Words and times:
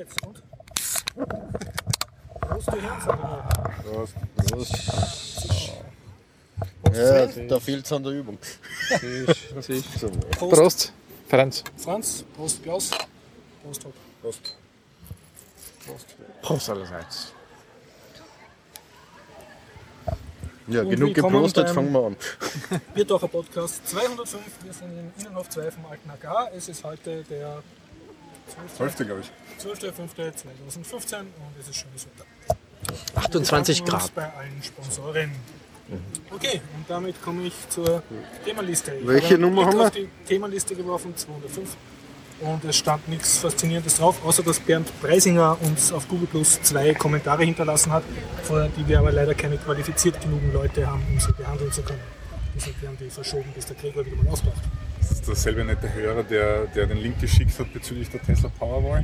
Jetzt 0.00 0.16
und? 0.26 0.42
Prost, 2.40 2.68
du? 2.68 2.76
Prost. 3.82 4.14
Prost. 4.48 4.72
Prost, 6.82 6.96
Ja, 6.96 7.26
da 7.26 7.60
fehlt 7.60 7.84
es 7.84 7.92
an 7.92 8.02
der 8.02 8.12
Übung. 8.12 8.38
Prost, 10.38 10.38
Prost, 10.38 10.92
Franz. 11.28 11.64
Franz. 11.76 12.24
Prost, 12.34 12.62
Klaus. 12.62 12.90
Prost, 13.62 13.84
Hopp. 13.84 13.94
Prost. 14.22 14.56
Prost. 15.86 16.06
Prost 16.40 16.70
allerseits. 16.70 17.32
Ja, 20.66 20.80
Und 20.80 20.90
genug 20.90 21.14
geprostet, 21.14 21.66
beim- 21.66 21.74
fangen 21.74 21.92
wir 21.92 22.06
an. 22.06 22.16
Biertaucher 22.94 23.28
Podcast 23.28 23.86
205. 23.86 24.40
Wir 24.64 24.72
sind 24.72 24.98
im 24.98 25.12
Innenhof 25.20 25.50
2 25.50 25.70
vom 25.72 25.84
Alten 25.84 26.08
AKH. 26.08 26.48
Es 26.56 26.68
ist 26.70 26.84
heute 26.84 27.22
der 27.24 27.62
12. 28.76 28.94
12. 28.96 29.06
glaube 29.06 29.20
ich. 29.22 29.30
12.05.2015 29.64 31.18
und 31.20 31.26
es 31.60 31.68
ist 31.68 31.76
schönes 31.76 32.06
Wetter. 32.06 32.56
28 33.16 33.78
Wir 33.78 33.84
bedanken 33.84 34.04
uns 34.04 34.14
Grad. 34.14 34.14
bei 34.14 34.38
allen 34.38 34.62
Sponsoren. 34.62 35.30
Okay, 36.32 36.60
und 36.76 36.84
damit 36.88 37.20
komme 37.20 37.42
ich 37.42 37.52
zur 37.68 38.02
Themenliste. 38.44 38.94
Ich 38.94 39.06
Welche 39.06 39.30
habe 39.34 39.38
Nummer 39.38 39.66
haben 39.66 39.78
wir? 39.78 39.86
auf 39.86 39.90
die 39.90 40.08
Themenliste 40.26 40.76
geworfen, 40.76 41.16
205. 41.16 41.76
Und 42.42 42.64
es 42.64 42.76
stand 42.76 43.06
nichts 43.08 43.38
Faszinierendes 43.38 43.96
drauf, 43.96 44.24
außer 44.24 44.42
dass 44.42 44.60
Bernd 44.60 44.88
Preisinger 45.02 45.58
uns 45.60 45.92
auf 45.92 46.08
Google 46.08 46.28
Plus 46.28 46.62
zwei 46.62 46.94
Kommentare 46.94 47.44
hinterlassen 47.44 47.92
hat, 47.92 48.02
für 48.44 48.70
die 48.78 48.86
wir 48.88 49.00
aber 49.00 49.12
leider 49.12 49.34
keine 49.34 49.58
qualifiziert 49.58 50.18
genugen 50.22 50.52
Leute 50.52 50.86
haben, 50.86 51.02
um 51.10 51.20
sie 51.20 51.32
behandeln 51.32 51.70
zu 51.72 51.82
können. 51.82 52.00
Deshalb 52.54 52.80
werden 52.80 52.96
die 52.98 53.10
verschoben, 53.10 53.52
bis 53.54 53.66
der 53.66 53.76
Gregor 53.76 54.06
wieder 54.06 54.16
mal 54.16 54.30
auftaucht. 54.30 54.62
Das 55.10 55.18
ist 55.18 55.28
derselbe 55.28 55.64
nette 55.64 55.92
Hörer, 55.92 56.22
der, 56.22 56.66
der 56.66 56.86
den 56.86 56.98
Link 56.98 57.20
geschickt 57.20 57.58
hat 57.58 57.72
bezüglich 57.72 58.08
der 58.10 58.22
Tesla 58.22 58.48
Powerwall. 58.48 59.02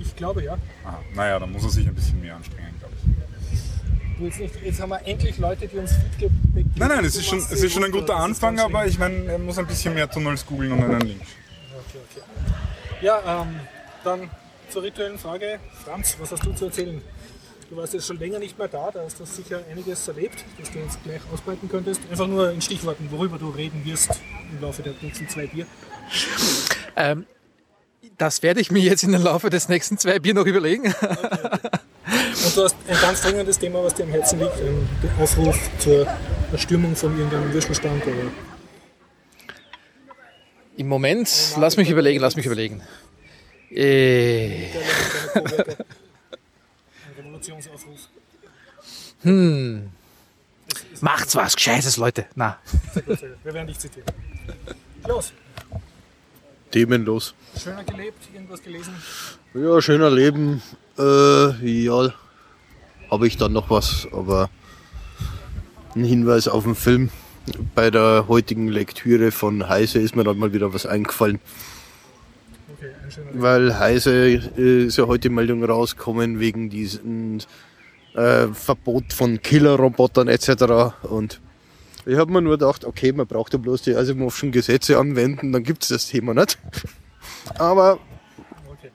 Ich 0.00 0.14
glaube 0.14 0.44
ja. 0.44 0.56
Aha. 0.84 1.00
Naja, 1.14 1.40
da 1.40 1.46
muss 1.46 1.64
er 1.64 1.70
sich 1.70 1.88
ein 1.88 1.94
bisschen 1.94 2.20
mehr 2.20 2.36
anstrengen, 2.36 2.72
glaube 2.78 2.94
ich. 3.02 4.24
Jetzt, 4.24 4.40
nicht, 4.40 4.54
jetzt 4.64 4.80
haben 4.80 4.90
wir 4.90 5.04
endlich 5.04 5.38
Leute, 5.38 5.66
die 5.66 5.76
uns 5.76 5.92
Feedback 5.92 6.18
geben. 6.18 6.72
Nein, 6.76 6.88
nein, 6.88 7.04
es 7.04 7.16
ist 7.16 7.26
schon, 7.26 7.38
es 7.38 7.62
ist 7.62 7.72
schon 7.72 7.84
ein 7.84 7.90
guter 7.90 8.16
Anfang, 8.16 8.58
aber 8.60 8.86
ich 8.86 8.98
meine, 8.98 9.24
er 9.24 9.38
muss 9.38 9.58
ein 9.58 9.66
bisschen 9.66 9.94
mehr 9.94 10.08
tun 10.08 10.26
als 10.28 10.46
googeln 10.46 10.72
und 10.72 10.82
einen 10.84 11.00
Link. 11.00 11.20
Okay, 11.20 11.98
okay. 12.10 12.22
Ja, 13.00 13.42
ähm, 13.42 13.60
dann 14.04 14.30
zur 14.68 14.82
rituellen 14.84 15.18
Frage. 15.18 15.58
Franz, 15.84 16.16
was 16.20 16.30
hast 16.32 16.44
du 16.44 16.52
zu 16.52 16.66
erzählen? 16.66 17.00
Du 17.68 17.76
warst 17.76 17.92
jetzt 17.92 18.06
schon 18.06 18.18
länger 18.18 18.38
nicht 18.38 18.58
mehr 18.58 18.68
da, 18.68 18.90
da 18.90 19.02
hast 19.02 19.20
du 19.20 19.26
sicher 19.26 19.60
einiges 19.70 20.08
erlebt, 20.08 20.42
das 20.58 20.70
du 20.70 20.78
jetzt 20.78 21.04
gleich 21.04 21.20
ausbreiten 21.32 21.68
könntest. 21.68 22.00
Einfach 22.10 22.26
nur 22.26 22.50
in 22.50 22.62
Stichworten, 22.62 23.08
worüber 23.10 23.38
du 23.38 23.50
reden 23.50 23.84
wirst 23.84 24.10
im 24.50 24.62
Laufe 24.62 24.82
der 24.82 24.94
nächsten 25.02 25.28
zwei 25.28 25.46
Bier. 25.46 25.66
Ähm, 26.96 27.26
das 28.16 28.42
werde 28.42 28.60
ich 28.60 28.70
mir 28.70 28.80
jetzt 28.80 29.02
in 29.02 29.12
den 29.12 29.22
Laufe 29.22 29.50
des 29.50 29.68
nächsten 29.68 29.98
zwei 29.98 30.18
Bier 30.18 30.32
noch 30.32 30.46
überlegen. 30.46 30.84
Und 30.84 32.56
du 32.56 32.64
hast 32.64 32.76
ein 32.88 32.96
ganz 33.02 33.20
dringendes 33.20 33.58
Thema, 33.58 33.84
was 33.84 33.94
dir 33.94 34.04
am 34.04 34.10
Herzen 34.10 34.38
liegt, 34.38 34.58
den 34.58 34.88
Aufruf 35.20 35.58
zur 35.78 36.06
Erstürmung 36.50 36.96
von 36.96 37.16
irgendeinem 37.18 37.52
Würstelstand 37.52 38.02
oder 38.02 38.32
Im 40.78 40.88
Moment, 40.88 41.54
lass 41.58 41.76
mich 41.76 41.90
überlegen, 41.90 42.20
lass 42.20 42.34
mich 42.34 42.46
überlegen. 42.46 42.82
Äh, 43.70 44.68
ein 47.52 47.60
Revolutionsaufruf. 47.60 48.08
macht's 51.00 51.34
was 51.34 51.56
Gescheites, 51.56 51.96
Leute. 51.96 52.26
Na, 52.34 52.58
Sehr 52.92 53.02
gut, 53.02 53.18
sehr 53.18 53.28
gut. 53.30 53.38
Wir 53.44 53.54
werden 53.54 53.66
dich 53.66 53.78
zitieren. 53.78 54.06
Klaus, 55.04 55.32
Themenlos. 56.70 57.34
schöner 57.56 57.84
gelebt, 57.84 58.28
irgendwas 58.34 58.62
gelesen? 58.62 58.94
Ja, 59.54 59.80
schöner 59.80 60.10
Leben. 60.10 60.62
Äh, 60.98 61.84
ja, 61.84 62.12
habe 63.10 63.26
ich 63.26 63.36
dann 63.36 63.52
noch 63.52 63.70
was, 63.70 64.06
aber 64.12 64.50
ein 65.94 66.04
Hinweis 66.04 66.48
auf 66.48 66.64
den 66.64 66.74
Film. 66.74 67.10
Bei 67.74 67.90
der 67.90 68.26
heutigen 68.28 68.68
Lektüre 68.68 69.30
von 69.30 69.68
Heise 69.68 69.98
ist 70.00 70.14
mir 70.14 70.24
dann 70.24 70.38
mal 70.38 70.52
wieder 70.52 70.74
was 70.74 70.84
eingefallen, 70.84 71.40
Okay, 72.78 72.92
weil 73.32 73.78
Heise 73.78 74.40
äh, 74.56 74.84
ist 74.86 74.98
ja 74.98 75.06
heute 75.06 75.30
Meldung 75.30 75.64
rausgekommen 75.64 76.38
wegen 76.38 76.70
diesem 76.70 77.38
äh, 78.14 78.46
Verbot 78.48 79.12
von 79.12 79.42
Killerrobotern 79.42 80.28
etc. 80.28 81.02
Und 81.02 81.40
ich 82.06 82.16
habe 82.16 82.32
mir 82.32 82.40
nur 82.40 82.56
gedacht, 82.56 82.84
okay, 82.84 83.12
man 83.12 83.26
braucht 83.26 83.52
ja 83.52 83.58
bloß 83.58 83.82
die 83.82 83.94
Asimovschen 83.94 84.52
Gesetze 84.52 84.98
anwenden, 84.98 85.52
dann 85.52 85.62
gibt 85.64 85.82
es 85.82 85.88
das 85.88 86.06
Thema 86.06 86.34
nicht. 86.34 86.58
Aber 87.58 87.98
Okay. 88.70 88.90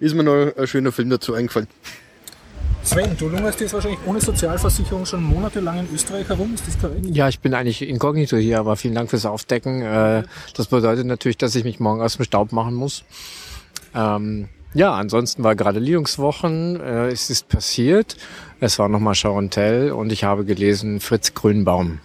ist 0.00 0.14
mir 0.14 0.22
noch 0.22 0.56
ein 0.56 0.66
schöner 0.66 0.92
Film 0.92 1.10
dazu 1.10 1.34
eingefallen. 1.34 1.68
Sven, 2.84 3.16
du 3.16 3.28
lungerst 3.28 3.60
jetzt 3.60 3.72
wahrscheinlich 3.74 4.00
ohne 4.06 4.20
Sozialversicherung 4.20 5.06
schon 5.06 5.22
monatelang 5.22 5.80
in 5.80 5.88
Österreich 5.94 6.28
herum, 6.28 6.54
ist 6.54 6.66
das 6.66 6.78
korrekt? 6.80 7.06
ja, 7.06 7.28
ich 7.28 7.38
bin 7.40 7.54
eigentlich 7.54 7.88
inkognito 7.88 8.36
hier, 8.36 8.58
aber 8.58 8.76
vielen 8.76 8.94
Dank 8.94 9.10
fürs 9.10 9.24
Aufdecken. 9.24 9.82
Äh, 9.82 10.24
das 10.56 10.66
bedeutet 10.66 11.06
natürlich, 11.06 11.38
dass 11.38 11.54
ich 11.54 11.64
mich 11.64 11.80
morgen 11.80 12.02
aus 12.02 12.16
dem 12.16 12.24
Staub 12.24 12.52
machen 12.52 12.74
muss. 12.74 13.04
Ähm, 13.94 14.48
ja, 14.74 14.94
ansonsten 14.94 15.44
war 15.44 15.54
gerade 15.54 15.78
Linux-Wochen, 15.78 16.76
äh, 16.76 17.08
es 17.08 17.30
ist 17.30 17.48
passiert. 17.48 18.16
Es 18.60 18.78
war 18.78 18.88
nochmal 18.88 19.14
Charentel 19.14 19.92
und 19.92 20.12
ich 20.12 20.24
habe 20.24 20.44
gelesen 20.44 21.00
Fritz 21.00 21.34
Grünbaum. 21.34 22.00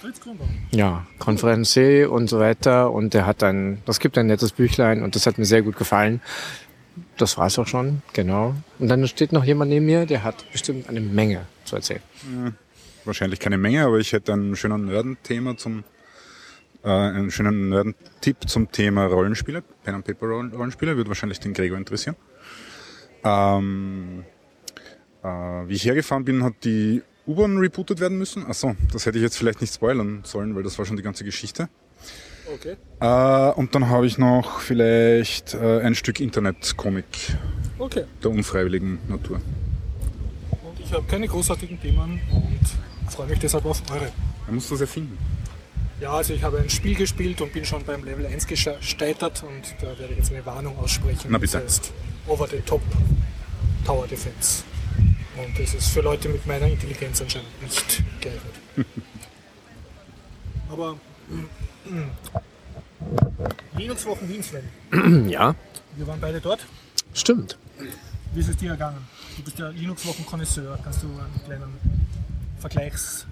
Fritz 0.00 0.20
Grünbaum. 0.20 0.48
Ja, 0.70 1.06
Konferencier 1.18 2.10
und 2.10 2.30
so 2.30 2.38
weiter. 2.38 2.92
Und 2.92 3.14
der 3.14 3.26
hat 3.26 3.42
ein, 3.42 3.82
das 3.84 4.00
gibt 4.00 4.16
ein 4.16 4.26
nettes 4.26 4.52
Büchlein 4.52 5.02
und 5.02 5.16
das 5.16 5.26
hat 5.26 5.38
mir 5.38 5.44
sehr 5.44 5.62
gut 5.62 5.76
gefallen. 5.76 6.22
Das 7.18 7.36
war's 7.36 7.58
auch 7.58 7.66
schon, 7.66 8.02
genau. 8.12 8.54
Und 8.78 8.88
dann 8.88 9.06
steht 9.08 9.32
noch 9.32 9.44
jemand 9.44 9.70
neben 9.70 9.86
mir, 9.86 10.06
der 10.06 10.22
hat 10.22 10.50
bestimmt 10.52 10.88
eine 10.88 11.00
Menge 11.00 11.46
zu 11.64 11.76
erzählen. 11.76 12.00
Wahrscheinlich 13.04 13.40
keine 13.40 13.58
Menge, 13.58 13.84
aber 13.84 13.98
ich 13.98 14.12
hätte 14.12 14.32
einen 14.32 14.54
schönen 14.54 14.86
Nerden-Thema 14.86 15.56
zum, 15.56 15.82
äh, 16.84 16.88
einen 16.88 17.30
schönen 17.30 17.70
Nerden-Tipp 17.70 18.48
zum 18.48 18.70
Thema 18.70 19.06
Rollenspiele, 19.06 19.62
Pen 19.82 19.96
and 19.96 20.04
Paper 20.04 20.26
Rollen- 20.26 20.52
Rollenspiele, 20.52 20.96
wird 20.96 21.08
wahrscheinlich 21.08 21.40
den 21.40 21.54
Gregor 21.54 21.76
interessieren. 21.76 22.16
Ähm, 23.24 24.24
äh, 25.24 25.28
wie 25.28 25.74
ich 25.74 25.84
hergefahren 25.84 26.24
bin, 26.24 26.44
hat 26.44 26.54
die 26.62 27.02
U-Bahn 27.26 27.58
rebootet 27.58 27.98
werden 27.98 28.16
müssen. 28.16 28.46
Achso, 28.46 28.76
das 28.92 29.06
hätte 29.06 29.18
ich 29.18 29.22
jetzt 29.22 29.36
vielleicht 29.36 29.60
nicht 29.60 29.74
spoilern 29.74 30.20
sollen, 30.22 30.54
weil 30.54 30.62
das 30.62 30.78
war 30.78 30.86
schon 30.86 30.96
die 30.96 31.02
ganze 31.02 31.24
Geschichte. 31.24 31.68
Okay. 32.54 32.76
Äh, 33.00 33.52
und 33.58 33.74
dann 33.74 33.88
habe 33.88 34.06
ich 34.06 34.18
noch 34.18 34.60
vielleicht 34.60 35.54
äh, 35.54 35.80
ein 35.80 35.94
Stück 35.94 36.20
Internet-Comic 36.20 37.04
Okay. 37.78 38.04
der 38.22 38.30
unfreiwilligen 38.30 38.98
Natur. 39.08 39.40
Und 40.50 40.80
ich 40.80 40.92
habe 40.92 41.04
keine 41.04 41.28
großartigen 41.28 41.80
Themen 41.80 42.20
und 42.32 43.12
freue 43.12 43.28
mich 43.28 43.38
deshalb 43.38 43.64
auf 43.66 43.82
eure. 43.90 44.10
Man 44.46 44.56
muss 44.56 44.68
das 44.68 44.80
erfinden. 44.80 45.18
Ja, 46.00 46.12
also 46.12 46.32
ich 46.32 46.42
habe 46.42 46.58
ein 46.58 46.70
Spiel 46.70 46.94
gespielt 46.94 47.40
und 47.40 47.52
bin 47.52 47.64
schon 47.64 47.84
beim 47.84 48.04
Level 48.04 48.24
1 48.26 48.46
gescheitert 48.46 49.42
und 49.42 49.74
da 49.80 49.98
werde 49.98 50.12
ich 50.12 50.18
jetzt 50.18 50.32
eine 50.32 50.46
Warnung 50.46 50.78
aussprechen. 50.78 51.28
Na 51.28 51.38
bitte. 51.38 51.54
Das 51.58 51.64
heißt 51.64 51.92
Over 52.28 52.46
the 52.46 52.58
Top 52.60 52.82
Tower 53.84 54.06
Defense. 54.06 54.62
Und 55.36 55.58
das 55.58 55.74
ist 55.74 55.88
für 55.88 56.00
Leute 56.00 56.28
mit 56.28 56.46
meiner 56.46 56.66
Intelligenz 56.66 57.20
anscheinend 57.20 57.62
nicht 57.62 58.02
geeignet. 58.20 58.54
Aber 60.70 60.96
Linux-Wochen 63.76 64.28
Wien, 64.28 64.42
Sven. 64.42 65.28
Ja, 65.30 65.54
Wir 65.96 66.06
waren 66.06 66.20
beide 66.20 66.40
dort. 66.40 66.60
stimmt. 67.14 67.58
Wie 68.34 68.40
ist 68.40 68.48
es 68.48 68.56
dir 68.56 68.70
ergangen? 68.70 68.98
Du 69.36 69.42
bist 69.42 69.58
ja 69.58 69.68
Linux-Wochen-Konnoisseur. 69.70 70.78
Kannst 70.84 71.02
du 71.02 71.06
einen 71.06 71.44
kleinen 71.46 71.72
Vergleichs- 72.60 73.26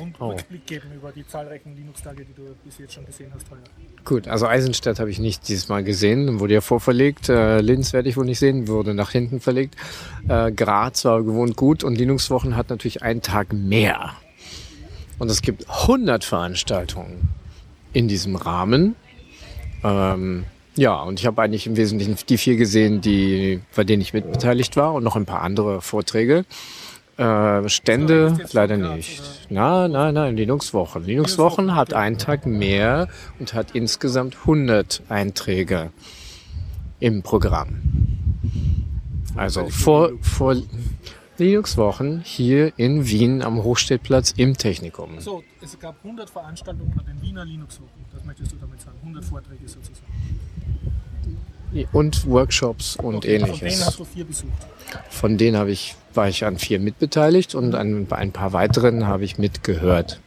und 0.00 0.14
Oh. 0.20 0.28
Rückblick 0.30 0.64
geben 0.66 0.92
über 0.94 1.10
die 1.10 1.26
zahlreichen 1.26 1.74
Linux-Tage, 1.76 2.24
die 2.24 2.32
du 2.32 2.54
bis 2.64 2.78
jetzt 2.78 2.94
schon 2.94 3.04
gesehen 3.04 3.32
hast 3.34 3.50
heuer? 3.50 3.58
Gut, 4.04 4.28
also 4.28 4.46
Eisenstadt 4.46 5.00
habe 5.00 5.10
ich 5.10 5.18
nicht 5.18 5.48
dieses 5.48 5.68
Mal 5.68 5.82
gesehen, 5.82 6.38
wurde 6.38 6.54
ja 6.54 6.60
vorverlegt. 6.60 7.28
Äh, 7.28 7.60
Linz 7.60 7.92
werde 7.92 8.08
ich 8.08 8.16
wohl 8.16 8.24
nicht 8.24 8.38
sehen, 8.38 8.68
wurde 8.68 8.94
nach 8.94 9.10
hinten 9.10 9.40
verlegt. 9.40 9.74
Äh, 10.28 10.52
Graz 10.52 11.04
war 11.04 11.22
gewohnt 11.24 11.56
gut 11.56 11.82
und 11.82 11.96
Linux-Wochen 11.98 12.54
hat 12.56 12.70
natürlich 12.70 13.02
einen 13.02 13.22
Tag 13.22 13.52
mehr. 13.52 14.12
Und 15.18 15.30
es 15.30 15.42
gibt 15.42 15.68
100 15.68 16.24
Veranstaltungen 16.24 17.28
in 17.92 18.08
diesem 18.08 18.36
Rahmen. 18.36 18.94
Ähm, 19.82 20.44
ja, 20.76 21.02
und 21.02 21.18
ich 21.18 21.26
habe 21.26 21.42
eigentlich 21.42 21.66
im 21.66 21.76
Wesentlichen 21.76 22.16
die 22.28 22.38
vier 22.38 22.56
gesehen, 22.56 23.00
die, 23.00 23.60
bei 23.74 23.84
denen 23.84 24.00
ich 24.00 24.12
mitbeteiligt 24.12 24.76
war 24.76 24.94
und 24.94 25.02
noch 25.02 25.16
ein 25.16 25.26
paar 25.26 25.42
andere 25.42 25.80
Vorträge. 25.80 26.44
Äh, 27.16 27.68
Stände 27.68 28.38
leider 28.52 28.76
nicht. 28.76 29.20
Na, 29.50 29.88
nein, 29.88 30.14
nein, 30.14 30.36
Linux-Wochen. 30.36 31.02
Linux-Wochen 31.02 31.74
hat 31.74 31.92
einen 31.92 32.16
Tag 32.16 32.46
mehr 32.46 33.08
und 33.40 33.54
hat 33.54 33.72
insgesamt 33.72 34.36
100 34.42 35.02
Einträge 35.08 35.90
im 37.00 37.22
Programm. 37.22 37.80
Also 39.34 39.68
vor, 39.68 40.12
vor 40.20 40.54
Linux-Wochen 41.38 42.20
hier 42.24 42.72
in 42.78 43.06
Wien 43.08 43.42
am 43.42 43.62
Hochstädtplatz 43.62 44.32
im 44.36 44.56
Technikum. 44.56 45.20
So, 45.20 45.42
es 45.62 45.78
gab 45.78 45.96
100 46.04 46.28
Veranstaltungen 46.30 46.92
an 46.98 47.06
den 47.06 47.20
Wiener 47.22 47.44
Linux-Wochen. 47.44 48.04
Das 48.12 48.24
möchtest 48.24 48.52
du 48.52 48.56
damit 48.60 48.80
sagen? 48.80 48.96
100 49.02 49.24
Vorträge 49.24 49.68
sozusagen. 49.68 50.06
und 51.92 52.26
Workshops 52.26 52.96
und 52.96 53.16
Okay, 53.16 53.38
Von 53.40 53.48
ähnliches. 53.48 53.74
denen 53.74 53.86
hast 53.86 53.98
du 54.00 54.04
vier 54.04 54.24
besucht. 54.24 54.52
Von 55.10 55.36
denen 55.38 55.56
habe 55.56 55.70
ich, 55.70 55.94
war 56.14 56.28
ich 56.28 56.44
an 56.44 56.58
vier 56.58 56.80
mitbeteiligt 56.80 57.54
und 57.54 57.74
an 57.74 58.06
bei 58.06 58.16
ein 58.16 58.32
paar 58.32 58.52
weiteren 58.52 59.06
habe 59.06 59.24
ich 59.24 59.38
mitgehört. 59.38 60.20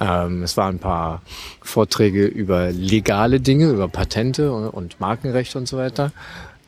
Ähm, 0.00 0.42
es 0.44 0.56
waren 0.56 0.76
ein 0.76 0.78
paar 0.78 1.22
Vorträge 1.60 2.24
über 2.26 2.70
legale 2.70 3.40
Dinge, 3.40 3.70
über 3.70 3.88
Patente 3.88 4.52
und, 4.52 4.68
und 4.68 5.00
Markenrecht 5.00 5.56
und 5.56 5.66
so 5.66 5.76
weiter. 5.76 6.12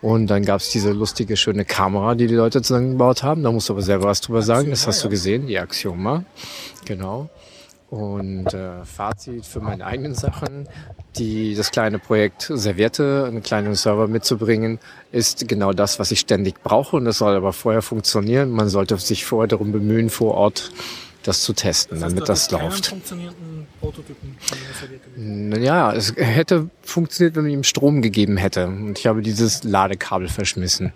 Und 0.02 0.28
dann 0.28 0.44
gab 0.44 0.60
es 0.60 0.70
diese 0.70 0.92
lustige, 0.92 1.36
schöne 1.36 1.64
Kamera, 1.64 2.14
die 2.14 2.26
die 2.26 2.34
Leute 2.34 2.62
zusammengebaut 2.62 3.22
haben. 3.22 3.42
Da 3.42 3.52
musst 3.52 3.68
du 3.68 3.74
aber 3.74 3.82
selber 3.82 4.04
was 4.04 4.20
drüber 4.20 4.42
sagen. 4.42 4.70
Das 4.70 4.86
hast 4.86 5.04
du 5.04 5.10
gesehen, 5.10 5.46
die 5.46 5.58
Axioma. 5.58 6.24
Genau. 6.86 7.28
Und 7.90 8.54
äh, 8.54 8.84
Fazit 8.84 9.44
für 9.44 9.60
meine 9.60 9.84
eigenen 9.84 10.14
Sachen, 10.14 10.68
die, 11.16 11.56
das 11.56 11.72
kleine 11.72 11.98
Projekt 11.98 12.50
Serviette, 12.54 13.24
einen 13.26 13.42
kleinen 13.42 13.74
Server 13.74 14.06
mitzubringen, 14.06 14.78
ist 15.10 15.48
genau 15.48 15.72
das, 15.72 15.98
was 15.98 16.12
ich 16.12 16.20
ständig 16.20 16.62
brauche. 16.62 16.96
Und 16.96 17.04
das 17.04 17.18
soll 17.18 17.34
aber 17.34 17.52
vorher 17.52 17.82
funktionieren. 17.82 18.50
Man 18.50 18.68
sollte 18.68 18.96
sich 18.96 19.26
vorher 19.26 19.48
darum 19.48 19.72
bemühen, 19.72 20.08
vor 20.08 20.34
Ort 20.34 20.70
das 21.30 21.42
zu 21.42 21.52
testen, 21.52 22.00
damit 22.00 22.28
das 22.28 22.50
läuft. 22.50 22.92
Ja, 25.60 25.92
es 25.92 26.12
hätte 26.16 26.68
funktioniert, 26.82 27.36
wenn 27.36 27.44
man 27.44 27.52
ihm 27.52 27.62
Strom 27.62 28.02
gegeben 28.02 28.36
hätte. 28.36 28.66
Und 28.66 28.98
ich 28.98 29.06
habe 29.06 29.22
dieses 29.22 29.62
Ladekabel 29.62 30.28
verschmissen. 30.28 30.92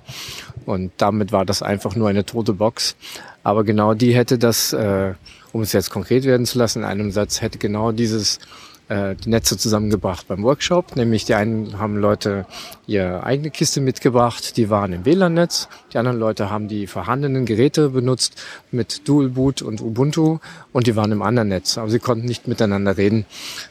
Und 0.67 0.91
damit 0.97 1.31
war 1.31 1.45
das 1.45 1.63
einfach 1.63 1.95
nur 1.95 2.09
eine 2.09 2.25
tote 2.25 2.53
Box. 2.53 2.97
Aber 3.45 3.63
genau 3.63 3.95
die 3.95 4.13
hätte 4.13 4.37
das, 4.37 4.73
äh, 4.73 5.15
um 5.53 5.63
es 5.63 5.73
jetzt 5.73 5.91
konkret 5.91 6.25
werden 6.25 6.47
zu 6.47 6.59
lassen, 6.59 6.81
in 6.81 6.85
einem 6.85 7.13
Satz, 7.13 7.41
hätte 7.41 7.59
genau 7.59 7.93
dieses 7.93 8.41
äh, 8.89 9.15
die 9.15 9.31
Netze 9.31 9.57
zusammengebracht 9.57 10.29
beim 10.29 10.43
Workshop. 10.43 10.97
Nämlich 10.97 11.25
die 11.25 11.35
einen 11.35 11.79
haben 11.79 11.97
Leute 11.97 12.47
ihre 12.87 13.25
eigene 13.25 13.51
Kiste 13.51 13.81
mitgebracht, 13.81 14.57
die 14.57 14.71
waren 14.71 14.93
im 14.93 15.05
WLAN-Netz. 15.05 15.69
Die 15.93 15.99
anderen 15.99 16.19
Leute 16.19 16.51
haben 16.51 16.69
die 16.69 16.87
vorhandenen 16.87 17.47
Geräte 17.47 17.91
benutzt 17.91 18.43
mit 18.71 19.09
Dual 19.09 19.31
Boot 19.31 19.63
und 19.63 19.81
Ubuntu 19.81 20.39
und 20.73 20.87
die 20.87 20.97
waren 20.97 21.13
im 21.13 21.23
anderen 21.23 21.49
Netz. 21.49 21.79
Aber 21.79 21.89
sie 21.91 21.99
konnten 21.99 22.27
nicht 22.27 22.47
miteinander 22.47 22.97
reden. 22.97 23.25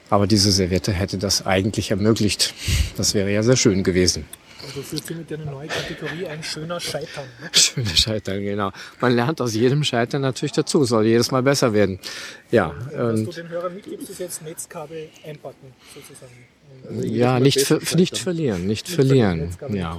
Aber 0.09 0.27
diese 0.27 0.51
Serviette 0.51 0.91
hätte 0.91 1.17
das 1.17 1.45
eigentlich 1.45 1.91
ermöglicht. 1.91 2.53
Das 2.97 3.13
wäre 3.13 3.31
ja 3.31 3.43
sehr 3.43 3.57
schön 3.57 3.83
gewesen. 3.83 4.25
Also 4.65 4.81
führt 4.81 5.05
sie 5.05 5.15
mit 5.15 5.29
dir 5.29 5.39
eine 5.39 5.51
neue 5.51 5.67
Kategorie 5.67 6.27
ein 6.27 6.43
schöner 6.43 6.79
Scheitern. 6.79 7.25
Ne? 7.41 7.49
Schöne 7.51 7.95
Scheitern, 7.95 8.41
genau. 8.41 8.71
Man 9.01 9.13
lernt 9.15 9.41
aus 9.41 9.53
jedem 9.53 9.83
Scheitern 9.83 10.21
natürlich 10.21 10.53
dazu, 10.53 10.83
soll 10.85 11.05
jedes 11.05 11.31
Mal 11.31 11.43
besser 11.43 11.73
werden. 11.73 11.99
Ja, 12.51 12.73
Was 12.85 12.93
du 12.95 13.27
und 13.27 13.37
den 13.37 13.49
Hörern 13.49 13.75
mitgibst, 13.75 14.09
ist 14.09 14.19
jetzt 14.19 14.41
Netzkabel 14.41 15.09
einpacken, 15.25 15.73
sozusagen. 15.93 16.31
Und 16.89 17.03
ja, 17.05 17.39
nicht, 17.39 17.61
ver 17.61 17.79
nicht 17.95 18.17
verlieren, 18.17 18.67
nicht 18.67 18.89
verlieren. 18.89 19.39
Ja. 19.39 19.45
nicht 19.45 19.59
verlieren. 19.59 19.85
Ja? 19.85 19.97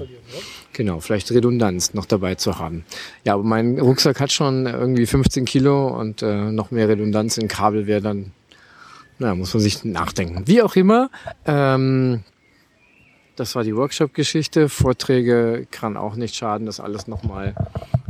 Genau, 0.73 1.01
vielleicht 1.01 1.31
Redundanz 1.31 1.95
noch 1.95 2.05
dabei 2.05 2.35
zu 2.35 2.59
haben. 2.59 2.85
Ja, 3.25 3.35
aber 3.35 3.43
mein 3.43 3.79
Rucksack 3.79 4.21
hat 4.21 4.33
schon 4.33 4.67
irgendwie 4.67 5.07
15 5.07 5.45
Kilo 5.45 5.89
und 5.89 6.23
äh, 6.23 6.51
noch 6.51 6.71
mehr 6.71 6.89
Redundanz 6.89 7.39
in 7.39 7.49
Kabel 7.49 7.87
wäre 7.87 8.03
dann, 8.03 8.33
naja, 9.19 9.35
muss 9.35 9.55
man 9.55 9.63
sich 9.63 9.85
nachdenken. 9.85 10.47
Wie 10.47 10.63
auch 10.63 10.77
immer, 10.77 11.11
ähm, 11.47 12.23
das 13.37 13.55
war 13.55 13.65
die 13.65 13.75
Workshop-Geschichte. 13.75 14.69
Vorträge 14.69 15.67
kann 15.71 15.97
auch 15.97 16.17
nicht 16.17 16.35
schaden, 16.35 16.67
das 16.67 16.81
alles 16.81 17.07
nochmal 17.07 17.55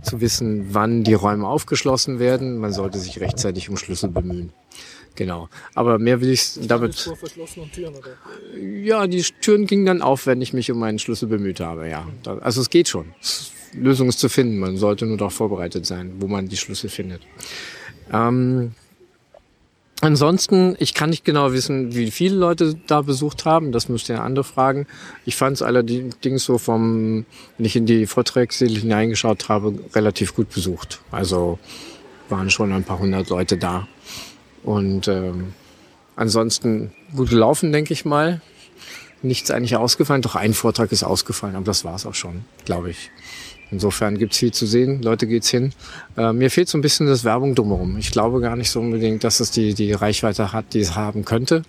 zu 0.02 0.20
wissen, 0.20 0.68
wann 0.74 1.04
die 1.04 1.14
Räume 1.14 1.48
aufgeschlossen 1.48 2.18
werden. 2.18 2.58
Man 2.58 2.72
sollte 2.72 2.98
sich 2.98 3.20
rechtzeitig 3.20 3.68
um 3.70 3.76
Schlüssel 3.76 4.10
bemühen. 4.10 4.52
Genau. 5.16 5.48
Aber 5.74 5.98
mehr 5.98 6.20
will 6.20 6.30
ich 6.30 6.58
damit. 6.66 6.96
vor 6.96 7.16
verschlossenen 7.16 7.70
Türen, 7.70 7.94
oder? 7.94 8.10
Ja, 8.58 9.06
die 9.06 9.22
Türen 9.40 9.66
gingen 9.66 9.86
dann 9.86 10.02
auf, 10.02 10.26
wenn 10.26 10.42
ich 10.42 10.52
mich 10.52 10.70
um 10.70 10.78
meinen 10.78 10.98
Schlüssel 10.98 11.28
bemüht 11.28 11.60
habe, 11.60 11.88
ja. 11.88 12.06
Also 12.40 12.60
es 12.60 12.70
geht 12.70 12.88
schon. 12.88 13.14
Lösung 13.72 14.08
ist 14.08 14.18
zu 14.18 14.28
finden. 14.28 14.58
Man 14.58 14.76
sollte 14.76 15.06
nur 15.06 15.16
darauf 15.16 15.34
vorbereitet 15.34 15.86
sein, 15.86 16.14
wo 16.18 16.26
man 16.26 16.48
die 16.48 16.56
Schlüssel 16.56 16.90
findet. 16.90 17.22
Ähm, 18.12 18.72
ansonsten, 20.04 20.76
ich 20.78 20.94
kann 20.94 21.10
nicht 21.10 21.24
genau 21.24 21.52
wissen, 21.52 21.94
wie 21.94 22.10
viele 22.10 22.36
Leute 22.36 22.76
da 22.86 23.02
besucht 23.02 23.44
haben. 23.44 23.72
Das 23.72 23.88
müsst 23.88 24.08
ihr 24.08 24.22
andere 24.22 24.44
fragen. 24.44 24.86
Ich 25.24 25.36
fand 25.36 25.56
es 25.56 25.62
allerdings 25.62 26.44
so 26.44 26.58
vom, 26.58 27.26
wenn 27.56 27.66
ich 27.66 27.76
in 27.76 27.86
die 27.86 28.06
Vortragssäle 28.06 28.78
hineingeschaut 28.78 29.48
habe, 29.48 29.74
relativ 29.94 30.34
gut 30.34 30.50
besucht. 30.50 31.00
Also 31.10 31.58
waren 32.28 32.50
schon 32.50 32.72
ein 32.72 32.84
paar 32.84 32.98
hundert 32.98 33.28
Leute 33.28 33.56
da. 33.56 33.86
Und 34.62 35.08
ähm, 35.08 35.52
ansonsten 36.16 36.92
gut 37.14 37.30
gelaufen, 37.30 37.72
denke 37.72 37.92
ich 37.92 38.04
mal. 38.04 38.40
Nichts 39.22 39.50
eigentlich 39.50 39.76
ausgefallen. 39.76 40.22
Doch 40.22 40.34
ein 40.34 40.54
Vortrag 40.54 40.92
ist 40.92 41.02
ausgefallen, 41.02 41.56
aber 41.56 41.64
das 41.64 41.84
war's 41.84 42.06
auch 42.06 42.14
schon, 42.14 42.44
glaube 42.64 42.90
ich. 42.90 43.10
Insofern 43.70 44.18
gibt's 44.18 44.38
viel 44.38 44.52
zu 44.52 44.66
sehen, 44.66 45.02
Leute 45.02 45.26
geht's 45.26 45.48
hin. 45.48 45.72
Äh, 46.16 46.32
mir 46.32 46.50
fehlt 46.50 46.68
so 46.68 46.78
ein 46.78 46.80
bisschen 46.80 47.06
das 47.06 47.24
Werbung 47.24 47.54
drumherum. 47.54 47.96
Ich 47.98 48.10
glaube 48.10 48.40
gar 48.40 48.56
nicht 48.56 48.70
so 48.70 48.80
unbedingt, 48.80 49.24
dass 49.24 49.40
es 49.40 49.50
die, 49.50 49.74
die 49.74 49.92
Reichweite 49.92 50.52
hat, 50.52 50.74
die 50.74 50.80
es 50.80 50.94
haben 50.94 51.24
könnte. 51.24 51.62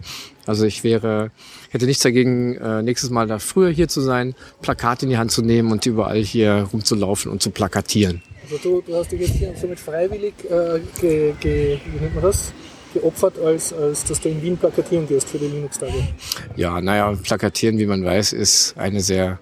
Also 0.45 0.65
ich 0.65 0.83
wäre, 0.83 1.31
hätte 1.69 1.85
nichts 1.85 2.03
dagegen, 2.03 2.55
äh, 2.55 2.83
nächstes 2.83 3.09
Mal 3.09 3.27
da 3.27 3.39
früher 3.39 3.71
hier 3.71 3.87
zu 3.87 4.01
sein, 4.01 4.35
Plakate 4.61 5.05
in 5.05 5.09
die 5.09 5.17
Hand 5.17 5.31
zu 5.31 5.41
nehmen 5.41 5.71
und 5.71 5.85
überall 5.85 6.21
hier 6.21 6.67
rumzulaufen 6.71 7.31
und 7.31 7.41
zu 7.41 7.49
plakatieren. 7.49 8.21
Also 8.43 8.57
du, 8.57 8.81
du 8.85 8.95
hast 8.95 9.11
dich 9.11 9.21
jetzt 9.21 9.35
hier 9.35 9.53
somit 9.59 9.79
freiwillig 9.79 10.33
äh, 10.43 10.79
ge, 11.01 11.33
ge, 11.39 11.79
wie 11.85 11.99
nennt 11.99 12.13
man 12.13 12.23
das? 12.23 12.53
geopfert, 12.95 13.37
als, 13.39 13.73
als 13.73 14.05
dass 14.05 14.21
du 14.21 14.29
in 14.29 14.41
Wien 14.41 14.57
plakatieren 14.57 15.07
gehst 15.07 15.29
für 15.29 15.37
die 15.37 15.47
Linux-Tage. 15.47 16.07
Ja, 16.55 16.81
naja, 16.81 17.13
plakatieren, 17.21 17.77
wie 17.77 17.85
man 17.85 18.03
weiß, 18.03 18.33
ist 18.33 18.77
eine 18.77 19.01
sehr 19.01 19.39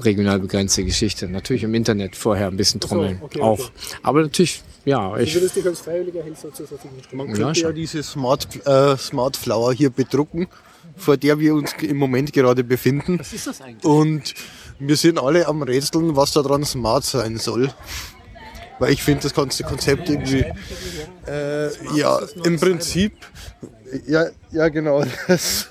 regional 0.00 0.38
begrenzte 0.40 0.84
Geschichte. 0.84 1.28
Natürlich 1.28 1.62
im 1.64 1.74
Internet 1.74 2.16
vorher 2.16 2.48
ein 2.48 2.56
bisschen 2.56 2.80
Ach 2.84 2.88
so, 2.88 2.94
trommeln. 2.96 3.18
okay, 3.22 3.40
auch. 3.40 3.58
okay. 3.60 3.70
Aber 4.02 4.22
natürlich, 4.22 4.62
ja, 4.84 5.14
Du 5.14 5.22
ich, 5.22 5.34
würdest 5.34 5.56
dich 5.56 5.66
als 5.66 5.80
freiwilliger 5.80 6.22
Helfer 6.22 6.52
zur 6.52 6.66
Verfügung 6.66 6.98
stellen. 7.02 7.18
Man 7.18 7.28
Ja, 7.28 7.44
könnte 7.44 7.60
ja, 7.60 7.66
schon. 7.66 7.74
diese 7.74 8.02
Smart, 8.02 8.66
äh, 8.66 8.96
Smart 8.96 9.36
Flower 9.36 9.72
hier 9.72 9.90
bedrucken, 9.90 10.48
vor 10.96 11.16
der 11.16 11.38
wir 11.38 11.54
uns 11.54 11.72
im 11.82 11.96
Moment 11.96 12.32
gerade 12.32 12.64
befinden. 12.64 13.18
was 13.18 13.32
ist 13.32 13.46
das 13.46 13.60
eigentlich? 13.60 13.84
Und 13.84 14.34
wir 14.78 14.96
sind 14.96 15.18
alle 15.18 15.46
am 15.46 15.62
Rätseln, 15.62 16.16
was 16.16 16.32
da 16.32 16.42
dran 16.42 16.64
smart 16.64 17.04
sein 17.04 17.36
soll. 17.38 17.70
Weil 18.80 18.92
ich 18.92 19.02
finde 19.04 19.22
das 19.22 19.34
ganze 19.34 19.62
Konzept 19.62 20.08
irgendwie. 20.08 20.44
Äh, 21.28 21.68
ja, 21.96 22.18
im 22.42 22.58
Prinzip. 22.58 23.12
Ja, 24.08 24.26
ja, 24.50 24.68
genau. 24.68 25.04
Das, 25.28 25.68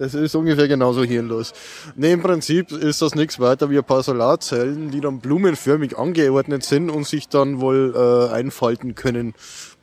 das 0.00 0.14
ist 0.14 0.34
ungefähr 0.34 0.66
genauso 0.66 1.04
hirnlos. 1.04 1.52
Nee, 1.94 2.12
im 2.12 2.22
Prinzip 2.22 2.72
ist 2.72 3.02
das 3.02 3.14
nichts 3.14 3.38
weiter 3.38 3.68
wie 3.68 3.76
ein 3.76 3.84
paar 3.84 4.02
Solarzellen, 4.02 4.90
die 4.90 5.02
dann 5.02 5.18
blumenförmig 5.18 5.98
angeordnet 5.98 6.64
sind 6.64 6.88
und 6.88 7.06
sich 7.06 7.28
dann 7.28 7.60
wohl 7.60 7.92
äh, 7.94 8.34
einfalten 8.34 8.94
können 8.94 9.34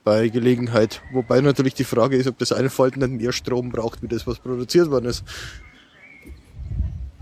bei 0.04 0.30
Gelegenheit. 0.30 1.04
Wobei 1.14 1.40
natürlich 1.42 1.76
die 1.76 1.84
Frage 1.84 2.18
ist, 2.18 2.26
ob 2.26 2.40
das 2.40 2.52
Einfalten 2.52 3.00
dann 3.00 3.18
mehr 3.18 3.32
Strom 3.32 3.70
braucht, 3.70 4.02
wie 4.02 4.08
das, 4.08 4.26
was 4.26 4.40
produziert 4.40 4.90
worden 4.90 5.06
ist. 5.06 5.24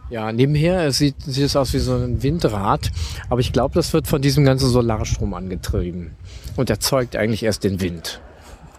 Ja, 0.10 0.32
nebenher 0.32 0.90
sieht, 0.94 1.22
sieht 1.22 1.44
es 1.44 1.58
aus 1.58 1.74
wie 1.74 1.80
so 1.80 1.96
ein 1.96 2.24
Windrad, 2.24 2.92
aber 3.30 3.42
ich 3.42 3.52
glaube, 3.52 3.74
das 3.74 3.92
wird 3.92 4.08
von 4.08 4.22
diesem 4.22 4.46
ganzen 4.46 4.70
Solarstrom 4.70 5.34
angetrieben 5.34 6.12
und 6.56 6.70
erzeugt 6.70 7.18
eigentlich 7.18 7.44
erst 7.44 7.66
den 7.66 7.82
Wind. 7.82 8.22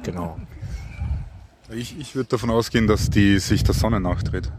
Genau. 0.05 0.39
Ich, 1.71 1.99
ich 1.99 2.15
würde 2.15 2.29
davon 2.29 2.51
ausgehen, 2.51 2.87
dass 2.87 3.11
die 3.11 3.39
sich 3.39 3.65
der 3.65 3.75
Sonne 3.75 3.99
nachdreht. 3.99 4.53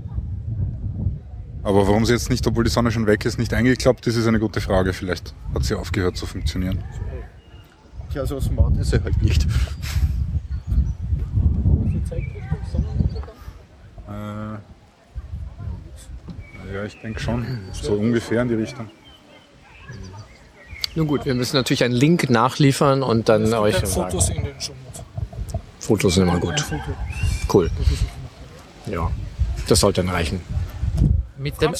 Aber 1.63 1.87
warum 1.87 2.05
sie 2.05 2.13
jetzt 2.13 2.29
nicht, 2.29 2.45
obwohl 2.47 2.63
die 2.63 2.69
Sonne 2.69 2.91
schon 2.91 3.07
weg 3.07 3.25
ist, 3.25 3.37
nicht 3.37 3.53
eingeklappt 3.53 4.07
ist, 4.07 4.15
ist 4.15 4.27
eine 4.27 4.39
gute 4.39 4.61
Frage. 4.61 4.93
Vielleicht 4.93 5.33
hat 5.53 5.63
sie 5.63 5.75
aufgehört 5.75 6.17
zu 6.17 6.25
funktionieren. 6.25 6.83
Tja, 8.11 8.25
so 8.25 8.39
smart 8.39 8.77
ist 8.77 8.93
er 8.93 9.03
halt 9.03 9.21
nicht. 9.21 9.45
Äh, 14.07 14.53
ja, 16.73 16.83
ich 16.85 16.99
denke 17.01 17.19
schon. 17.19 17.45
So 17.73 17.93
ungefähr 17.93 18.41
in 18.41 18.47
die 18.49 18.55
Richtung. 18.55 18.89
Nun 20.95 21.07
gut, 21.07 21.25
wir 21.25 21.35
müssen 21.35 21.55
natürlich 21.57 21.83
einen 21.83 21.93
Link 21.93 22.29
nachliefern 22.29 23.03
und 23.03 23.29
dann 23.29 23.53
euch 23.53 23.75
sagen. 23.75 24.11
Fotos 24.11 24.29
in 24.29 24.43
den 24.43 24.59
Shownotes. 24.59 24.86
Fotos 25.87 26.15
sind 26.15 26.23
immer 26.23 26.37
gut. 26.37 26.65
Cool. 27.51 27.71
Ja, 28.87 29.09
das 29.69 29.79
sollte 29.79 30.01
dann 30.03 30.13
reichen. 30.13 30.41
Mit 31.37 31.61
dem, 31.61 31.73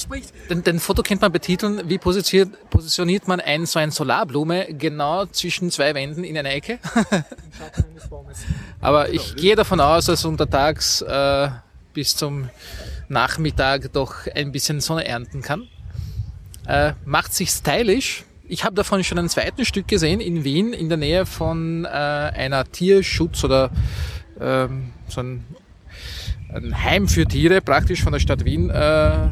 den, 0.48 0.62
den 0.62 0.80
Foto 0.80 1.02
kennt 1.02 1.20
man 1.20 1.30
betiteln, 1.30 1.82
wie 1.90 1.98
positioniert, 1.98 2.70
positioniert 2.70 3.28
man 3.28 3.40
ein, 3.40 3.66
so 3.66 3.78
ein 3.78 3.90
Solarblume 3.90 4.72
genau 4.72 5.26
zwischen 5.26 5.70
zwei 5.70 5.94
Wänden 5.94 6.24
in 6.24 6.38
einer 6.38 6.50
Ecke. 6.50 6.78
Aber 8.80 9.10
ich 9.10 9.36
gehe 9.36 9.56
davon 9.56 9.80
aus, 9.80 10.06
dass 10.06 10.24
untertags 10.24 11.02
äh, 11.02 11.50
bis 11.92 12.16
zum 12.16 12.48
Nachmittag 13.08 13.92
doch 13.92 14.26
ein 14.34 14.52
bisschen 14.52 14.80
Sonne 14.80 15.06
ernten 15.06 15.42
kann. 15.42 15.68
Äh, 16.66 16.92
macht 17.04 17.34
sich 17.34 17.50
stylisch. 17.50 18.24
Ich 18.50 18.64
habe 18.64 18.74
davon 18.74 19.04
schon 19.04 19.18
ein 19.18 19.28
zweites 19.28 19.68
Stück 19.68 19.88
gesehen 19.88 20.20
in 20.20 20.42
Wien 20.42 20.72
in 20.72 20.88
der 20.88 20.96
Nähe 20.96 21.26
von 21.26 21.84
äh, 21.84 21.88
einer 21.88 22.64
Tierschutz- 22.64 23.44
oder 23.44 23.70
ähm, 24.40 24.92
so 25.06 25.20
ein, 25.20 25.44
ein 26.54 26.82
Heim 26.82 27.08
für 27.08 27.26
Tiere, 27.26 27.60
praktisch 27.60 28.02
von 28.02 28.12
der 28.14 28.20
Stadt 28.20 28.46
Wien 28.46 28.70
äh, 28.70 29.28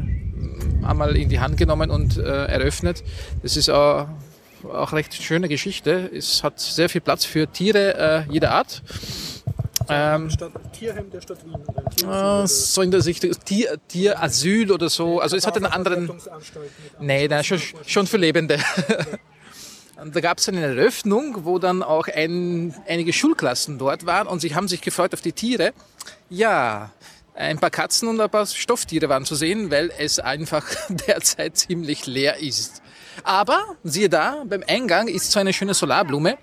einmal 0.83 1.15
in 1.15 1.29
die 1.29 1.39
Hand 1.39 1.57
genommen 1.57 1.89
und 1.89 2.17
äh, 2.17 2.45
eröffnet. 2.45 3.03
Das 3.41 3.57
ist 3.57 3.69
auch, 3.69 4.07
auch 4.71 4.93
recht 4.93 5.15
schöne 5.15 5.47
Geschichte. 5.49 6.11
Es 6.13 6.43
hat 6.43 6.59
sehr 6.59 6.87
viel 6.87 7.01
Platz 7.01 7.25
für 7.25 7.47
Tiere 7.47 8.25
äh, 8.27 8.31
jeder 8.31 8.51
Art. 8.51 8.83
Ähm, 9.89 10.29
Stadt, 10.29 10.51
Tierheim 10.73 11.09
der 11.09 11.21
Stadt 11.21 11.39
Wien. 11.45 12.09
Äh, 12.09 12.47
so 12.47 12.81
in 12.81 12.91
der 12.91 13.01
Sicht 13.01 13.25
Tier, 13.45 13.77
Tierasyl 13.87 14.71
oder 14.71 14.89
so. 14.89 15.19
Also 15.19 15.35
es 15.37 15.47
hat 15.47 15.55
einen 15.55 15.65
anderen. 15.65 16.11
Nee, 16.99 17.27
nein, 17.27 17.43
schon, 17.43 17.61
schon 17.85 18.07
für 18.07 18.17
Lebende. 18.17 18.59
Und 20.01 20.15
da 20.15 20.21
gab 20.21 20.37
es 20.37 20.47
eine 20.47 20.61
Eröffnung, 20.61 21.45
wo 21.45 21.57
dann 21.57 21.81
auch 21.81 22.07
ein, 22.07 22.75
einige 22.87 23.13
Schulklassen 23.13 23.79
dort 23.79 24.05
waren 24.05 24.27
und 24.27 24.41
sie 24.41 24.53
haben 24.53 24.67
sich 24.67 24.81
gefreut 24.81 25.11
auf 25.13 25.21
die 25.21 25.31
Tiere. 25.31 25.73
Ja, 26.29 26.91
ein 27.33 27.57
paar 27.57 27.71
Katzen 27.71 28.07
und 28.07 28.21
ein 28.21 28.29
paar 28.29 28.45
Stofftiere 28.45 29.09
waren 29.09 29.25
zu 29.25 29.33
sehen, 29.33 29.71
weil 29.71 29.91
es 29.97 30.19
einfach 30.19 30.65
derzeit 31.07 31.57
ziemlich 31.57 32.05
leer 32.05 32.37
ist. 32.37 32.83
Aber 33.23 33.63
siehe 33.83 34.09
da, 34.09 34.43
beim 34.45 34.63
Eingang 34.67 35.07
ist 35.07 35.31
so 35.31 35.39
eine 35.39 35.51
schöne 35.51 35.73
Solarblume 35.73 36.37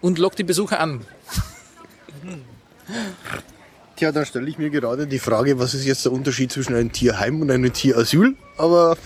und 0.00 0.18
lockt 0.18 0.40
die 0.40 0.44
Besucher 0.44 0.80
an. 0.80 1.06
Tja, 3.96 4.12
dann 4.12 4.26
stelle 4.26 4.48
ich 4.48 4.58
mir 4.58 4.70
gerade 4.70 5.06
die 5.06 5.18
Frage, 5.18 5.58
was 5.58 5.74
ist 5.74 5.84
jetzt 5.84 6.04
der 6.04 6.12
Unterschied 6.12 6.52
zwischen 6.52 6.74
einem 6.74 6.92
Tierheim 6.92 7.40
und 7.40 7.50
einem 7.50 7.72
Tierasyl? 7.72 8.36
Aber 8.56 8.96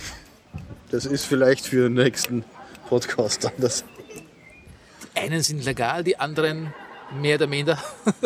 das 0.91 1.07
ist 1.07 1.25
vielleicht 1.25 1.67
für 1.67 1.85
den 1.85 1.95
nächsten 1.95 2.45
Podcast 2.89 3.47
anders. 3.47 3.85
Die 5.15 5.21
einen 5.21 5.43
sind 5.43 5.65
legal, 5.65 6.05
die 6.05 6.19
anderen 6.19 6.73
mehr 7.21 7.37
oder 7.37 7.47
minder. 7.47 7.83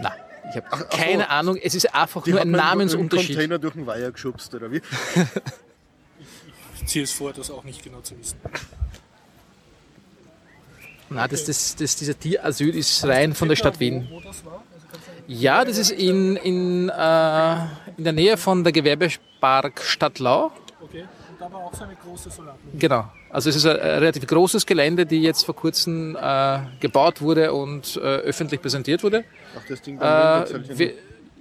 Na, 0.00 0.12
ich 0.50 0.56
habe 0.56 0.86
keine 0.90 1.24
so. 1.24 1.28
Ahnung. 1.28 1.56
Es 1.56 1.74
ist 1.74 1.94
einfach 1.94 2.26
nur 2.26 2.40
ein 2.40 2.50
Namensunterschied. 2.50 3.36
Container 3.36 3.58
durch 3.58 3.74
den 3.74 3.86
Weiher 3.86 4.12
geschubst, 4.12 4.54
oder 4.54 4.70
wie? 4.70 4.82
Ich 6.76 6.86
ziehe 6.86 7.04
es 7.04 7.12
vor, 7.12 7.32
das 7.32 7.50
auch 7.50 7.64
nicht 7.64 7.82
genau 7.82 8.00
zu 8.00 8.18
wissen. 8.18 8.38
Na, 11.10 11.28
das, 11.28 11.44
das, 11.44 11.76
das, 11.76 11.96
dieser 11.96 12.18
Tierasyl 12.18 12.74
ist 12.74 13.04
rein 13.06 13.34
von 13.34 13.48
der 13.48 13.56
Stadt 13.56 13.78
Wien. 13.78 14.08
Ja, 15.28 15.64
das 15.64 15.78
ist 15.78 15.90
in, 15.90 16.36
in, 16.36 16.88
äh, 16.88 17.56
in 17.96 18.04
der 18.04 18.12
Nähe 18.12 18.36
von 18.36 18.62
der 18.62 18.72
Gewerbepark 18.72 19.82
Stadtlau. 19.82 20.52
okay. 20.80 21.04
Und 21.30 21.40
da 21.40 21.52
war 21.52 21.64
auch 21.64 21.74
so 21.74 21.84
eine 21.84 21.96
große 21.96 22.30
Solarblume. 22.30 22.78
Genau. 22.78 23.10
Also 23.30 23.50
es 23.50 23.56
ist 23.56 23.66
ein, 23.66 23.76
relativ 23.76 24.26
großes 24.26 24.64
Gelände, 24.64 25.04
die 25.04 25.20
jetzt 25.22 25.44
vor 25.44 25.54
kurzem 25.54 26.16
äh, 26.16 26.58
gebaut 26.80 27.20
wurde 27.20 27.52
und 27.52 27.96
äh, 27.96 28.00
öffentlich 28.00 28.62
präsentiert 28.62 29.02
wurde. 29.02 29.24
Ach, 29.56 29.62
das 29.68 29.82
Ding 29.82 29.96
Äh, 29.96 30.00
da 30.00 30.44
äh, 30.44 30.78
wir, 30.78 30.92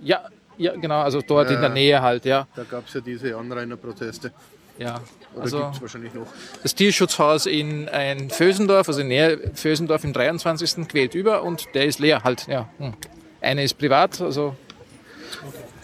ja, 0.02 0.26
ja, 0.58 0.76
genau. 0.76 1.02
Also 1.02 1.22
dort 1.22 1.52
in 1.52 1.62
der 1.62 1.70
Nähe 1.70 2.02
halt, 2.02 2.26
ja. 2.26 2.48
Da 2.56 2.64
gab 2.64 2.88
es 2.88 2.94
ja 2.94 3.02
diese 3.02 3.38
Anrainerproteste. 3.38 4.32
Ja. 4.77 5.01
Oder 5.34 5.44
Also 5.44 5.72
wahrscheinlich 5.79 6.13
noch. 6.13 6.27
das 6.63 6.75
Tierschutzhaus 6.75 7.46
in, 7.46 7.88
in 7.88 8.29
Vösendorf, 8.29 8.88
also 8.88 9.01
in 9.01 9.10
Nähe 9.10 9.51
Vösendorf 9.53 10.03
im 10.03 10.13
23. 10.13 10.88
quält 10.88 11.13
über 11.13 11.44
und 11.44 11.67
der 11.74 11.86
ist 11.86 12.00
leer 12.00 12.24
halt. 12.24 12.48
Ja. 12.48 12.70
Hm. 12.77 12.94
Eine 13.41 13.63
ist 13.63 13.77
privat, 13.77 14.22
also 14.22 14.55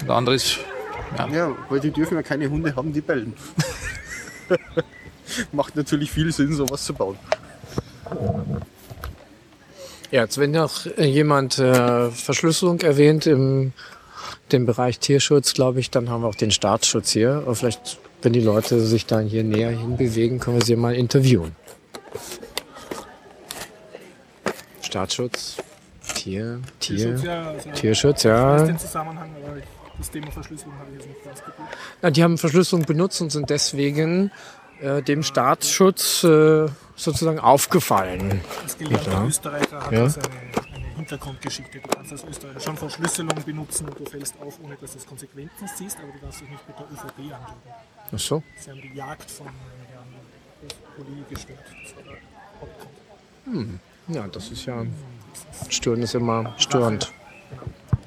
der 0.08 0.16
andere 0.16 0.36
ist 0.36 0.60
Ja, 1.32 1.56
weil 1.70 1.80
die 1.80 1.92
dürfen 1.92 2.16
ja 2.16 2.24
keine 2.24 2.50
Hunde 2.50 2.76
haben, 2.76 2.94
die 2.94 3.02
bellen. 3.02 3.34
Macht 5.52 5.76
natürlich 5.76 6.12
viel 6.12 6.32
Sinn, 6.32 6.54
sowas 6.54 6.86
zu 6.86 6.94
bauen. 6.94 7.18
Ja, 10.12 10.24
jetzt 10.24 10.38
wenn 10.38 10.52
noch 10.52 10.86
jemand 10.98 11.58
äh, 11.58 12.10
Verschlüsselung 12.10 12.82
erwähnt 12.82 13.28
im 13.28 13.74
dem 14.52 14.66
Bereich 14.66 15.00
Tierschutz, 15.00 15.54
glaube 15.54 15.80
ich, 15.80 15.90
dann 15.92 16.10
haben 16.10 16.24
wir 16.24 16.28
auch 16.28 16.36
den 16.36 16.52
Staatsschutz 16.52 17.12
hier. 17.12 17.44
Aber 17.46 17.56
vielleicht, 17.56 18.00
wenn 18.22 18.34
die 18.34 18.42
Leute 18.42 18.80
sich 18.82 19.06
dann 19.06 19.28
hier 19.28 19.44
näher 19.44 19.72
hinbewegen, 19.72 20.40
können 20.40 20.58
wir 20.58 20.66
sie 20.66 20.76
mal 20.76 20.96
interviewen. 20.96 21.56
Staatsschutz, 24.82 25.58
Tier, 26.16 26.60
Tier, 26.80 26.98
Tierschutz, 27.16 27.24
ja, 27.24 27.42
also 27.50 27.70
Tierschutz, 27.72 28.26
Ich 28.26 28.32
weiß 28.32 28.62
ja. 28.62 28.66
den 28.66 28.80
Zusammenhang, 28.80 29.30
aber 29.46 29.58
ich, 29.58 29.64
das 29.98 30.12
Thema 30.12 30.32
Verschlüsselung 30.32 30.74
habe 30.78 30.90
ich 30.92 30.98
jetzt 31.00 31.08
nicht 31.08 31.24
ganz 31.24 31.40
geprüft. 31.40 31.70
Na, 32.02 32.10
die 32.12 32.24
haben 32.24 32.38
Verschlüsselung 32.38 32.86
benutzt 32.86 33.22
und 33.22 33.32
sind 33.32 33.50
deswegen 33.50 34.32
äh, 34.82 35.02
dem 35.02 35.24
Staatsschutz 35.24 36.24
äh, 36.24 36.68
sozusagen 36.96 37.40
aufgefallen. 37.40 38.42
Als 38.64 38.78
gelernter 38.78 39.12
Ja. 39.12 39.26
Österreicher 39.26 39.82
hat 39.82 39.92
Ja. 39.92 40.04
das 40.04 40.18
eine, 40.18 40.26
eine 40.28 40.71
Hintergrundgeschichte. 41.02 41.80
Du 41.80 41.88
kannst 41.90 42.12
als 42.12 42.24
Österreicher 42.24 42.60
schon 42.60 42.78
Verschlüsselung 42.78 43.44
benutzen 43.44 43.90
und 43.90 44.00
du 44.00 44.06
fällst 44.06 44.36
auf, 44.40 44.60
ohne 44.64 44.76
dass 44.76 44.92
du 44.94 45.00
es 45.00 45.06
Konsequenzen 45.06 45.68
siehst, 45.76 45.98
aber 45.98 46.12
du 46.12 46.20
darfst 46.20 46.42
dich 46.42 46.50
nicht 46.50 46.68
mit 46.68 46.78
der 46.78 46.86
ÖVP 46.92 47.18
angeben. 47.34 47.62
Ach 48.14 48.20
so. 48.20 48.44
Sie 48.58 48.70
haben 48.70 48.82
die 48.82 48.94
Jagd 48.94 49.30
von 49.32 49.48
äh, 49.48 49.50
Herrn 49.92 50.08
Poli 50.96 51.24
gestört. 51.30 51.60
Das 51.84 51.96
war 51.96 52.04
der 52.04 52.18
Hauptgrund. 52.62 53.80
Ja, 54.08 54.28
das 54.28 54.52
ist 54.52 54.66
ja. 54.66 54.86
Stören 55.70 56.02
ist 56.04 56.16
immer 56.16 56.54
störend. 56.60 57.12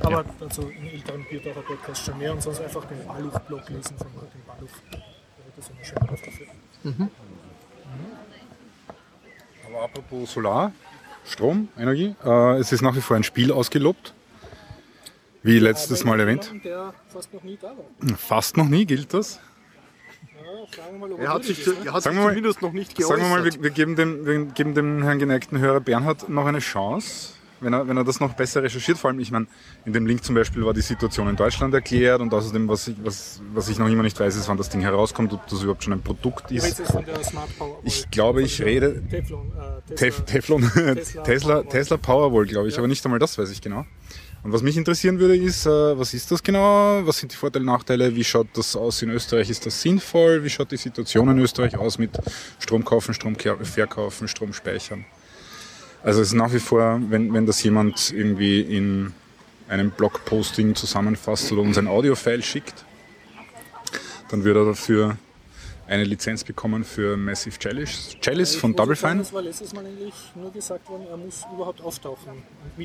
Aber 0.01 0.25
dazu 0.39 0.63
im 0.69 0.87
älteren 0.87 1.25
Bierdacher 1.29 1.63
Podcast 1.63 2.05
schon 2.05 2.19
mehr 2.19 2.33
und 2.33 2.43
sonst 2.43 2.61
einfach 2.61 2.85
den 2.85 3.07
Baluch-Blog 3.07 3.69
lesen 3.71 3.97
von 3.97 4.09
Martin 4.15 4.43
Baluch. 4.47 4.71
Der 4.93 5.01
wird 5.47 5.57
das 5.57 5.69
immer 5.69 5.85
schön 5.85 6.09
aufgeführt. 6.09 6.51
Aber 9.67 9.85
apropos 9.85 10.33
Solar, 10.33 10.73
Strom, 11.25 11.69
Energie, 11.79 12.15
äh, 12.25 12.59
es 12.59 12.73
ist 12.73 12.83
nach 12.83 12.95
wie 12.95 13.01
vor 13.01 13.17
ein 13.17 13.25
Spiel 13.25 13.51
ausgelobt. 13.53 14.13
Wie 15.43 15.59
letztes 15.59 16.05
Mal 16.05 16.21
erwähnt. 16.21 16.51
Fast 17.13 17.33
noch 17.35 17.43
nie 17.43 17.59
da 17.61 17.69
war. 17.69 18.17
Fast 18.17 18.57
noch 18.57 18.69
nie 18.69 18.87
gilt 18.87 19.13
das. 19.13 19.41
Mal, 20.99 21.11
Er 21.21 21.29
hat 21.35 21.45
sich, 21.45 21.67
er 21.67 21.93
hat 21.93 22.03
Sagen 22.03 22.17
sich 22.17 22.25
mal- 22.25 22.31
zumindest 22.31 22.63
noch 22.63 22.73
nicht 22.73 22.97
geäußert. 22.97 23.19
Sagen 23.19 23.31
wir 23.31 23.37
mal, 23.39 23.45
wir, 23.45 23.63
wir, 23.63 23.71
geben 23.71 23.95
dem, 23.97 24.25
wir 24.27 24.45
geben 24.47 24.75
dem 24.75 25.03
Herrn 25.03 25.19
geneigten 25.19 25.59
Hörer 25.59 25.81
Bernhard 25.81 26.29
noch 26.29 26.47
eine 26.47 26.59
Chance, 26.61 27.35
wenn 27.61 27.73
er, 27.73 27.89
wenn 27.89 27.97
er 27.97 28.05
das 28.05 28.21
noch 28.21 28.35
besser 28.35 28.63
recherchiert. 28.63 28.99
Vor 28.99 29.11
allem, 29.11 29.21
ich 29.21 29.31
meine, 29.31 29.47
in 29.85 29.93
dem 29.93 30.07
Link 30.07 30.25
zum 30.25 30.35
Beispiel 30.35 30.65
war 30.65 30.75
die 30.75 30.81
Situation 30.83 31.29
in 31.29 31.37
Deutschland 31.37 31.73
erklärt 31.75 32.21
und 32.21 32.33
außerdem, 32.35 32.69
was 32.69 32.89
ich, 32.89 32.97
was, 33.03 33.41
was 33.53 33.69
ich 33.69 33.79
noch 33.79 33.89
immer 33.89 34.03
nicht 34.03 34.19
weiß, 34.19 34.37
ist, 34.37 34.49
wann 34.49 34.57
das 34.57 34.69
Ding 34.69 34.81
herauskommt, 34.81 35.33
ob 35.33 35.47
das 35.49 35.63
überhaupt 35.63 35.85
schon 35.85 35.93
ein 35.93 36.03
Produkt 36.03 36.51
ist. 36.51 36.83
Ich 37.85 38.11
glaube, 38.11 38.43
ich 38.43 38.63
rede- 38.63 39.03
Teflon, 39.09 39.53
äh, 39.89 39.95
Tesla. 39.95 40.25
Teflon, 40.25 40.63
Tesla 40.75 41.23
Tesla, 41.23 41.55
Powerwall. 41.63 41.69
Tesla 41.69 41.97
Powerwall, 41.97 42.47
glaube 42.47 42.69
ich, 42.69 42.79
aber 42.79 42.89
nicht 42.89 43.05
einmal 43.05 43.19
das 43.19 43.39
weiß 43.39 43.51
ich 43.51 43.61
genau. 43.61 43.85
Und 44.43 44.53
was 44.53 44.61
mich 44.63 44.77
interessieren 44.77 45.19
würde, 45.21 45.37
ist, 45.37 45.65
äh, 45.65 45.71
was 45.99 46.13
ist 46.13 46.31
das 46.31 46.43
genau? 46.43 47.01
Was 47.07 47.17
sind 47.19 47.33
die 47.33 47.37
Vorteile, 47.37 47.65
Nachteile? 47.65 48.15
Wie 48.15 48.25
schaut 48.25 48.49
das 48.53 48.77
aus 48.77 49.01
in 49.01 49.09
Österreich? 49.09 49.49
Ist 49.49 49.65
das 49.65 49.81
sinnvoll? 49.81 50.45
Wie 50.45 50.51
schaut 50.51 50.71
die 50.71 50.77
Situation 50.77 51.31
in 51.31 51.39
Österreich 51.39 51.79
aus 51.79 51.97
mit 51.97 52.11
Strom 52.59 52.85
kaufen, 52.85 53.15
Strom 53.15 53.37
verkaufen, 53.37 54.29
Strom 54.29 54.53
speichern? 54.53 55.07
Also 56.05 56.21
es 56.21 56.29
ist 56.29 56.35
nach 56.35 56.53
wie 56.53 56.61
vor, 56.61 57.01
wenn, 57.09 57.33
wenn 57.33 57.47
das 57.47 57.63
jemand 57.63 58.13
irgendwie 58.13 58.61
in 58.61 59.15
einem 59.69 59.91
Blogposting 59.91 60.75
zusammenfasst 60.75 61.51
oder 61.51 61.63
uns 61.63 61.79
ein 61.79 61.89
Audiofile 61.89 62.43
schickt, 62.43 62.85
dann 64.29 64.45
würde 64.45 64.61
er 64.61 64.67
dafür 64.67 65.17
eine 65.95 66.05
Lizenz 66.05 66.43
bekommen 66.43 66.85
für 66.85 67.17
Massive 67.17 67.57
Chalice, 67.59 68.17
Chalice 68.21 68.57
von 68.57 68.75
Double 68.75 68.97
Fine. 68.97 69.19
Das 69.19 69.33
war 69.33 69.43
letztes 69.43 69.73
Mal 69.73 69.87
eigentlich 69.87 70.15
nur 70.35 70.53
gesagt 70.53 70.89
worden, 70.89 71.07
er 71.09 71.17
muss 71.17 71.45
überhaupt 71.55 71.81
auftauchen. 71.81 72.43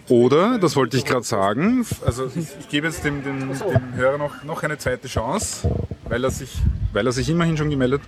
Oder, 0.07 0.59
das 0.59 0.75
wollte 0.75 0.95
ich 0.95 1.05
gerade 1.05 1.23
sagen, 1.23 1.85
also 2.05 2.31
ich, 2.35 2.69
gebe 2.69 2.87
jetzt 2.87 3.03
dem, 3.03 3.23
dem, 3.23 3.49
dem 3.49 3.93
Hörer 3.95 4.17
noch, 4.19 4.43
noch 4.43 4.61
eine 4.61 4.77
zweite 4.77 5.07
Chance, 5.07 5.69
weil 6.03 6.23
er 6.23 6.29
sich, 6.29 6.51
weil 6.93 7.05
er 7.07 7.11
sich 7.11 7.27
immerhin 7.29 7.57
schon 7.57 7.69
gemeldet 7.69 8.01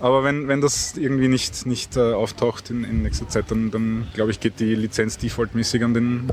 Aber 0.00 0.24
wenn, 0.24 0.48
wenn 0.48 0.60
das 0.60 0.96
irgendwie 0.96 1.28
nicht, 1.28 1.66
nicht 1.66 1.96
äh, 1.96 2.12
auftaucht 2.12 2.70
in, 2.70 2.82
in 2.82 3.02
nächster 3.02 3.28
Zeit, 3.28 3.50
dann, 3.50 3.70
dann 3.70 4.08
glaube 4.14 4.32
ich, 4.32 4.40
geht 4.40 4.58
die 4.58 4.74
Lizenz 4.74 5.16
defaultmäßig 5.18 5.84
an 5.84 5.94
den 5.94 6.28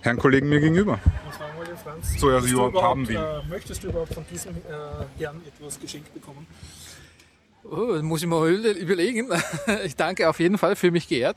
Herrn 0.00 0.18
Kollegen 0.18 0.48
mir 0.48 0.60
gegenüber. 0.60 1.00
Und 1.26 1.34
fragen 1.34 1.58
wir 1.58 1.66
den 1.66 1.76
Franz, 1.76 2.20
So, 2.20 2.30
ja, 2.30 2.34
möchtest 2.34 2.48
sie 2.48 2.54
du 2.54 2.66
überhaupt 2.68 2.82
haben 2.82 3.08
will. 3.08 3.16
Äh, 3.16 3.48
möchtest 3.48 3.82
du 3.82 3.88
überhaupt 3.88 4.14
von 4.14 4.24
diesem 4.30 4.54
äh, 4.56 4.60
Herrn 5.18 5.40
etwas 5.44 5.80
geschenkt 5.80 6.14
bekommen? 6.14 6.46
Oh, 7.64 8.00
muss 8.02 8.22
ich 8.22 8.28
mal 8.28 8.48
überlegen. 8.50 9.28
Ich 9.84 9.96
danke 9.96 10.28
auf 10.28 10.40
jeden 10.40 10.58
Fall, 10.58 10.76
für 10.76 10.90
mich 10.90 11.08
geehrt. 11.08 11.36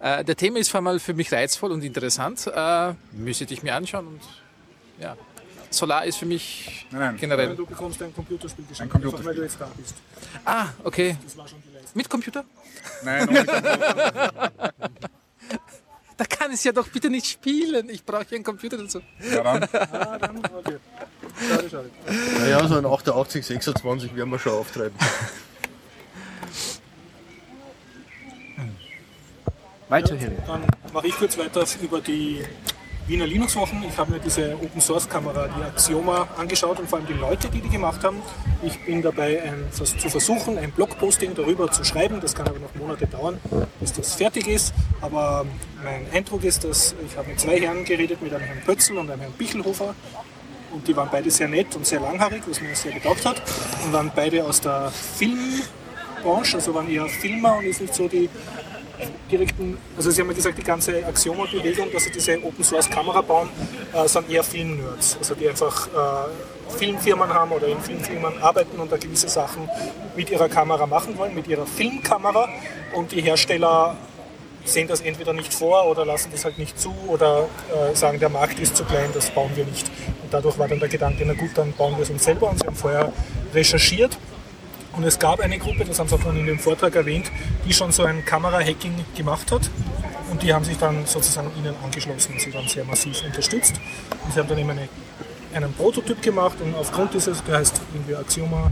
Äh, 0.00 0.24
Der 0.24 0.36
Thema 0.36 0.58
ist 0.58 0.74
allem 0.74 0.98
für 1.00 1.14
mich 1.14 1.32
reizvoll 1.32 1.72
und 1.72 1.84
interessant. 1.84 2.46
Äh, 2.46 2.94
Müsste 3.12 3.44
ich 3.44 3.62
mir 3.62 3.74
anschauen 3.74 4.06
und 4.06 4.20
ja. 4.98 5.16
Solar 5.72 6.04
ist 6.04 6.16
für 6.16 6.26
mich 6.26 6.86
Nein, 6.90 7.00
nein. 7.00 7.16
generell. 7.16 7.54
Du 7.54 7.64
bekommst 7.64 8.02
ein 8.02 8.12
Computerspiel 8.12 8.64
geschenkt, 8.68 8.92
Ein 8.94 9.04
einfach 9.04 9.24
weil 9.24 9.34
du 9.34 9.42
Computerspiel. 9.42 9.44
jetzt 9.44 9.60
da 9.60 9.70
bist. 9.76 9.94
Ah, 10.44 10.66
okay. 10.82 11.16
Das 11.22 11.36
war 11.36 11.46
schon 11.46 11.62
die 11.62 11.72
Leistung. 11.76 11.92
Mit 11.94 12.08
Computer? 12.10 12.44
Nein, 13.04 13.24
noch 13.26 13.32
nicht. 13.32 13.46
Da 16.16 16.26
kann 16.26 16.52
ich 16.52 16.62
ja 16.64 16.72
doch 16.72 16.86
bitte 16.88 17.08
nicht 17.08 17.24
spielen. 17.26 17.88
Ich 17.88 18.04
brauche 18.04 18.26
hier 18.28 18.36
einen 18.36 18.44
Computer 18.44 18.76
dazu. 18.76 19.00
ja, 19.20 19.42
dann. 19.42 19.62
Ah, 19.72 20.18
dann, 20.18 20.36
okay. 20.54 20.76
Schade, 21.48 21.70
schade. 21.70 21.90
Naja, 22.38 22.68
so 22.68 22.76
ein 22.76 22.86
88, 22.86 23.46
26 23.46 24.14
werden 24.14 24.30
wir 24.30 24.38
schon 24.38 24.52
auftreiben. 24.52 24.96
Weiterhin. 29.88 30.36
Dann 30.46 30.62
mache 30.92 31.08
ich 31.08 31.16
kurz 31.16 31.36
weiter 31.36 31.64
über 31.82 32.00
die 32.00 32.44
Wiener 33.08 33.26
Linux-Wochen. 33.26 33.82
Ich 33.88 33.98
habe 33.98 34.12
mir 34.12 34.20
diese 34.20 34.54
Open-Source-Kamera, 34.54 35.48
die 35.48 35.62
Axioma, 35.64 36.28
angeschaut 36.36 36.78
und 36.78 36.88
vor 36.88 37.00
allem 37.00 37.08
die 37.08 37.14
Leute, 37.14 37.48
die 37.48 37.60
die 37.60 37.68
gemacht 37.68 38.04
haben. 38.04 38.22
Ich 38.62 38.78
bin 38.84 39.02
dabei, 39.02 39.42
ein, 39.42 39.64
zu 39.72 39.84
versuchen, 39.84 40.58
ein 40.58 40.70
Blogposting 40.70 41.34
darüber 41.34 41.72
zu 41.72 41.82
schreiben. 41.82 42.20
Das 42.20 42.36
kann 42.36 42.46
aber 42.46 42.60
noch 42.60 42.72
Monate 42.76 43.08
dauern, 43.08 43.40
bis 43.80 43.92
das 43.92 44.14
fertig 44.14 44.46
ist. 44.46 44.72
Aber 45.00 45.44
mein 45.82 46.06
Eindruck 46.12 46.44
ist, 46.44 46.62
dass 46.62 46.94
ich 47.04 47.16
habe 47.16 47.30
mit 47.30 47.40
zwei 47.40 47.58
Herren 47.60 47.84
geredet, 47.84 48.22
mit 48.22 48.32
einem 48.32 48.44
Herrn 48.44 48.60
Pötzl 48.60 48.96
und 48.96 49.10
einem 49.10 49.22
Herrn 49.22 49.32
Bichelhofer. 49.32 49.96
Und 50.72 50.86
die 50.86 50.96
waren 50.96 51.08
beide 51.10 51.30
sehr 51.30 51.48
nett 51.48 51.74
und 51.74 51.86
sehr 51.86 52.00
langhaarig, 52.00 52.42
was 52.48 52.60
mir 52.60 52.74
sehr 52.74 52.92
getaugt 52.92 53.24
hat. 53.26 53.42
Und 53.84 53.92
waren 53.92 54.10
beide 54.14 54.44
aus 54.44 54.60
der 54.60 54.90
Filmbranche, 55.16 56.56
also 56.56 56.74
waren 56.74 56.90
eher 56.90 57.06
Filmer 57.06 57.56
und 57.58 57.64
ist 57.64 57.80
nicht 57.80 57.94
so 57.94 58.06
die 58.08 58.28
direkten, 59.30 59.78
also 59.96 60.10
Sie 60.10 60.20
haben 60.20 60.28
ja 60.28 60.34
gesagt, 60.34 60.58
die 60.58 60.62
ganze 60.62 61.04
Axioma-Bewegung, 61.04 61.90
dass 61.92 62.04
Sie 62.04 62.10
diese 62.10 62.42
Open-Source-Kamera 62.42 63.20
bauen, 63.22 63.48
äh, 63.92 64.06
sind 64.06 64.30
eher 64.30 64.42
Film-Nerds, 64.42 65.16
also 65.18 65.34
die 65.34 65.48
einfach 65.48 65.86
äh, 65.88 66.70
Filmfirmen 66.76 67.28
haben 67.28 67.50
oder 67.52 67.68
in 67.68 67.80
Filmfirmen 67.80 68.40
arbeiten 68.42 68.78
und 68.78 68.92
da 68.92 68.96
gewisse 68.96 69.28
Sachen 69.28 69.68
mit 70.16 70.30
ihrer 70.30 70.48
Kamera 70.48 70.86
machen 70.86 71.16
wollen, 71.18 71.34
mit 71.34 71.48
ihrer 71.48 71.66
Filmkamera 71.66 72.48
und 72.94 73.12
die 73.12 73.22
Hersteller 73.22 73.96
sehen 74.70 74.88
das 74.88 75.00
entweder 75.00 75.32
nicht 75.32 75.52
vor 75.52 75.86
oder 75.86 76.04
lassen 76.06 76.30
das 76.32 76.44
halt 76.44 76.58
nicht 76.58 76.78
zu 76.78 76.94
oder 77.08 77.48
äh, 77.74 77.94
sagen, 77.94 78.18
der 78.18 78.28
Markt 78.28 78.58
ist 78.58 78.76
zu 78.76 78.84
klein, 78.84 79.10
das 79.12 79.30
bauen 79.30 79.50
wir 79.54 79.64
nicht. 79.64 79.88
Und 80.22 80.32
dadurch 80.32 80.58
war 80.58 80.68
dann 80.68 80.80
der 80.80 80.88
Gedanke, 80.88 81.24
na 81.26 81.34
gut, 81.34 81.50
dann 81.54 81.72
bauen 81.72 81.96
wir 81.96 82.02
es 82.02 82.10
uns 82.10 82.24
selber 82.24 82.48
und 82.48 82.58
sie 82.58 82.66
haben 82.66 82.76
vorher 82.76 83.12
recherchiert 83.54 84.16
und 84.92 85.04
es 85.04 85.18
gab 85.18 85.40
eine 85.40 85.58
Gruppe, 85.58 85.84
das 85.84 85.98
haben 85.98 86.08
Sie 86.08 86.14
auch 86.14 86.20
schon 86.20 86.36
in 86.36 86.46
dem 86.46 86.58
Vortrag 86.58 86.94
erwähnt, 86.96 87.30
die 87.64 87.72
schon 87.72 87.92
so 87.92 88.04
ein 88.04 88.24
Kamera-Hacking 88.24 88.92
gemacht 89.16 89.50
hat. 89.52 89.70
Und 90.30 90.42
die 90.42 90.52
haben 90.52 90.64
sich 90.64 90.78
dann 90.78 91.06
sozusagen 91.06 91.50
Ihnen 91.56 91.74
angeschlossen 91.82 92.32
und 92.32 92.40
Sie 92.40 92.50
dann 92.50 92.66
sehr 92.66 92.84
massiv 92.84 93.24
unterstützt. 93.24 93.80
Und 94.24 94.32
Sie 94.32 94.40
haben 94.40 94.48
dann 94.48 94.58
eben 94.58 94.70
eine, 94.70 94.88
einen 95.54 95.72
Prototyp 95.74 96.20
gemacht 96.22 96.60
und 96.60 96.74
aufgrund 96.74 97.14
dieses, 97.14 97.42
der 97.44 97.58
heißt 97.58 97.80
irgendwie 97.94 98.16
Axioma 98.16 98.70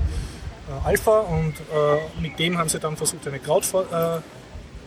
äh, 0.69 0.87
Alpha 0.87 1.21
und 1.21 1.55
äh, 1.55 2.21
mit 2.21 2.39
dem 2.39 2.59
haben 2.59 2.69
Sie 2.69 2.79
dann 2.79 2.97
versucht, 2.97 3.27
eine 3.27 3.39
Crowd, 3.39 3.67
äh, 3.75 4.21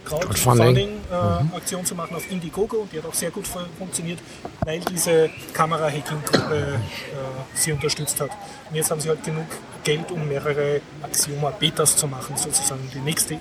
Crowdfunding-Aktion 0.06 1.82
äh, 1.82 1.84
zu 1.84 1.96
machen 1.96 2.16
auf 2.16 2.30
Indiegogo 2.32 2.78
und 2.78 2.92
die 2.92 2.98
hat 2.98 3.06
auch 3.06 3.14
sehr 3.14 3.32
gut 3.32 3.48
funktioniert, 3.78 4.20
weil 4.66 4.80
diese 4.80 5.30
Kamera-Hacking-Gruppe 5.54 6.56
äh, 6.56 7.58
sie 7.58 7.72
unterstützt 7.72 8.20
hat. 8.20 8.32
Und 8.70 8.76
jetzt 8.76 8.92
haben 8.92 9.00
sie 9.00 9.10
halt 9.10 9.24
genug 9.24 9.46
Geld, 9.84 10.12
um 10.12 10.28
mehrere 10.28 10.82
Axioma-Betas 11.02 11.96
zu 11.96 12.08
machen, 12.08 12.36
sozusagen 12.38 12.90
die 12.94 13.00
nächste 13.00 13.38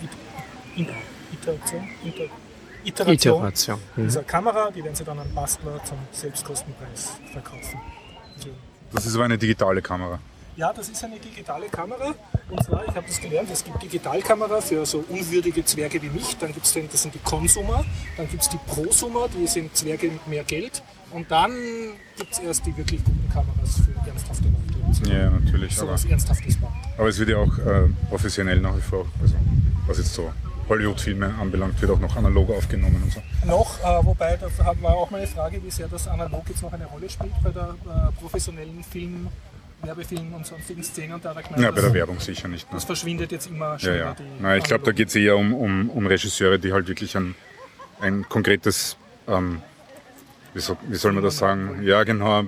Iteration, 1.32 1.88
Iter 2.04 2.24
Iteration, 2.84 3.36
Iteration. 3.36 3.78
Mhm. 3.96 4.04
dieser 4.04 4.22
Kamera, 4.22 4.70
die 4.70 4.82
werden 4.82 4.94
sie 4.94 5.04
dann 5.04 5.18
an 5.18 5.32
Bastler 5.34 5.82
zum 5.84 5.98
Selbstkostenpreis 6.12 7.12
verkaufen. 7.32 7.80
Also 8.36 8.48
das 8.92 9.06
ist 9.06 9.14
aber 9.14 9.24
eine 9.24 9.38
digitale 9.38 9.82
Kamera. 9.82 10.18
Ja, 10.57 10.73
das 10.73 10.88
ist 10.88 11.02
eine 11.04 11.19
digitale 11.19 11.66
Kamera. 11.69 12.14
Und 12.49 12.64
zwar, 12.64 12.83
ich 12.87 12.95
habe 12.95 13.07
das 13.07 13.21
gelernt, 13.21 13.49
es 13.52 13.64
gibt 13.64 13.83
Digitalkamera 13.83 14.61
für 14.61 14.85
so 14.85 15.04
unwürdige 15.09 15.64
Zwerge 15.64 16.02
wie 16.02 16.11
mich. 16.11 16.37
Dann 16.38 16.52
gibt 16.52 16.66
es 16.66 16.73
das 16.73 17.02
sind 17.02 17.14
die 17.14 17.19
Konsumer, 17.21 17.85
dann 18.16 18.28
gibt 18.28 18.42
es 18.42 18.49
die 18.49 18.59
Prosumer, 18.66 19.28
die 19.28 19.47
sind 19.47 19.75
Zwerge 19.76 20.09
mit 20.09 20.26
mehr 20.26 20.45
Geld. 20.45 20.83
Und 21.12 21.30
dann 21.30 21.52
gibt 22.16 22.33
es 22.33 22.38
erst 22.38 22.66
die 22.66 22.76
wirklich 22.76 23.02
guten 23.04 23.28
Kameras 23.33 23.80
für 23.85 24.09
ernsthafte 24.09 24.45
Leute. 24.45 25.11
Ja, 25.11 25.30
natürlich. 25.30 25.76
So 25.76 25.88
was 25.88 26.04
Ernsthaftes 26.04 26.61
machen. 26.61 26.80
Aber 26.99 27.09
es 27.09 27.19
wird 27.19 27.30
ja 27.30 27.38
auch 27.38 27.59
äh, 27.59 27.88
professionell 28.09 28.61
nach 28.61 28.76
wie 28.76 28.80
vor, 28.80 29.07
also 29.21 29.35
was 29.87 29.99
jetzt 29.99 30.14
so 30.14 30.30
Hollywood-Filme 30.69 31.35
anbelangt, 31.40 31.80
wird 31.80 31.90
auch 31.90 31.99
noch 31.99 32.14
analog 32.16 32.50
aufgenommen 32.50 33.02
und 33.02 33.12
so. 33.12 33.21
Noch, 33.45 33.78
äh, 33.80 34.04
wobei, 34.04 34.37
da 34.37 34.49
war 34.80 34.95
auch 34.95 35.11
meine 35.11 35.26
Frage, 35.26 35.62
wie 35.64 35.71
sehr 35.71 35.88
das 35.88 36.07
analog 36.07 36.45
jetzt 36.49 36.62
noch 36.62 36.73
eine 36.73 36.87
Rolle 36.87 37.11
spielt 37.11 37.33
bei 37.42 37.50
der 37.50 37.75
äh, 37.87 38.12
professionellen 38.21 38.85
Film- 38.85 39.28
Werbefilmen 39.82 40.34
und 40.34 40.46
sonstigen 40.46 40.82
Szenen. 40.82 41.20
Da 41.22 41.32
gemeint, 41.32 41.62
ja, 41.62 41.70
bei 41.70 41.80
der 41.80 41.94
Werbung 41.94 42.20
sicher 42.20 42.49
nicht. 42.49 42.68
Ne? 42.68 42.76
Das 42.76 42.84
verschwindet 42.84 43.32
jetzt 43.32 43.49
immer 43.49 43.78
schneller. 43.78 43.96
Ja, 43.96 44.04
ja. 44.04 44.16
Nein, 44.40 44.58
ich 44.58 44.64
glaube, 44.64 44.84
da 44.84 44.92
geht 44.92 45.08
es 45.08 45.16
eher 45.16 45.36
um, 45.36 45.54
um, 45.54 45.90
um 45.90 46.06
Regisseure, 46.06 46.58
die 46.58 46.73
halt 46.73 46.88
wirklich 46.88 47.16
ein, 47.16 47.34
ein 48.00 48.28
konkretes, 48.28 48.97
ähm, 49.26 49.62
wie, 50.52 50.60
soll, 50.60 50.76
wie 50.88 50.97
soll 50.97 51.12
man 51.12 51.23
das 51.23 51.38
sagen? 51.38 51.80
Ja, 51.82 52.02
genau, 52.04 52.43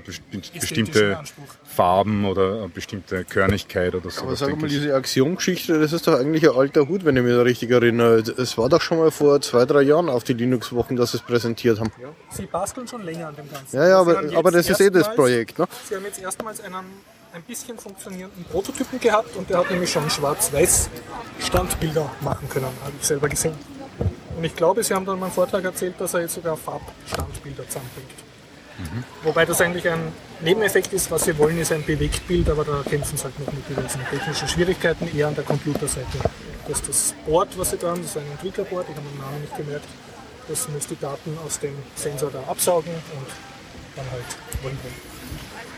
bestimmte 0.55 1.21
Farben 1.65 2.27
oder 2.27 2.59
eine 2.59 2.69
bestimmte 2.69 3.25
Körnigkeit 3.25 3.95
oder 3.95 4.11
so. 4.11 4.25
Aber 4.25 4.37
sag 4.37 4.61
mal, 4.61 4.69
diese 4.69 4.95
Aktion-Geschichte, 4.95 5.79
das 5.81 5.93
ist 5.93 6.07
doch 6.07 6.19
eigentlich 6.19 6.49
ein 6.49 6.55
alter 6.55 6.87
Hut, 6.89 7.05
wenn 7.05 7.17
ich 7.17 7.23
mich 7.23 7.33
da 7.33 7.43
richtig 7.43 7.71
erinnere. 7.71 8.19
Es 8.19 8.59
war 8.59 8.69
doch 8.69 8.81
schon 8.81 8.99
mal 8.99 9.11
vor 9.11 9.41
zwei, 9.41 9.65
drei 9.65 9.83
Jahren 9.83 10.09
auf 10.09 10.25
die 10.25 10.35
Linux-Wochen, 10.35 10.97
dass 10.97 11.13
sie 11.13 11.19
es 11.19 11.23
präsentiert 11.23 11.81
haben. 11.81 11.91
Ja. 12.01 12.09
Sie 12.31 12.47
basteln 12.47 12.87
schon 12.87 13.03
länger 13.03 13.29
an 13.29 13.37
dem 13.37 13.51
Ganzen. 13.51 13.75
Ja, 13.77 13.89
ja, 13.89 14.01
aber, 14.01 14.23
aber 14.35 14.51
das 14.51 14.69
ist 14.69 14.81
eh 14.81 14.91
das 14.91 15.15
Projekt. 15.15 15.59
Ne? 15.59 15.67
Sie 15.89 15.97
haben 15.97 16.05
jetzt 16.05 16.21
erstmals 16.21 16.61
einen 16.61 16.75
ein 17.33 17.43
bisschen 17.43 17.79
funktionierenden 17.79 18.45
Prototypen 18.45 19.01
gehabt 19.01 19.35
und 19.37 19.49
der 19.49 19.59
hat 19.59 19.71
nämlich 19.71 19.91
schon 19.91 20.09
schwarz-weiß 20.11 20.91
Standbilder 21.41 22.11
machen 22.21 22.49
können, 22.49 22.67
habe 22.67 22.93
ich 23.01 23.07
selber 23.07 23.29
gesehen. 23.29 23.55
Und 24.37 24.45
ich 24.45 24.55
glaube, 24.55 24.83
Sie 24.83 24.95
haben 24.95 25.07
dann 25.07 25.15
in 25.15 25.21
meinem 25.21 25.33
Vortrag 25.33 25.65
erzählt, 25.65 25.95
dass 25.99 26.15
er 26.15 26.23
jetzt 26.23 26.35
sogar 26.35 26.57
Farbstandbilder 26.57 27.67
zusammenbringt. 27.69 28.11
Mhm. 28.79 29.05
Wobei 29.23 29.47
das 29.47 29.61
eigentlich 29.61 29.89
ein 29.89 30.13
Nebeneffekt 30.41 30.93
ist, 30.93 31.11
was 31.11 31.25
Sie 31.25 31.37
wollen, 31.39 31.59
ist 31.59 31.73
ein 31.73 31.85
Bewegtbild, 31.85 32.49
aber 32.51 32.65
da 32.65 32.83
kämpfen 32.89 33.17
Sie 33.17 33.25
halt 33.25 33.39
noch 33.39 33.53
mit 33.53 33.65
diesen 33.69 34.07
technischen 34.11 34.49
Schwierigkeiten, 34.49 35.17
eher 35.17 35.29
an 35.29 35.35
der 35.35 35.45
Computerseite. 35.45 36.19
Das 36.69 36.81
ist 36.81 36.89
das 36.89 37.15
Board, 37.27 37.49
was 37.57 37.71
Sie 37.71 37.79
da 37.79 37.91
haben, 37.91 38.03
das 38.03 38.11
ist 38.11 38.17
ein 38.19 38.31
Entwicklerboard, 38.31 38.87
ich 38.91 38.97
habe 38.97 39.07
den 39.09 39.19
Namen 39.19 39.41
nicht 39.41 39.57
gemerkt. 39.57 39.89
Das 40.49 40.69
muss 40.69 40.87
die 40.87 40.99
Daten 40.99 41.39
aus 41.47 41.59
dem 41.61 41.75
Sensor 41.95 42.31
da 42.31 42.41
absaugen 42.51 42.93
und 42.93 43.27
dann 43.97 44.11
halt 44.11 44.61
bringen. 44.63 45.12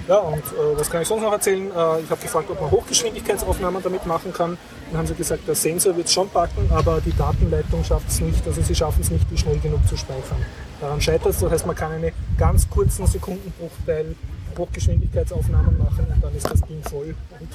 Ja, 0.07 0.19
und 0.19 0.39
äh, 0.39 0.77
was 0.77 0.91
kann 0.91 1.01
ich 1.03 1.09
sonst 1.09 1.23
noch 1.23 1.33
erzählen? 1.33 1.67
Äh, 1.71 2.01
ich 2.01 2.11
habe 2.11 2.21
gefragt, 2.21 2.51
ob 2.51 2.61
man 2.61 2.71
Hochgeschwindigkeitsaufnahmen 2.71 3.83
damit 3.83 4.05
machen 4.05 4.33
kann. 4.33 4.59
Dann 4.91 4.99
haben 4.99 5.07
sie 5.07 5.15
gesagt, 5.15 5.49
der 5.49 5.55
Sensor 5.55 5.97
wird 5.97 6.07
es 6.09 6.13
schon 6.13 6.29
packen, 6.29 6.69
aber 6.71 7.01
die 7.01 7.17
Datenleitung 7.17 7.83
schafft 7.83 8.09
es 8.09 8.21
nicht. 8.21 8.47
Also 8.47 8.61
sie 8.61 8.75
schaffen 8.75 9.01
es 9.01 9.11
nicht, 9.11 9.25
die 9.31 9.39
schnell 9.39 9.59
genug 9.61 9.87
zu 9.89 9.97
speichern. 9.97 10.45
Daran 10.81 11.01
scheitert 11.01 11.29
es. 11.29 11.41
Das 11.41 11.51
heißt, 11.51 11.67
man 11.67 11.75
kann 11.75 11.93
eine 11.93 12.13
ganz 12.37 12.69
kurzen 12.69 13.07
Sekundenbruchteil 13.07 14.15
Hochgeschwindigkeitsaufnahmen 14.59 15.79
machen 15.79 16.07
und 16.15 16.23
dann 16.23 16.35
ist 16.37 16.49
das 16.51 16.61
Ding 16.61 16.83
voll 16.83 17.15
und 17.41 17.49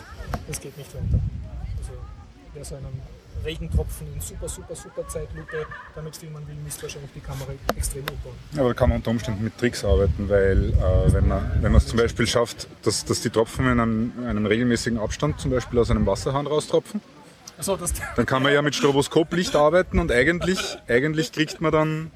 es 0.49 0.59
geht 0.59 0.77
nicht 0.77 0.93
weiter. 0.93 1.21
Also 1.77 1.93
wer 2.53 2.65
so 2.65 2.75
einen 2.75 3.18
Regentropfen 3.43 4.07
in 4.13 4.21
super, 4.21 4.47
super, 4.47 4.75
super 4.75 5.07
Zeitlupe 5.07 5.65
damit 5.95 6.15
filmen 6.15 6.47
will, 6.47 6.55
müsste 6.63 6.83
wahrscheinlich 6.83 7.11
die 7.13 7.19
Kamera 7.19 7.51
extrem 7.75 8.01
umbauen. 8.01 8.35
Ja, 8.53 8.61
aber 8.61 8.69
da 8.69 8.73
kann 8.73 8.89
man 8.89 8.97
unter 8.97 9.11
Umständen 9.11 9.43
mit 9.43 9.57
Tricks 9.57 9.83
arbeiten, 9.83 10.29
weil 10.29 10.73
äh, 10.73 11.13
wenn 11.13 11.27
man 11.27 11.51
wenn 11.61 11.75
es 11.75 11.87
zum 11.87 11.97
Beispiel 11.97 12.27
schafft, 12.27 12.67
dass, 12.83 13.05
dass 13.05 13.21
die 13.21 13.29
Tropfen 13.29 13.65
in 13.65 13.79
einem, 13.79 14.13
einem 14.25 14.45
regelmäßigen 14.45 14.99
Abstand 14.99 15.39
zum 15.39 15.51
Beispiel 15.51 15.79
aus 15.79 15.91
einem 15.91 16.05
Wasserhahn 16.05 16.47
raustropfen, 16.47 17.01
so, 17.61 17.77
dann 18.15 18.25
kann 18.25 18.41
man 18.41 18.53
ja 18.53 18.61
mit 18.61 18.73
Stroboskoplicht 18.73 19.53
arbeiten 19.55 19.99
und 19.99 20.13
eigentlich, 20.13 20.77
eigentlich 20.87 21.33
kriegt 21.33 21.59
man 21.59 21.73
dann 21.73 22.11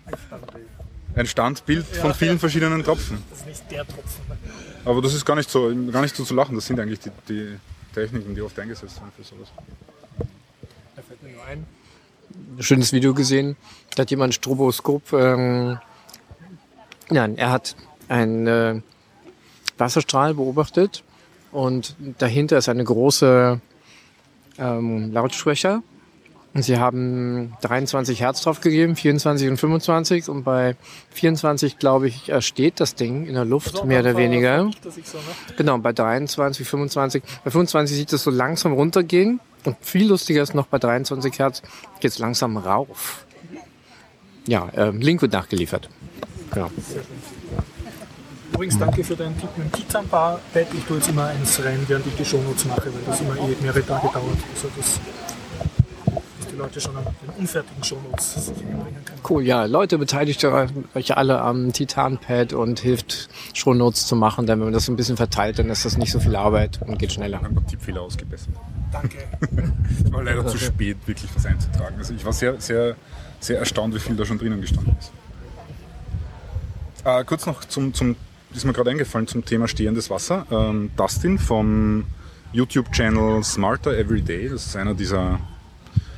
ein 1.15 1.25
Standbild 1.25 1.85
von 1.85 2.13
vielen 2.13 2.39
verschiedenen 2.39 2.81
Tropfen. 2.83 3.21
Das 3.29 3.39
ist 3.39 3.47
nicht 3.47 3.71
der 3.71 3.85
Tropfen. 3.85 4.23
Aber 4.85 5.01
das 5.01 5.13
ist 5.13 5.25
gar 5.25 5.35
nicht 5.35 5.49
so, 5.49 5.73
gar 5.91 6.01
nicht 6.01 6.15
so 6.15 6.23
zu 6.23 6.33
lachen. 6.33 6.55
Das 6.55 6.65
sind 6.65 6.79
eigentlich 6.79 6.99
die, 6.99 7.11
die 7.27 7.59
Techniken, 7.93 8.35
die 8.35 8.41
oft 8.41 8.57
eingesetzt 8.57 8.97
werden 9.01 9.11
für 9.17 9.23
sowas 9.23 9.49
ein 11.49 11.65
schönes 12.59 12.93
Video 12.93 13.13
gesehen. 13.13 13.55
Da 13.95 14.01
hat 14.01 14.11
jemand 14.11 14.29
ein 14.29 14.33
Stroboskop. 14.33 15.13
Ähm, 15.13 15.79
nein, 17.09 17.37
er 17.37 17.51
hat 17.51 17.75
einen 18.07 18.47
äh, 18.47 18.81
Wasserstrahl 19.77 20.33
beobachtet 20.33 21.03
und 21.51 21.95
dahinter 22.17 22.57
ist 22.57 22.69
eine 22.69 22.83
große 22.83 23.59
ähm, 24.57 25.11
Lautschwäche 25.11 25.81
und 26.53 26.61
sie 26.61 26.77
haben 26.77 27.53
23 27.61 28.19
Hertz 28.21 28.43
drauf 28.43 28.61
gegeben, 28.61 28.95
24 28.95 29.49
und 29.49 29.57
25. 29.57 30.29
Und 30.29 30.43
bei 30.43 30.75
24, 31.11 31.79
glaube 31.79 32.07
ich, 32.07 32.31
steht 32.39 32.79
das 32.79 32.93
Ding 32.93 33.25
in 33.25 33.33
der 33.33 33.45
Luft, 33.45 33.73
also 33.73 33.85
mehr 33.85 34.01
oder 34.01 34.15
weniger. 34.17 34.69
So? 34.83 34.91
Genau, 35.57 35.79
bei 35.79 35.93
23, 35.93 36.67
25. 36.67 37.23
Bei 37.43 37.49
25 37.49 37.97
sieht 37.97 38.13
es 38.13 38.23
so 38.23 38.29
langsam 38.29 38.73
runtergehen. 38.73 39.39
Und 39.65 39.77
viel 39.81 40.07
lustiger 40.07 40.43
ist 40.43 40.53
noch, 40.53 40.67
bei 40.67 40.79
23 40.79 41.39
Hertz 41.39 41.61
geht 41.99 42.11
es 42.11 42.19
langsam 42.19 42.57
rauf. 42.57 43.25
Ja, 44.45 44.67
äh, 44.69 44.89
Link 44.91 45.21
wird 45.21 45.31
nachgeliefert. 45.31 45.89
Ja. 46.55 46.69
Übrigens, 48.53 48.77
danke 48.77 49.03
für 49.03 49.15
deinen 49.15 49.39
Tipp 49.39 49.49
mit 49.57 49.67
dem 49.67 49.71
Titan-Pad. 49.71 50.39
Ich 50.73 50.83
tue 50.83 50.97
jetzt 50.97 51.09
immer 51.09 51.27
eins 51.27 51.63
rein, 51.63 51.83
während 51.87 52.05
ich 52.05 52.15
die 52.15 52.25
Shownotes 52.25 52.65
mache, 52.65 52.85
weil 52.85 53.01
das 53.05 53.21
immer 53.21 53.35
eh 53.37 53.55
mehrere 53.61 53.85
Tage 53.85 54.07
dauert. 54.07 54.37
Also 54.53 54.69
das 54.77 54.99
die 56.53 56.57
Leute 56.57 56.79
schon 56.79 56.95
an 56.95 57.03
den 57.03 57.29
unfertigen 57.39 57.83
Shownotes 57.83 58.51
Cool, 59.27 59.43
ja. 59.43 59.65
Leute, 59.65 59.97
beteiligt 59.97 60.43
euch 60.45 61.17
alle 61.17 61.41
am 61.41 61.73
Titan-Pad 61.73 62.53
und 62.53 62.79
hilft 62.79 63.29
Shownotes 63.53 64.05
zu 64.07 64.15
machen, 64.15 64.45
denn 64.45 64.59
wenn 64.59 64.65
man 64.65 64.73
das 64.73 64.87
ein 64.87 64.95
bisschen 64.95 65.17
verteilt, 65.17 65.59
dann 65.59 65.69
ist 65.69 65.85
das 65.85 65.97
nicht 65.97 66.11
so 66.11 66.19
viel 66.19 66.35
Arbeit 66.35 66.79
und 66.85 66.99
geht 66.99 67.13
schneller. 67.13 67.39
Ich 67.41 67.45
habe 67.45 67.65
Tippfehler 67.65 68.01
ausgebessert. 68.01 68.53
Danke. 68.91 69.17
es 70.05 70.11
war 70.11 70.23
leider 70.23 70.45
zu 70.45 70.57
spät, 70.57 70.97
wirklich 71.05 71.29
was 71.35 71.45
einzutragen. 71.45 71.95
Also 71.97 72.13
ich 72.13 72.23
war 72.23 72.33
sehr, 72.33 72.59
sehr, 72.59 72.95
sehr 73.39 73.59
erstaunt, 73.59 73.95
wie 73.95 73.99
viel 73.99 74.15
da 74.15 74.25
schon 74.25 74.37
drinnen 74.37 74.61
gestanden 74.61 74.95
ist. 74.99 75.11
Äh, 77.05 77.23
kurz 77.25 77.45
noch 77.45 77.65
zum, 77.65 77.93
zum, 77.93 78.15
ist 78.53 78.65
mir 78.65 78.73
gerade 78.73 78.91
eingefallen, 78.91 79.27
zum 79.27 79.43
Thema 79.43 79.67
stehendes 79.67 80.09
Wasser. 80.09 80.45
Ähm, 80.51 80.91
Dustin 80.95 81.39
vom 81.39 82.05
YouTube-Channel 82.51 83.43
Smarter 83.43 83.97
Everyday, 83.97 84.49
das 84.49 84.67
ist 84.67 84.75
einer 84.75 84.93
dieser 84.93 85.39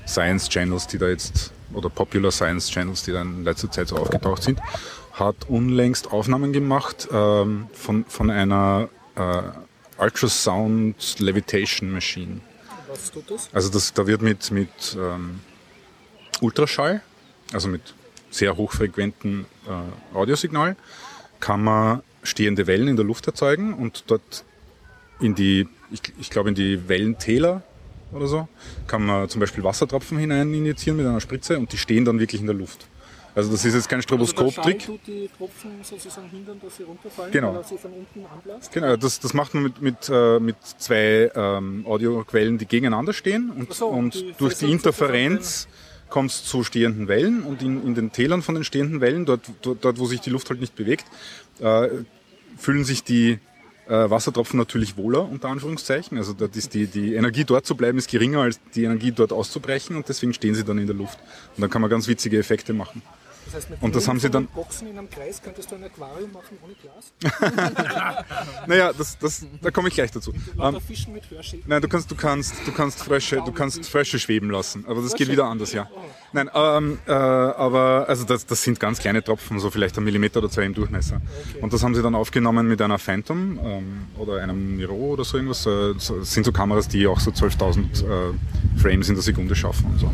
Science-Channels, 0.08 0.88
die 0.88 0.98
da 0.98 1.08
jetzt, 1.08 1.52
oder 1.74 1.89
Popular 1.89 2.32
Science-Channels, 2.32 3.04
die 3.04 3.12
da 3.12 3.22
in 3.22 3.44
letzter 3.44 3.72
Zeit 3.72 3.88
so 3.88 3.98
aufgetaucht 3.98 4.44
sind, 4.44 4.60
hat 5.13 5.36
unlängst 5.48 6.12
Aufnahmen 6.12 6.54
gemacht 6.54 7.08
ähm, 7.12 7.68
von, 7.74 8.06
von 8.06 8.30
einer 8.30 8.89
äh, 9.15 9.41
Ultrasound 9.98 11.20
Levitation 11.20 11.91
Machine. 11.91 12.41
Was 12.88 13.12
tut 13.12 13.32
das? 13.32 13.50
Also 13.54 13.70
das, 13.70 13.94
da 13.94 14.08
wird 14.08 14.22
mit, 14.22 14.52
mit 14.52 14.98
ähm, 15.00 15.39
Ultraschall, 16.41 17.02
also 17.54 17.68
mit 17.68 17.94
sehr 18.30 18.58
hochfrequenten 18.58 19.46
äh, 19.68 20.15
Audiosignal, 20.15 20.76
kann 21.39 21.63
man 21.63 22.02
stehende 22.24 22.68
Wellen 22.68 22.88
in 22.88 22.96
der 22.96 23.06
Luft 23.06 23.28
erzeugen 23.28 23.74
und 23.74 24.04
dort 24.08 24.44
in 25.20 25.36
die, 25.36 25.68
ich, 25.91 26.02
ich 26.20 26.30
glaube 26.30 26.50
in 26.50 26.56
die 26.56 26.89
Wellentäler 26.89 27.63
oder 28.12 28.28
so, 28.28 28.48
kann 28.88 29.06
man 29.06 29.30
zum 29.30 29.39
Beispiel 29.39 29.63
Wassertropfen 29.63 30.18
hinein 30.18 30.54
injizieren 30.54 30.98
mit 30.98 31.06
einer 31.06 31.22
Spritze 31.22 31.58
und 31.58 31.72
die 31.72 31.78
stehen 31.78 32.06
dann 32.06 32.20
wirklich 32.20 32.41
in 32.41 32.48
der 32.48 32.56
Luft. 32.56 32.88
Also 33.36 33.52
das 33.52 33.65
ist 33.65 33.74
jetzt 33.74 33.89
kein 33.89 33.98
Also 33.98 34.08
Stroboskop-Trick. 34.08 34.86
Tut 34.86 35.02
die 35.06 35.30
Tropfen 35.38 35.72
sozusagen 35.84 36.30
hindern, 36.30 36.58
dass 36.63 36.78
sie 36.78 36.84
runterfallen, 36.84 37.34
Genau. 37.34 37.50
weil 37.50 37.58
er 37.58 37.63
sie 37.65 37.78
von 37.78 37.91
unten 37.91 38.26
anbläst. 38.26 38.72
Genau, 38.72 38.96
das, 38.96 39.20
das 39.20 39.34
macht 39.34 39.54
man 39.54 39.63
mit, 39.63 39.82
mit, 39.82 40.10
äh, 40.10 40.39
mit 40.39 40.56
zwei 40.78 41.30
ähm, 41.36 41.86
Audioquellen, 41.86 42.58
die 42.58 42.65
gegeneinander 42.65 43.12
stehen 43.12 43.52
und, 43.52 43.74
so, 43.74 43.88
und 43.88 44.13
die 44.13 44.34
durch 44.38 44.56
die 44.56 44.72
Interferenz 44.72 45.68
kommt 46.10 46.32
es 46.32 46.46
zu 46.46 46.63
stehenden 46.63 47.10
Wellen 47.10 47.44
und 47.44 47.62
in, 47.62 47.86
in 47.86 47.94
den 47.94 48.13
Tälern 48.13 48.41
von 48.41 48.56
den 48.56 48.63
stehenden 48.63 49.02
Wellen, 49.02 49.26
dort, 49.26 49.41
dort, 49.63 49.84
dort 49.84 50.00
wo 50.00 50.06
sich 50.06 50.22
die 50.22 50.30
Luft 50.30 50.50
halt 50.50 50.62
nicht 50.62 50.76
bewegt, 50.76 51.04
äh, 51.60 51.89
fühlen 52.58 52.86
sich 52.86 53.04
die 53.04 53.39
äh, 53.88 54.10
Wassertropfen 54.10 54.58
natürlich 54.58 54.98
wohler, 54.98 55.30
unter 55.30 55.50
Anführungszeichen. 55.50 56.17
Also 56.17 56.34
dort 56.34 56.56
ist 56.56 56.74
die, 56.74 56.88
die 56.88 57.15
Energie 57.15 57.43
dort 57.43 57.65
zu 57.65 57.76
bleiben 57.76 57.98
ist 57.98 58.10
geringer 58.10 58.41
als 58.41 58.60
die 58.74 58.84
Energie 58.84 59.12
dort 59.12 59.32
auszubrechen 59.32 59.95
und 59.95 60.10
deswegen 60.10 60.34
stehen 60.34 60.56
sie 60.56 60.63
dann 60.63 60.78
in 60.78 60.88
der 60.88 60.95
Luft. 60.95 61.19
Und 61.56 61.62
dann 61.62 61.69
kann 61.69 61.82
man 61.82 61.89
ganz 61.89 62.08
witzige 62.08 62.38
Effekte 62.38 62.74
machen. 62.74 63.02
Das 63.45 63.53
heißt, 63.53 63.69
mit 63.69 63.81
Und 63.81 63.95
das 63.95 64.08
haben 64.08 64.19
sie 64.19 64.29
dann- 64.29 64.47
Boxen 64.47 64.88
in 64.88 64.97
einem 64.97 65.10
Kreis 65.10 65.41
könntest 65.41 65.71
du 65.71 65.75
ein 65.75 65.84
Aquarium 65.84 66.31
machen 66.31 66.58
ohne 66.63 66.73
Glas. 66.75 67.13
Naja, 68.67 68.91
das, 68.97 69.17
das, 69.19 69.45
da 69.62 69.71
komme 69.71 69.89
ich 69.89 69.93
gleich 69.93 70.12
dazu. 70.12 70.34
Ähm, 70.62 70.81
Fischen 70.81 71.13
mit 71.13 71.29
Hörschäden. 71.29 71.63
Nein, 71.67 71.81
du 71.81 71.88
kannst, 71.88 72.10
du 72.10 72.15
kannst, 72.15 72.55
du 72.65 72.71
kannst 72.71 72.99
Frösche, 73.03 73.38
du 73.45 73.51
kannst 73.51 73.88
Frösche 73.88 74.17
schweben 74.19 74.49
lassen, 74.49 74.86
aber 74.88 75.01
das 75.01 75.13
geht 75.13 75.29
wieder 75.29 75.45
anders, 75.45 75.73
ja. 75.73 75.88
Nein, 76.34 76.49
ähm, 76.53 76.99
äh, 77.08 77.12
aber 77.12 78.05
also 78.08 78.25
das, 78.25 78.45
das 78.45 78.63
sind 78.63 78.79
ganz 78.79 78.99
kleine 78.99 79.23
Tropfen, 79.23 79.60
so 79.60 79.69
vielleicht 79.69 79.97
ein 79.97 80.03
Millimeter 80.03 80.39
oder 80.39 80.49
zwei 80.49 80.63
im 80.63 80.73
Durchmesser. 80.73 81.21
Und 81.62 81.71
das 81.73 81.84
haben 81.84 81.95
sie 81.95 82.01
dann 82.01 82.15
aufgenommen 82.15 82.67
mit 82.67 82.81
einer 82.81 82.97
Phantom 82.99 83.60
ähm, 83.63 84.08
oder 84.17 84.41
einem 84.41 84.75
Miro 84.77 84.95
oder 84.95 85.23
so 85.23 85.38
irgendwas. 85.38 85.65
Äh, 85.65 85.93
das 85.93 86.12
sind 86.34 86.45
so 86.45 86.51
Kameras, 86.51 86.88
die 86.88 87.05
auch 87.08 87.19
so 87.19 87.31
12.000 87.31 88.03
äh, 88.31 88.34
Frames 88.79 89.10
in 89.10 89.15
der 89.15 89.23
Sekunde 89.23 89.55
schaffen 89.55 89.86
und 89.86 89.99
so. 89.99 90.12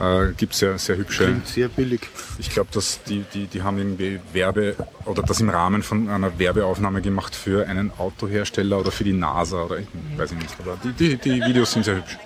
Äh, 0.00 0.32
gibt 0.36 0.54
sehr, 0.54 0.78
sehr 0.78 0.96
hübsche. 0.96 1.24
Klingt 1.24 1.48
sehr 1.48 1.68
billig. 1.68 2.00
Ich 2.38 2.50
glaube, 2.50 2.70
dass 2.72 3.02
die, 3.02 3.24
die, 3.34 3.46
die 3.46 3.62
haben 3.62 3.78
irgendwie 3.78 4.20
Werbe 4.32 4.76
oder 5.04 5.22
das 5.22 5.40
im 5.40 5.50
Rahmen 5.50 5.82
von 5.82 6.08
einer 6.08 6.38
Werbeaufnahme 6.38 7.02
gemacht 7.02 7.34
für 7.34 7.66
einen 7.66 7.90
Autohersteller 7.98 8.78
oder 8.78 8.92
für 8.92 9.02
die 9.02 9.12
NASA 9.12 9.64
oder 9.64 9.78
ich 9.78 9.88
weiß 10.16 10.32
ich 10.32 10.38
nicht. 10.38 10.54
Aber 10.60 10.78
die, 10.84 10.92
die, 10.92 11.16
die 11.16 11.42
Videos 11.42 11.72
sind 11.72 11.84
sehr 11.84 11.96
hübsch. 11.96 12.16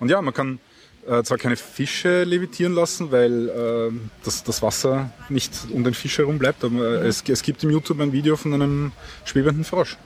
Und 0.00 0.10
ja, 0.10 0.20
man 0.20 0.34
kann 0.34 0.58
äh, 1.06 1.22
zwar 1.22 1.38
keine 1.38 1.56
Fische 1.56 2.24
levitieren 2.24 2.74
lassen, 2.74 3.12
weil 3.12 3.48
äh, 3.48 3.92
das, 4.24 4.42
das 4.42 4.60
Wasser 4.62 5.10
nicht 5.28 5.52
um 5.72 5.84
den 5.84 5.94
Fisch 5.94 6.18
herum 6.18 6.38
bleibt, 6.38 6.64
aber 6.64 7.02
es, 7.02 7.22
es 7.28 7.42
gibt 7.42 7.62
im 7.62 7.70
YouTube 7.70 8.00
ein 8.00 8.12
Video 8.12 8.36
von 8.36 8.52
einem 8.52 8.90
schwebenden 9.24 9.64
Frosch. 9.64 9.96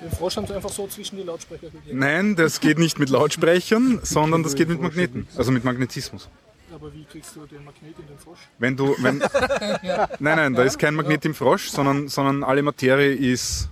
Den 0.00 0.10
Frosch 0.12 0.36
haben 0.36 0.46
sie 0.46 0.54
einfach 0.54 0.70
so 0.70 0.86
zwischen 0.86 1.16
die 1.16 1.24
Lautsprecher 1.24 1.70
gegeben. 1.70 1.98
Nein, 1.98 2.36
das 2.36 2.60
geht 2.60 2.78
nicht 2.78 2.98
mit 2.98 3.10
Lautsprechern, 3.10 4.00
sondern 4.02 4.42
das 4.44 4.54
geht 4.54 4.68
mit 4.68 4.80
Magneten, 4.80 5.26
also 5.36 5.50
mit 5.50 5.64
Magnetismus. 5.64 6.28
Aber 6.72 6.94
wie 6.94 7.04
kriegst 7.04 7.34
du 7.34 7.46
den 7.46 7.64
Magnet 7.64 7.98
in 7.98 8.06
den 8.06 8.18
Frosch? 8.18 8.38
Wenn 8.58 8.76
du, 8.76 8.94
wenn, 9.00 9.18
nein, 10.20 10.36
nein, 10.36 10.54
da 10.54 10.62
ist 10.62 10.78
kein 10.78 10.94
Magnet 10.94 11.24
im 11.24 11.34
Frosch, 11.34 11.68
sondern, 11.70 12.08
sondern 12.08 12.44
alle 12.44 12.62
Materie 12.62 13.12
ist, 13.14 13.68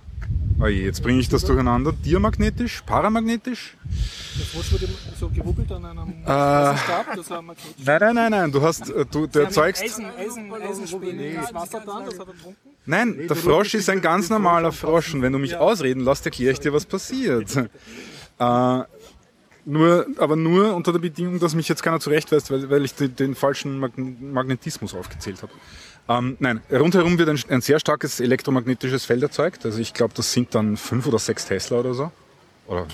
oh 0.59 0.67
je, 0.67 0.83
jetzt 0.83 1.01
bringe 1.01 1.21
ich 1.21 1.29
das 1.29 1.45
durcheinander, 1.45 1.93
diamagnetisch, 1.93 2.81
paramagnetisch. 2.85 3.77
Der 4.37 4.45
Frosch 4.47 4.71
wird 4.73 4.83
immer 4.83 4.97
so 5.17 5.29
gerubbelt 5.29 5.71
an 5.71 5.85
einem 5.85 6.23
Äh. 6.25 6.29
Eisenstab, 6.29 7.15
das 7.15 7.29
er 7.31 7.41
Magnet 7.41 7.65
Nein, 7.77 7.99
nein, 7.99 8.15
nein, 8.15 8.31
nein, 8.31 8.51
du 8.51 8.61
hast, 8.61 8.89
äh, 8.89 9.05
du, 9.05 9.27
du 9.27 9.39
erzeugst, 9.39 9.83
Eisen, 9.83 10.05
Eisen, 10.17 10.51
Eisenspäne 10.53 11.27
ins 11.27 11.53
Wasser 11.53 11.81
dann, 11.85 12.03
das 12.05 12.19
hat 12.19 12.27
er 12.27 12.33
getrunken. 12.33 12.76
Nein, 12.87 13.27
der 13.27 13.35
Frosch 13.35 13.75
ist 13.75 13.89
ein 13.89 14.01
ganz 14.01 14.29
normaler 14.29 14.71
Frosch 14.71 15.13
und 15.13 15.21
wenn 15.21 15.33
du 15.33 15.39
mich 15.39 15.55
ausreden 15.55 16.03
lässt, 16.03 16.25
erkläre 16.25 16.53
ich 16.53 16.59
dir, 16.59 16.73
was 16.73 16.85
passiert. 16.85 17.49
Äh, 18.39 18.83
nur, 19.65 20.05
aber 20.17 20.35
nur 20.35 20.75
unter 20.75 20.91
der 20.93 20.99
Bedingung, 20.99 21.39
dass 21.39 21.55
mich 21.55 21.67
jetzt 21.67 21.81
keiner 21.81 21.99
zurechtweist, 21.99 22.51
weil, 22.51 22.69
weil 22.69 22.85
ich 22.85 22.93
den, 22.93 23.15
den 23.15 23.35
falschen 23.35 23.79
Mag 23.79 23.93
Magnetismus 23.97 24.93
aufgezählt 24.93 25.41
habe. 25.41 25.51
Ähm, 26.07 26.37
nein, 26.39 26.61
rundherum 26.71 27.17
wird 27.17 27.29
ein, 27.29 27.39
ein 27.49 27.61
sehr 27.61 27.79
starkes 27.79 28.19
elektromagnetisches 28.19 29.03
Feld 29.03 29.23
erzeugt. 29.23 29.65
Also 29.65 29.79
ich 29.79 29.93
glaube, 29.93 30.13
das 30.15 30.31
sind 30.31 30.55
dann 30.55 30.77
fünf 30.77 31.05
oder 31.05 31.19
sechs 31.19 31.45
Tesla 31.45 31.79
oder 31.79 31.93
so. 31.93 32.11
Oder 32.67 32.87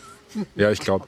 ja, 0.56 0.70
ich 0.72 0.80
glaube. 0.80 1.06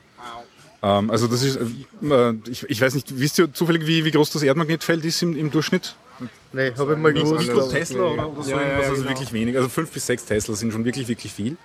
Ähm, 0.83 1.11
also 1.11 1.27
das 1.27 1.43
ist, 1.43 1.57
äh, 1.57 2.35
ich, 2.49 2.71
ich 2.71 2.81
weiß 2.81 2.95
nicht, 2.95 3.19
wisst 3.19 3.39
ihr 3.39 3.53
zufällig, 3.53 3.87
wie, 3.87 4.05
wie 4.05 4.13
groß 4.13 4.31
das 4.31 4.43
Erdmagnetfeld 4.43 5.05
ist 5.05 5.23
im, 5.23 5.37
im 5.37 5.51
Durchschnitt? 5.51 5.97
Nee, 6.53 6.73
habe 6.77 6.93
ich 6.95 6.99
mal 6.99 7.13
gewusst. 7.13 7.51
Aber- 7.51 7.69
Tesla 7.69 8.03
oder, 8.03 8.29
oder 8.31 8.43
so 8.43 8.51
irgendwas, 8.51 8.89
also 8.89 9.05
wirklich 9.09 9.33
wenig. 9.33 9.57
Also 9.57 9.69
fünf 9.69 9.91
bis 9.91 10.07
sechs 10.07 10.25
Tesla 10.25 10.55
sind 10.55 10.73
schon 10.73 10.85
wirklich, 10.85 11.09
wirklich 11.09 11.33
viel. 11.33 11.57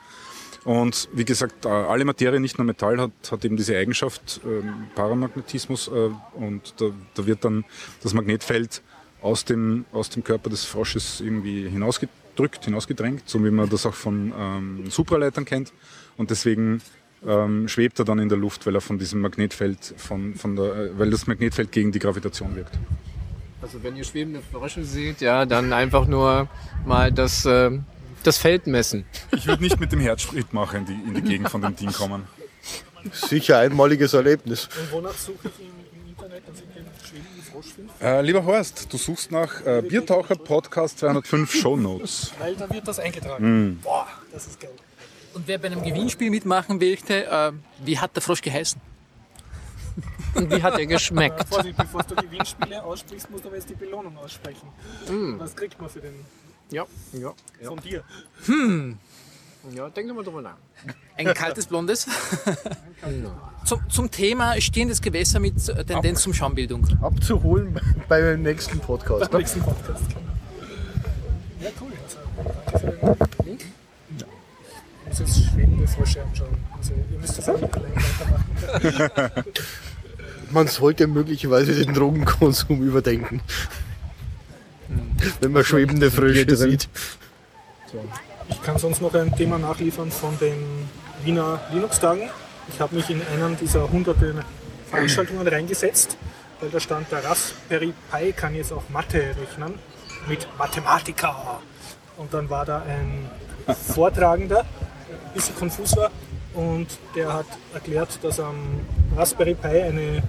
Und 0.66 1.10
wie 1.12 1.26
gesagt, 1.26 1.66
äh, 1.66 1.70
alle 1.70 2.06
Materie, 2.06 2.40
nicht 2.40 2.58
nur 2.58 2.66
Metall, 2.66 2.98
hat, 3.00 3.12
hat 3.32 3.44
eben 3.44 3.58
diese 3.58 3.78
Eigenschaft, 3.78 4.40
ähm, 4.46 4.88
Paramagnetismus. 4.96 5.90
Äh, 5.90 6.10
und 6.36 6.74
da, 6.80 6.86
da 7.16 7.26
wird 7.26 7.44
dann 7.44 7.66
das 8.02 8.14
Magnetfeld 8.14 8.82
aus 9.22 9.44
dem, 9.46 9.86
aus 9.92 10.10
dem 10.10 10.24
Körper 10.24 10.50
des 10.50 10.64
Frosches 10.66 11.20
irgendwie 11.22 11.68
hinausgedrückt, 11.68 12.66
hinausgedrängt, 12.66 13.24
so 13.30 13.44
wie 13.44 13.52
man 13.52 13.70
das 13.70 13.86
auch 13.86 13.94
von 13.94 14.34
ähm, 14.38 14.90
Supraleitern 14.90 15.46
kennt. 15.46 15.74
Und 16.18 16.30
deswegen 16.30 16.82
ähm, 17.26 17.68
schwebt 17.68 18.00
er 18.00 18.06
dann 18.06 18.20
in 18.20 18.30
der 18.30 18.38
Luft, 18.38 18.66
weil 18.66 18.76
er 18.76 18.82
von 18.82 18.98
diesem 19.00 19.22
Magnetfeld, 19.22 19.94
von, 19.98 20.36
von 20.36 20.56
der, 20.56 20.66
äh, 20.76 21.00
weil 21.00 21.10
das 21.10 21.28
Magnetfeld 21.28 21.72
gegen 21.72 21.92
die 21.92 22.00
Gravitation 22.00 22.56
wirkt. 22.56 22.78
Also 23.64 23.82
wenn 23.82 23.96
ihr 23.96 24.04
schwebende 24.04 24.42
Frösche 24.42 24.84
seht, 24.84 25.22
ja, 25.22 25.46
dann 25.46 25.72
einfach 25.72 26.06
nur 26.06 26.50
mal 26.86 27.14
das, 27.14 27.46
äh, 27.46 27.72
das 28.24 28.38
Feld 28.38 28.68
messen. 28.68 29.06
Ich 29.32 29.48
würde 29.48 29.64
nicht 29.64 29.80
mit 29.80 29.94
dem 29.94 30.02
Herzsprit 30.02 30.52
machen 30.52 30.80
in 30.82 30.86
die, 30.86 30.94
in 30.94 31.14
die 31.14 31.22
Gegend 31.22 31.50
von 31.50 31.62
dem 31.62 31.74
Ding 31.74 31.94
kommen. 31.94 32.28
Sicher 33.14 33.60
einmaliges 33.60 34.14
Erlebnis. 34.14 34.66
Und 34.66 34.92
wonach 34.92 35.14
suche 35.14 35.48
ich 35.48 35.66
im, 35.66 36.02
im 36.02 36.10
Internet, 36.10 36.44
dass 36.46 36.58
ich 36.58 36.66
den 36.74 36.86
schwebenden 37.10 37.42
Frosch 37.42 37.66
finde? 37.74 37.94
Äh, 38.02 38.22
lieber 38.22 38.44
Horst, 38.44 38.92
du 38.92 38.98
suchst 38.98 39.32
nach 39.32 39.66
äh, 39.66 39.82
Biertaucher 39.82 40.36
Podcast 40.36 41.00
205 41.00 41.54
Show 41.54 41.78
Notes. 41.78 42.34
Weil 42.40 42.56
da 42.56 42.70
wird 42.70 42.86
das 42.86 43.00
eingetragen. 43.00 43.70
Mm. 43.70 43.80
Boah, 43.82 44.08
das 44.34 44.48
ist 44.48 44.60
geil. 44.60 44.72
Und 45.34 45.48
wer 45.48 45.58
bei 45.58 45.68
einem 45.68 45.82
Gewinnspiel 45.82 46.30
mitmachen 46.30 46.80
möchte, 46.80 47.28
äh, 47.28 47.54
wie 47.86 47.98
hat 47.98 48.14
der 48.14 48.22
Frosch 48.22 48.42
geheißen? 48.42 48.82
Und 50.36 50.52
wie 50.52 50.62
hat 50.64 50.74
er 50.74 50.80
Äh, 50.80 50.86
geschmeckt? 50.88 51.48
Vorsicht, 51.48 51.78
bevor 51.78 52.04
du 52.04 52.16
Gewinnspiele 52.16 52.84
aussprichst, 52.84 53.30
musst 53.30 53.44
du 53.44 53.50
aber 53.50 53.58
jetzt 53.58 53.70
die 53.70 53.76
Belohnung 53.76 54.18
aussprechen. 54.18 54.68
Was 55.38 55.56
kriegt 55.56 55.80
man 55.80 55.90
für 55.90 56.00
den 56.02 56.14
Ja, 56.72 56.86
ja, 57.14 57.34
von 57.66 57.80
dir? 57.80 58.04
ja, 59.76 59.90
denk 59.90 60.08
doch 60.10 60.16
mal 60.16 60.24
drüber 60.24 60.42
nach. 60.42 60.58
Ein 61.18 61.34
kaltes 61.34 61.68
Blondes. 61.68 62.08
zum, 63.66 63.80
zum 63.90 64.12
Thema 64.12 64.60
stehendes 64.60 65.02
Gewässer 65.02 65.40
mit 65.40 65.70
äh, 65.70 65.86
Tendenz 65.86 66.22
zum 66.22 66.34
Schaumbildung. 66.34 66.88
Abzuholen 67.02 67.80
beim 68.10 68.42
nächsten 68.42 68.80
Podcast. 68.80 69.30
Beim 69.32 69.42
nächsten 69.42 69.62
Podcast. 69.62 70.04
Ja, 71.62 71.70
cool. 71.80 71.92
Also, 72.74 72.88
danke 72.88 73.26
für 73.36 73.44
den 73.44 73.46
Link. 73.46 73.62
Ich 75.06 75.20
muss 75.20 75.20
jetzt 75.20 75.52
schwebende 75.54 75.88
Frösche 75.88 76.24
anschauen. 76.24 76.58
Also, 76.76 76.94
ihr 77.12 77.20
müsst 77.20 77.38
das 77.38 77.48
auch 77.50 77.62
nicht 77.62 77.76
allein 77.76 77.94
weitermachen. 77.96 79.44
Man 80.54 80.68
sollte 80.68 81.08
möglicherweise 81.08 81.74
den 81.74 81.96
Drogenkonsum 81.96 82.84
überdenken. 82.84 83.42
Wenn 85.42 85.52
man 85.52 85.64
schwebende 85.64 86.12
Frösche 86.12 86.56
sieht. 86.56 86.88
Ich 88.50 88.62
kann 88.62 88.78
sonst 88.78 89.02
noch 89.02 89.14
ein 89.16 89.36
Thema 89.36 89.58
nachliefern 89.58 90.12
von 90.12 90.38
den 90.38 90.88
Wiener 91.24 91.60
Linux-Tagen. 91.74 92.30
Ich 92.72 92.80
habe 92.80 92.96
mich 92.96 93.10
in 93.10 93.22
einen 93.24 93.58
dieser 93.58 93.90
hunderte 93.92 94.44
Veranstaltungen 94.92 95.48
reingesetzt, 95.48 96.18
weil 96.60 96.70
da 96.70 96.80
stand, 96.80 97.12
der 97.12 97.26
Raspberry 97.26 97.94
Pi 98.12 98.32
kann 98.34 98.54
jetzt 98.54 98.72
auch 98.72 98.88
Mathe 98.90 99.36
rechnen 99.40 99.74
mit 100.28 100.48
Mathematiker. 100.60 101.62
Und 102.18 102.32
dann 102.32 102.48
war 102.50 102.64
da 102.66 102.84
ein 102.84 103.30
Vortragender, 103.76 104.60
ein 104.60 105.34
bisschen 105.34 105.56
konfus 105.56 105.98
war, 105.98 106.12
und 106.54 106.88
der 107.16 107.34
hat 107.34 107.48
erklärt, 107.74 108.20
dass 108.22 108.40
am 108.40 108.56
Raspberry 109.18 109.56
Pi 109.56 109.68
eine 109.82 110.22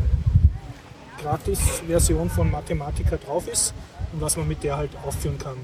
Gratis-Version 1.24 2.28
von 2.30 2.50
Mathematica 2.50 3.16
drauf 3.16 3.48
ist 3.48 3.72
und 4.12 4.20
was 4.20 4.37
man 4.37 4.46
mit 4.46 4.62
der 4.62 4.76
halt 4.76 4.90
aufführen 5.06 5.38
kann. 5.38 5.56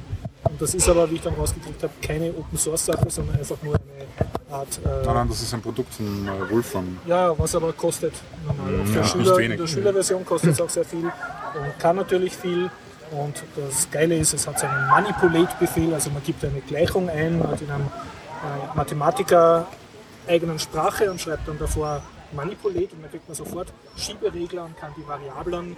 Und 0.44 0.60
das 0.60 0.74
ist 0.74 0.88
aber, 0.88 1.10
wie 1.10 1.16
ich 1.16 1.20
dann 1.20 1.34
rausgekriegt 1.34 1.82
habe, 1.82 1.92
keine 2.00 2.30
Open 2.30 2.56
Source 2.58 2.86
Sache, 2.86 3.08
sondern 3.10 3.36
einfach 3.36 3.56
nur 3.62 3.74
eine 3.74 4.56
Art. 4.56 4.80
Äh, 4.84 4.88
Nein, 5.04 5.14
nein, 5.14 5.28
das 5.28 5.42
ist 5.42 5.52
ein 5.54 5.60
Produkt 5.60 5.92
von 5.94 6.26
äh, 6.26 6.50
Wolfram. 6.50 6.98
Ja, 7.06 7.38
was 7.38 7.54
aber 7.54 7.72
kostet 7.74 8.14
normal. 8.46 8.80
Auch 8.80 8.86
für 8.86 8.96
Ja, 8.98 9.04
Schüler, 9.04 9.38
in 9.38 9.56
der 9.58 9.66
Schülerversion 9.66 10.24
kostet 10.24 10.52
es 10.52 10.60
auch 10.60 10.70
sehr 10.70 10.84
viel 10.84 11.04
und 11.04 11.78
kann 11.78 11.96
natürlich 11.96 12.34
viel. 12.34 12.70
Und 13.12 13.42
das 13.56 13.90
Geile 13.90 14.16
ist, 14.16 14.32
es 14.34 14.46
hat 14.46 14.58
so 14.58 14.66
einen 14.66 14.86
Manipulate-Befehl, 14.88 15.92
also 15.92 16.10
man 16.10 16.22
gibt 16.22 16.44
eine 16.44 16.60
Gleichung 16.60 17.08
ein, 17.10 17.42
hat 17.46 17.60
in 17.60 17.70
einem 17.70 17.86
äh, 17.86 18.76
Mathematiker 18.76 19.66
eigenen 20.28 20.58
Sprache 20.58 21.10
und 21.10 21.20
schreibt 21.20 21.46
dann 21.48 21.58
davor 21.58 22.02
Manipulate 22.32 22.94
und 22.94 23.02
dann 23.02 23.10
kriegt 23.10 23.26
man 23.28 23.34
sofort 23.34 23.72
Schieberegler 23.96 24.64
und 24.64 24.76
kann 24.76 24.92
die 24.96 25.06
Variablen 25.06 25.76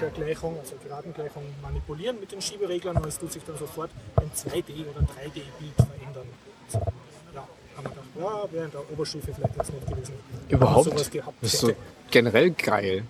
der 0.00 0.10
Gleichung, 0.10 0.58
also 0.58 0.74
Geradengleichung, 0.82 1.42
manipulieren 1.62 2.18
mit 2.20 2.32
den 2.32 2.40
Schiebereglern 2.42 2.96
und 2.96 3.06
es 3.06 3.18
tut 3.18 3.32
sich 3.32 3.42
dann 3.44 3.56
sofort 3.58 3.90
ein 4.16 4.30
2D- 4.34 4.82
oder 4.90 5.00
3D-Bild 5.06 5.74
verändern. 5.76 6.26
Also, 6.66 6.78
ja, 7.34 7.46
haben 7.76 7.84
wir 7.84 7.90
gedacht, 7.90 8.06
ja, 8.18 8.52
wäre 8.52 8.64
in 8.66 8.70
der 8.72 8.80
Oberstufe 8.92 9.32
vielleicht 9.34 9.56
ganz 9.56 9.68
nett 9.70 9.86
gewesen. 9.86 10.14
Überhaupt? 10.48 10.84
sowas 10.84 11.10
gehabt 11.10 11.36
Das 11.42 11.54
ist 11.54 11.60
so 11.60 11.72
generell 12.10 12.50
geil. 12.50 13.04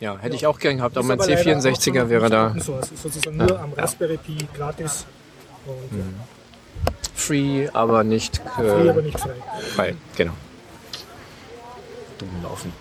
Ja, 0.00 0.16
hätte 0.18 0.36
ich 0.36 0.46
auch 0.46 0.58
gern 0.60 0.76
gehabt, 0.76 0.96
aber 0.96 1.06
mein 1.08 1.20
aber 1.20 1.28
leider 1.28 1.58
auch 1.58 1.62
C64er 1.62 2.04
noch 2.04 2.08
wäre 2.08 2.22
nicht 2.22 2.32
da 2.32 2.60
Source, 2.60 2.90
sozusagen 3.02 3.36
nur 3.36 3.60
am 3.60 3.72
Raspberry 3.72 4.16
Pi 4.16 4.36
gratis 4.56 5.06
und 5.66 5.92
Mhm. 5.92 6.14
free, 7.14 7.68
aber 7.72 8.04
nicht 8.04 8.38
ja, 8.38 8.52
free, 8.52 8.88
aber 8.90 9.00
äh, 9.00 9.02
nicht 9.02 9.18
frei. 9.18 9.34
frei. 9.74 9.94
Genau. 10.16 10.32
Dumm 12.18 12.28
laufen. 12.42 12.72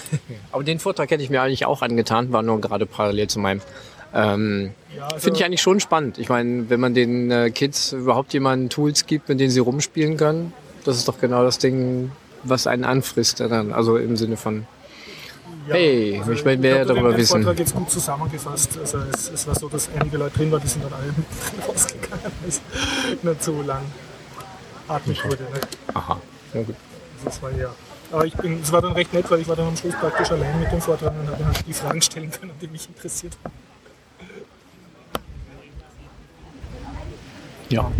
aber 0.52 0.64
den 0.64 0.78
Vortrag 0.78 1.10
hätte 1.10 1.22
ich 1.22 1.30
mir 1.30 1.42
eigentlich 1.42 1.66
auch 1.66 1.82
angetan, 1.82 2.32
war 2.32 2.42
nur 2.42 2.60
gerade 2.60 2.86
parallel 2.86 3.28
zu 3.28 3.38
meinem. 3.38 3.60
Ähm, 4.14 4.72
Ja, 4.96 5.06
also, 5.06 5.18
Finde 5.18 5.40
ich 5.40 5.44
eigentlich 5.44 5.62
schon 5.62 5.80
spannend. 5.80 6.18
Ich 6.18 6.28
meine, 6.28 6.70
wenn 6.70 6.80
man 6.80 6.94
den 6.94 7.30
äh, 7.30 7.50
Kids 7.50 7.92
überhaupt 7.92 8.32
jemanden 8.32 8.68
Tools 8.68 9.06
gibt, 9.06 9.28
mit 9.28 9.40
denen 9.40 9.50
sie 9.50 9.60
rumspielen 9.60 10.16
können, 10.16 10.52
das 10.84 10.96
ist 10.96 11.08
doch 11.08 11.18
genau 11.18 11.42
das 11.42 11.58
Ding, 11.58 12.12
was 12.44 12.66
einen 12.66 12.84
anfrisst. 12.84 13.40
Dann. 13.40 13.72
Also 13.72 13.96
im 13.96 14.16
Sinne 14.16 14.36
von, 14.36 14.66
ja, 15.66 15.74
hey, 15.74 16.18
also 16.18 16.32
ich 16.32 16.44
will 16.44 16.58
mehr 16.58 16.84
glaub, 16.84 16.88
darüber 16.88 17.10
den 17.10 17.18
wissen. 17.18 17.42
Vortrag 17.42 17.58
jetzt 17.58 17.74
gut 17.74 17.90
zusammengefasst. 17.90 18.78
Also 18.78 18.98
es, 19.12 19.30
es 19.30 19.46
war 19.46 19.54
so, 19.54 19.68
dass 19.68 19.88
einige 19.98 20.18
Leute 20.18 20.36
drin 20.38 20.52
waren, 20.52 20.60
die 20.60 20.68
sind 20.68 20.84
dann 20.84 20.92
alle 20.92 21.14
rausgegangen, 21.68 22.24
weil 22.40 22.48
es 22.48 22.60
nicht 23.22 23.42
so 23.42 23.62
lang 23.62 23.82
atmig 24.86 25.24
wurde. 25.24 25.42
Ne? 25.42 25.60
aha, 25.94 26.20
na 26.52 26.62
gut. 26.62 26.76
Das 27.24 27.42
war 27.42 27.50
ja. 27.52 27.74
Aber 28.14 28.26
ich 28.26 28.34
bin, 28.34 28.60
es 28.62 28.70
war 28.70 28.80
dann 28.80 28.92
recht 28.92 29.12
nett, 29.12 29.28
weil 29.28 29.40
ich 29.40 29.48
war 29.48 29.56
dann 29.56 29.66
am 29.66 29.76
Schluss 29.76 29.96
praktisch 29.96 30.30
allein 30.30 30.60
mit 30.60 30.70
dem 30.70 30.80
Vortrag 30.80 31.12
und 31.18 31.26
habe 31.26 31.42
dann 31.42 31.52
die 31.66 31.72
Fragen 31.72 32.00
stellen 32.00 32.30
können, 32.30 32.52
die 32.60 32.68
mich 32.68 32.86
interessiert 32.86 33.36
haben. 33.42 33.54
Ja. 37.70 37.90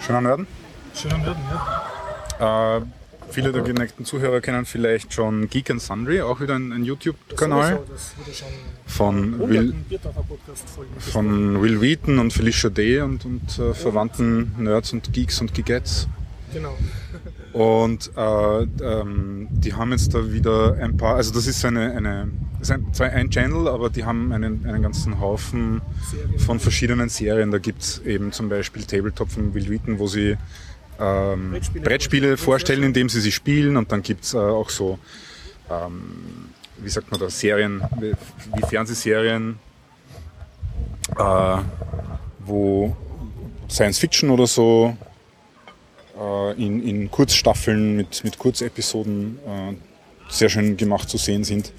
Schöner 0.00 0.22
Nörden. 0.22 0.46
Schöner 0.94 1.18
Nörden, 1.18 1.42
ja. 2.40 2.78
Äh, 2.78 2.82
viele 3.28 3.52
der 3.52 3.60
geneigten 3.60 4.06
Zuhörer 4.06 4.40
kennen 4.40 4.64
vielleicht 4.64 5.12
schon 5.12 5.50
Geek 5.50 5.70
and 5.70 5.82
Sundry, 5.82 6.22
auch 6.22 6.40
wieder 6.40 6.54
ein, 6.54 6.72
ein 6.72 6.84
YouTube-Kanal 6.84 7.82
von 8.86 9.46
Will, 9.46 9.74
von 10.98 11.60
Will 11.60 11.82
Wheaton 11.82 12.18
und 12.18 12.32
Felicia 12.32 12.70
Day 12.70 13.02
und, 13.02 13.26
und 13.26 13.58
äh, 13.58 13.74
verwandten 13.74 14.54
Nerds 14.56 14.94
und 14.94 15.12
Geeks 15.12 15.42
und 15.42 15.52
Geekettes. 15.52 16.08
Genau. 16.54 16.74
Und 17.52 18.10
äh, 18.16 18.62
ähm, 18.62 19.48
die 19.50 19.74
haben 19.74 19.90
jetzt 19.92 20.14
da 20.14 20.32
wieder 20.32 20.74
ein 20.80 20.96
paar, 20.96 21.16
also 21.16 21.34
das 21.34 21.46
ist 21.46 21.64
eine, 21.64 21.92
eine 21.92 22.30
ist 22.60 22.70
ein, 22.70 22.94
zwar 22.94 23.10
ein 23.10 23.30
Channel, 23.30 23.68
aber 23.68 23.90
die 23.90 24.04
haben 24.04 24.32
einen, 24.32 24.64
einen 24.66 24.82
ganzen 24.82 25.20
Haufen 25.20 25.82
Serien. 26.10 26.38
von 26.38 26.60
verschiedenen 26.60 27.08
Serien. 27.10 27.50
Da 27.50 27.58
gibt's 27.58 27.98
eben 28.06 28.32
zum 28.32 28.48
Beispiel 28.48 28.84
Tabletop 28.84 29.30
von 29.30 29.52
Will 29.52 29.68
Wheaton, 29.68 29.98
wo 29.98 30.06
sie 30.06 30.38
ähm, 30.98 31.50
Brettspiele 31.50 31.84
Brettspiele, 31.84 32.36
vorstellen. 32.36 32.82
indem 32.84 33.10
sie 33.10 33.20
sie 33.20 33.32
spielen. 33.32 33.76
Und 33.76 33.92
dann 33.92 34.02
gibt's 34.02 34.32
äh, 34.32 34.38
auch 34.38 34.70
so, 34.70 34.98
ähm, 35.70 36.02
wie 36.78 36.88
sagt 36.88 37.10
man 37.10 37.20
da, 37.20 37.28
Serien, 37.28 37.82
wie, 38.00 38.12
wie 38.54 38.66
Fernsehserien, 38.66 39.58
äh, 41.18 41.56
wo 42.38 42.96
Science 43.68 43.98
Fiction 43.98 44.30
oder 44.30 44.46
so 44.46 44.96
in, 46.56 46.86
in 46.86 47.10
Kurzstaffeln 47.10 47.96
mit, 47.96 48.22
mit 48.24 48.38
Kurzepisoden 48.38 49.38
äh, 49.46 49.72
sehr 50.28 50.48
schön 50.48 50.76
gemacht 50.76 51.08
zu 51.08 51.18
sehen 51.18 51.44
sind. 51.44 51.72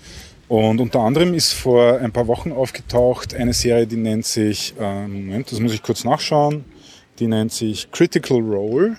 Und 0.47 0.81
unter 0.81 0.99
anderem 0.99 1.33
ist 1.33 1.53
vor 1.53 1.99
ein 1.99 2.11
paar 2.11 2.27
Wochen 2.27 2.51
aufgetaucht 2.51 3.33
eine 3.33 3.53
Serie, 3.53 3.87
die 3.87 3.95
nennt 3.95 4.25
sich, 4.25 4.73
äh, 4.79 5.07
Moment, 5.07 5.51
das 5.51 5.59
muss 5.59 5.73
ich 5.73 5.81
kurz 5.81 6.03
nachschauen, 6.03 6.65
die 7.19 7.27
nennt 7.27 7.53
sich 7.53 7.89
Critical 7.91 8.39
Role. 8.39 8.97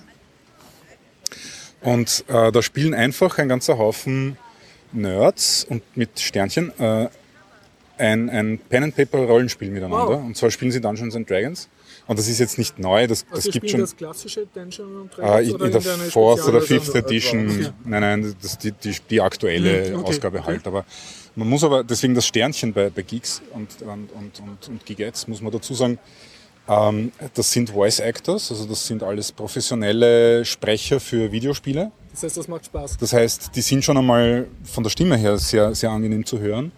Und 1.81 2.25
äh, 2.27 2.51
da 2.51 2.61
spielen 2.61 2.93
einfach 2.93 3.37
ein 3.37 3.47
ganzer 3.47 3.77
Haufen 3.77 4.37
Nerds 4.91 5.65
und 5.69 5.83
mit 5.95 6.19
Sternchen 6.19 6.71
äh, 6.79 7.09
ein, 7.97 8.29
ein 8.29 8.59
Pen-and-Paper-Rollenspiel 8.69 9.69
miteinander. 9.69 10.17
Wow. 10.17 10.25
Und 10.25 10.35
zwar 10.37 10.51
spielen 10.51 10.71
sie 10.71 10.81
Dungeons 10.81 11.15
and 11.15 11.29
Dragons. 11.29 11.69
Und 12.07 12.19
das 12.19 12.27
ist 12.27 12.39
jetzt 12.39 12.57
nicht 12.57 12.77
neu, 12.77 13.07
das, 13.07 13.23
das 13.25 13.31
Also 13.37 13.51
gibt 13.51 13.55
spielen 13.67 13.71
schon. 13.71 13.79
das 13.81 13.95
klassische 13.97 14.45
Dungeon 14.53 15.01
und 15.01 15.13
Äh, 15.13 15.21
Dragons 15.21 15.47
in, 15.49 15.55
oder 15.55 15.65
in 15.65 15.71
der 15.71 15.81
Fourth 16.11 16.47
oder? 16.47 16.61
Fifth 16.61 16.93
Edition. 16.95 17.47
Okay. 17.49 17.69
Nein, 17.83 18.01
nein, 18.01 18.35
das 18.41 18.57
die, 18.59 18.71
die, 18.71 18.95
die 19.09 19.21
aktuelle 19.21 19.89
Mhm, 19.89 19.95
okay, 19.99 20.07
Ausgabe 20.09 20.45
halt. 20.45 20.67
Aber 20.67 20.85
man 21.35 21.49
muss 21.49 21.63
aber, 21.63 21.83
deswegen 21.83 22.13
das 22.13 22.27
Sternchen 22.27 22.73
bei, 22.73 22.89
bei 22.91 23.01
Geeks 23.01 23.41
und, 23.53 23.69
und, 23.81 24.11
und, 24.13 24.39
und, 24.39 24.67
und 24.69 24.85
Geekettes, 24.85 25.27
muss 25.27 25.41
man 25.41 25.51
dazu 25.51 25.73
sagen, 25.73 25.97
ähm, 26.67 27.11
das 27.33 27.51
sind 27.51 27.71
Voice 27.71 27.99
Actors, 27.99 28.51
also 28.51 28.65
das 28.65 28.85
sind 28.87 29.03
alles 29.03 29.31
professionelle 29.31 30.45
Sprecher 30.45 30.99
für 30.99 31.31
Videospiele. 31.31 31.91
Das 32.11 32.23
heißt, 32.23 32.37
das 32.37 32.47
macht 32.47 32.65
Spaß. 32.67 32.97
Das 32.97 33.13
heißt, 33.13 33.51
die 33.55 33.61
sind 33.61 33.83
schon 33.83 33.97
einmal 33.97 34.47
von 34.63 34.83
der 34.83 34.89
Stimme 34.91 35.17
her 35.17 35.37
sehr, 35.37 35.75
sehr 35.75 35.89
angenehm 35.89 36.25
zu 36.25 36.39
hören. 36.39 36.71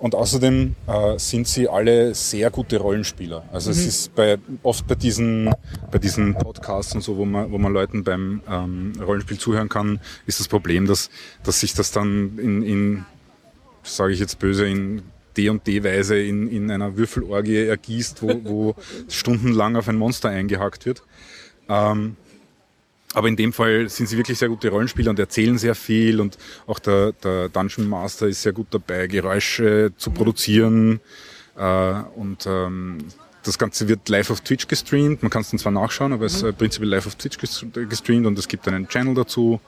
Und 0.00 0.14
außerdem 0.14 0.76
äh, 0.86 1.18
sind 1.18 1.46
sie 1.46 1.68
alle 1.68 2.14
sehr 2.14 2.50
gute 2.50 2.78
Rollenspieler. 2.78 3.44
Also 3.52 3.70
es 3.70 3.84
ist 3.84 4.14
bei, 4.14 4.38
oft 4.62 4.86
bei 4.86 4.94
diesen, 4.94 5.50
bei 5.90 5.98
diesen 5.98 6.34
Podcasts 6.34 6.94
und 6.94 7.02
so, 7.02 7.18
wo 7.18 7.26
man, 7.26 7.52
wo 7.52 7.58
man 7.58 7.70
Leuten 7.70 8.02
beim 8.02 8.40
ähm, 8.50 8.94
Rollenspiel 8.98 9.36
zuhören 9.36 9.68
kann, 9.68 10.00
ist 10.26 10.40
das 10.40 10.48
Problem, 10.48 10.86
dass, 10.86 11.10
dass 11.44 11.60
sich 11.60 11.74
das 11.74 11.92
dann 11.92 12.38
in, 12.38 12.62
in 12.62 13.04
sage 13.82 14.14
ich 14.14 14.20
jetzt 14.20 14.38
böse, 14.38 14.66
in 14.66 15.02
D 15.36 15.50
und 15.50 15.66
D-Weise 15.66 16.18
in, 16.18 16.48
in 16.48 16.70
einer 16.70 16.96
Würfelorgie 16.96 17.66
ergießt, 17.66 18.22
wo, 18.22 18.40
wo 18.44 18.74
stundenlang 19.08 19.76
auf 19.76 19.86
ein 19.86 19.96
Monster 19.96 20.30
eingehackt 20.30 20.86
wird. 20.86 21.02
Ähm, 21.68 22.16
aber 23.14 23.28
in 23.28 23.36
dem 23.36 23.52
Fall 23.52 23.88
sind 23.88 24.08
sie 24.08 24.16
wirklich 24.16 24.38
sehr 24.38 24.48
gute 24.48 24.68
Rollenspieler 24.68 25.10
und 25.10 25.18
erzählen 25.18 25.58
sehr 25.58 25.74
viel 25.74 26.20
und 26.20 26.38
auch 26.66 26.78
der, 26.78 27.12
der 27.12 27.48
Dungeon 27.48 27.88
Master 27.88 28.26
ist 28.28 28.42
sehr 28.42 28.52
gut 28.52 28.68
dabei, 28.70 29.06
Geräusche 29.06 29.92
zu 29.96 30.10
produzieren 30.10 31.00
äh, 31.56 31.92
und 32.16 32.46
ähm, 32.46 32.98
das 33.42 33.58
Ganze 33.58 33.88
wird 33.88 34.08
live 34.10 34.30
auf 34.30 34.42
Twitch 34.42 34.68
gestreamt. 34.68 35.22
Man 35.22 35.30
kann 35.30 35.40
es 35.42 35.50
dann 35.50 35.58
zwar 35.58 35.72
nachschauen, 35.72 36.12
aber 36.12 36.26
es 36.26 36.34
ist 36.36 36.42
äh, 36.42 36.52
prinzipiell 36.52 36.90
live 36.90 37.06
auf 37.06 37.14
Twitch 37.16 37.38
ges- 37.38 37.64
gestreamt 37.88 38.26
und 38.26 38.38
es 38.38 38.46
gibt 38.46 38.68
einen 38.68 38.86
Channel 38.86 39.14
dazu 39.14 39.60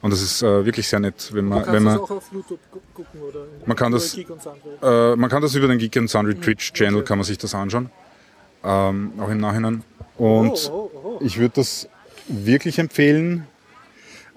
und 0.00 0.12
das 0.12 0.22
ist 0.22 0.42
äh, 0.42 0.64
wirklich 0.64 0.88
sehr 0.88 1.00
nett, 1.00 1.28
wenn 1.32 1.44
man, 1.46 1.58
Man 1.58 1.64
kann 1.66 1.74
wenn 1.74 1.84
das 1.84 1.94
man 1.94 2.02
auch 2.02 2.10
auf 2.10 2.24
YouTube 2.32 2.58
gu- 2.72 2.80
gucken 2.94 3.20
oder 3.20 3.40
Man 3.66 3.76
kann 3.76 3.92
das- 3.92 4.16
äh, 4.16 5.16
man 5.16 5.28
kann 5.30 5.42
das 5.42 5.54
über 5.54 5.68
den 5.68 5.78
Geek 5.78 5.96
and 5.98 6.08
Sundry 6.10 6.34
Twitch 6.36 6.72
Channel 6.72 7.02
kann 7.02 7.18
man 7.18 7.24
sich 7.24 7.36
das 7.38 7.54
anschauen, 7.54 7.90
ähm, 8.64 9.12
auch 9.20 9.28
im 9.30 9.38
Nachhinein. 9.38 9.84
Und 10.16 10.68
Oh, 10.72 10.90
oh, 10.94 11.00
oh. 11.04 11.18
ich 11.22 11.38
würde 11.38 11.54
das 11.56 11.88
wirklich 12.28 12.78
empfehlen. 12.78 13.46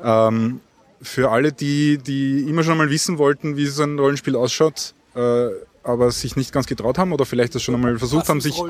Ähm, 0.04 0.62
für 1.02 1.32
alle, 1.32 1.52
die, 1.52 1.98
die 1.98 2.42
immer 2.48 2.64
schon 2.64 2.78
mal 2.78 2.90
wissen 2.90 3.18
wollten, 3.18 3.58
wie 3.58 3.66
so 3.66 3.84
ein 3.84 3.98
Rollenspiel 3.98 4.36
ausschaut, 4.36 4.94
äh, 5.16 5.48
aber 5.84 6.12
sich 6.12 6.36
nicht 6.36 6.54
ganz 6.54 6.68
getraut 6.68 7.00
haben 7.00 7.12
oder 7.12 7.26
vielleicht 7.26 7.56
das 7.56 7.64
schon 7.64 7.74
einmal 7.74 7.98
versucht 7.98 8.30
haben, 8.30 8.40
sich 8.40 8.62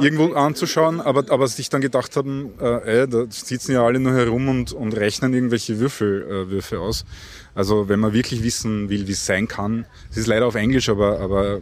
irgendwo 0.00 0.32
anzuschauen, 0.32 1.00
aber, 1.00 1.30
aber 1.30 1.46
sich 1.46 1.68
dann 1.68 1.80
gedacht 1.80 2.16
haben, 2.16 2.50
äh, 2.60 3.00
ey, 3.02 3.08
da 3.08 3.26
sitzen 3.28 3.72
ja 3.72 3.84
alle 3.84 4.00
nur 4.00 4.14
herum 4.14 4.48
und, 4.48 4.72
und 4.72 4.96
rechnen 4.96 5.32
irgendwelche 5.32 5.78
Würfel, 5.78 6.50
äh, 6.50 6.76
aus. 6.76 7.04
Also 7.54 7.88
wenn 7.88 8.00
man 8.00 8.12
wirklich 8.12 8.42
wissen 8.42 8.88
will, 8.90 9.06
wie 9.06 9.12
es 9.12 9.26
sein 9.26 9.46
kann, 9.46 9.86
es 10.10 10.16
ist 10.16 10.26
leider 10.26 10.46
auf 10.46 10.56
Englisch, 10.56 10.88
aber, 10.88 11.20
aber 11.20 11.60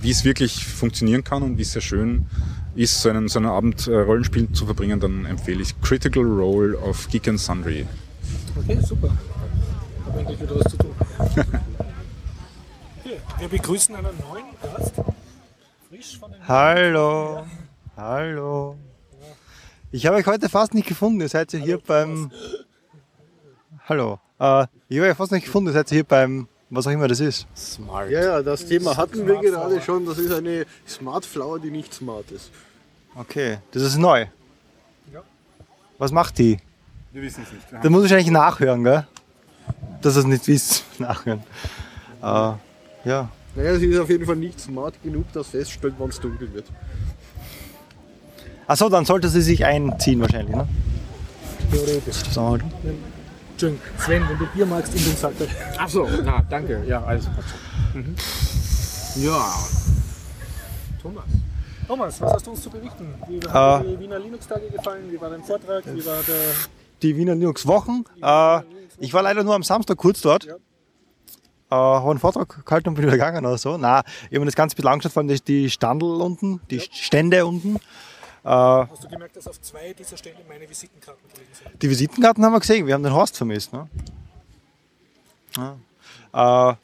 wie 0.00 0.10
es 0.10 0.24
wirklich 0.24 0.64
funktionieren 0.64 1.24
kann 1.24 1.42
und 1.42 1.58
wie 1.58 1.62
es 1.62 1.72
sehr 1.72 1.82
schön 1.82 2.26
ist, 2.74 3.02
so 3.02 3.08
einen, 3.08 3.28
so 3.28 3.38
einen 3.38 3.48
Abend 3.48 3.86
äh, 3.86 3.96
Rollenspiel 3.96 4.50
zu 4.52 4.66
verbringen, 4.66 5.00
dann 5.00 5.26
empfehle 5.26 5.62
ich 5.62 5.80
Critical 5.80 6.24
Role 6.24 6.78
auf 6.78 7.08
Geek 7.08 7.28
and 7.28 7.40
Sundry. 7.40 7.86
Okay, 8.56 8.78
super. 8.80 9.16
Hab 10.06 10.18
endlich 10.18 10.40
wieder 10.40 10.56
was 10.58 10.70
zu 10.70 10.76
tun. 10.76 10.94
Okay, 13.06 13.20
wir 13.38 13.48
begrüßen 13.48 13.94
einen 13.94 14.16
neuen 14.18 14.46
Gast. 14.62 14.94
Frisch 15.90 16.18
von 16.18 16.32
den 16.32 16.48
Hallo. 16.48 17.44
Hallo. 17.98 18.76
Ich 19.92 20.06
habe 20.06 20.16
euch 20.16 20.26
heute 20.26 20.48
fast 20.48 20.72
nicht 20.72 20.88
gefunden. 20.88 21.20
Ihr 21.20 21.28
seid 21.28 21.52
ja 21.52 21.58
hier 21.58 21.78
beim. 21.78 22.32
Hallo. 23.86 24.20
Äh, 24.40 24.66
ich 24.88 24.96
habe 24.96 25.10
euch 25.10 25.16
fast 25.18 25.32
nicht 25.32 25.44
gefunden. 25.44 25.68
Ihr 25.68 25.74
seid 25.74 25.90
ja 25.90 25.96
hier 25.96 26.04
beim. 26.04 26.48
Was 26.70 26.86
auch 26.86 26.92
immer 26.92 27.08
das 27.08 27.20
ist. 27.20 27.46
Smart. 27.54 28.10
Ja, 28.10 28.22
ja, 28.22 28.42
das 28.42 28.64
Thema 28.64 28.96
hatten 28.96 29.26
wir 29.26 29.36
gerade 29.36 29.80
schon. 29.82 30.06
Das 30.06 30.18
ist 30.18 30.32
eine 30.32 30.64
Smart 30.88 31.26
Flower, 31.26 31.60
die 31.60 31.70
nicht 31.70 31.92
smart 31.92 32.30
ist. 32.30 32.50
Okay, 33.16 33.58
das 33.70 33.82
ist 33.82 33.96
neu. 33.96 34.26
Ja. 35.12 35.22
Was 35.98 36.10
macht 36.10 36.38
die? 36.38 36.58
Wir 37.12 37.22
wissen 37.22 37.44
es 37.44 37.52
nicht. 37.52 37.70
Wir 37.70 37.80
Da 37.80 37.90
muss 37.90 38.04
ich 38.04 38.10
wahrscheinlich 38.10 38.32
nachhören, 38.32 38.82
gell? 38.82 39.06
Dass 40.00 40.16
ihr 40.16 40.20
es 40.20 40.26
nicht 40.26 40.46
wisst, 40.48 40.84
nachhören. 40.98 41.42
Äh, 42.20 42.52
ja. 43.04 43.28
Naja, 43.54 43.78
sie 43.78 43.86
ist 43.86 44.00
auf 44.00 44.10
jeden 44.10 44.26
Fall 44.26 44.36
nicht 44.36 44.58
smart 44.58 45.00
genug, 45.02 45.32
dass 45.32 45.48
feststellt, 45.48 45.94
wann 45.98 46.08
es 46.08 46.18
dunkel 46.18 46.52
wird. 46.52 46.66
Achso, 48.66 48.88
dann 48.88 49.04
sollte 49.04 49.28
sie 49.28 49.42
sich 49.42 49.64
einziehen 49.64 50.20
wahrscheinlich, 50.20 50.56
ne? 50.56 50.66
Theoretisch. 51.70 52.16
So. 52.30 52.58
Entschuldigung, 53.52 53.86
Sven, 53.98 54.28
wenn 54.28 54.38
du 54.38 54.46
Bier 54.46 54.66
magst, 54.66 54.92
in 54.94 55.04
den 55.04 55.16
Salter. 55.16 55.46
Ach 55.78 55.88
so, 55.88 56.08
na, 56.24 56.42
danke. 56.50 56.82
Ja, 56.86 57.04
alles 57.04 57.28
mhm. 57.94 58.16
Ja. 59.16 59.54
Thomas. 61.00 61.24
Thomas, 61.86 62.20
was 62.20 62.32
hast 62.32 62.46
du 62.46 62.50
uns 62.52 62.62
zu 62.62 62.70
berichten? 62.70 63.14
Wie 63.28 63.40
haben 63.48 63.84
Äh. 63.84 63.86
dir 63.88 63.96
die 63.96 64.00
Wiener 64.04 64.18
Linux-Tage 64.18 64.68
gefallen? 64.70 65.10
Wie 65.10 65.20
war 65.20 65.30
dein 65.30 65.42
Vortrag? 65.42 65.84
Wie 65.86 66.04
war 66.04 66.22
der 66.22 66.52
Die 67.02 67.16
Wiener 67.16 67.34
Linux 67.34 67.66
Wochen. 67.66 68.04
Äh, 68.22 68.60
ich 68.98 69.12
war 69.12 69.22
leider 69.22 69.44
nur 69.44 69.54
am 69.54 69.62
Samstag 69.62 69.98
kurz 69.98 70.20
dort. 70.22 70.44
Ja. 70.44 70.54
Äh, 70.54 70.58
habe 71.70 72.10
einen 72.10 72.18
Vortrag 72.20 72.64
gehalten 72.64 72.88
und 72.88 72.94
bin 72.94 73.02
wieder 73.04 73.12
gegangen 73.12 73.44
oder 73.44 73.58
so. 73.58 73.76
Na, 73.76 74.02
ich 74.22 74.28
habe 74.28 74.40
mir 74.40 74.46
das 74.46 74.54
ganze 74.54 74.76
bisschen 74.76 74.88
angeschaut, 74.90 75.12
vor 75.12 75.22
allem 75.22 75.36
die, 75.46 75.70
Standel 75.70 76.08
unten, 76.20 76.60
die 76.70 76.80
Stände 76.80 77.44
unten. 77.44 77.76
Äh, 77.76 77.78
Hast 78.48 79.04
du 79.04 79.08
gemerkt, 79.08 79.36
dass 79.36 79.48
auf 79.48 79.60
zwei 79.60 79.92
dieser 79.92 80.16
Stände 80.16 80.40
meine 80.48 80.68
Visitenkarten 80.68 81.22
gelegen 81.32 81.50
sind? 81.52 81.82
Die 81.82 81.90
Visitenkarten 81.90 82.44
haben 82.44 82.52
wir 82.52 82.60
gesehen, 82.60 82.86
wir 82.86 82.94
haben 82.94 83.02
den 83.02 83.12
Horst 83.14 83.36
vermisst. 83.36 83.72
Ne? 83.72 83.88
Ja. 85.56 86.70
Äh, 86.70 86.76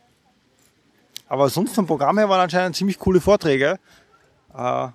aber 1.28 1.48
sonst 1.48 1.74
vom 1.74 1.86
Programm 1.86 2.18
her 2.18 2.28
waren 2.28 2.40
anscheinend 2.40 2.74
ziemlich 2.76 2.98
coole 2.98 3.20
Vorträge. 3.20 3.78
Äh, 4.56 4.88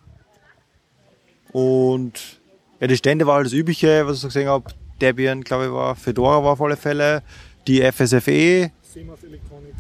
und 1.51 2.39
ja, 2.79 2.87
die 2.87 2.97
Stände 2.97 3.25
war 3.25 3.35
halt 3.35 3.45
das 3.45 3.53
Übliche, 3.53 4.05
was 4.05 4.17
ich 4.17 4.21
so 4.21 4.27
gesehen 4.27 4.49
habe. 4.49 4.65
Debian, 5.01 5.41
glaube 5.41 5.65
ich, 5.65 5.71
war, 5.71 5.95
Fedora 5.95 6.43
war 6.43 6.53
auf 6.53 6.61
alle 6.61 6.77
Fälle, 6.77 7.21
die 7.67 7.81
FSFE, 7.81 8.71
Seemath 8.81 9.23
Electronic, 9.23 9.73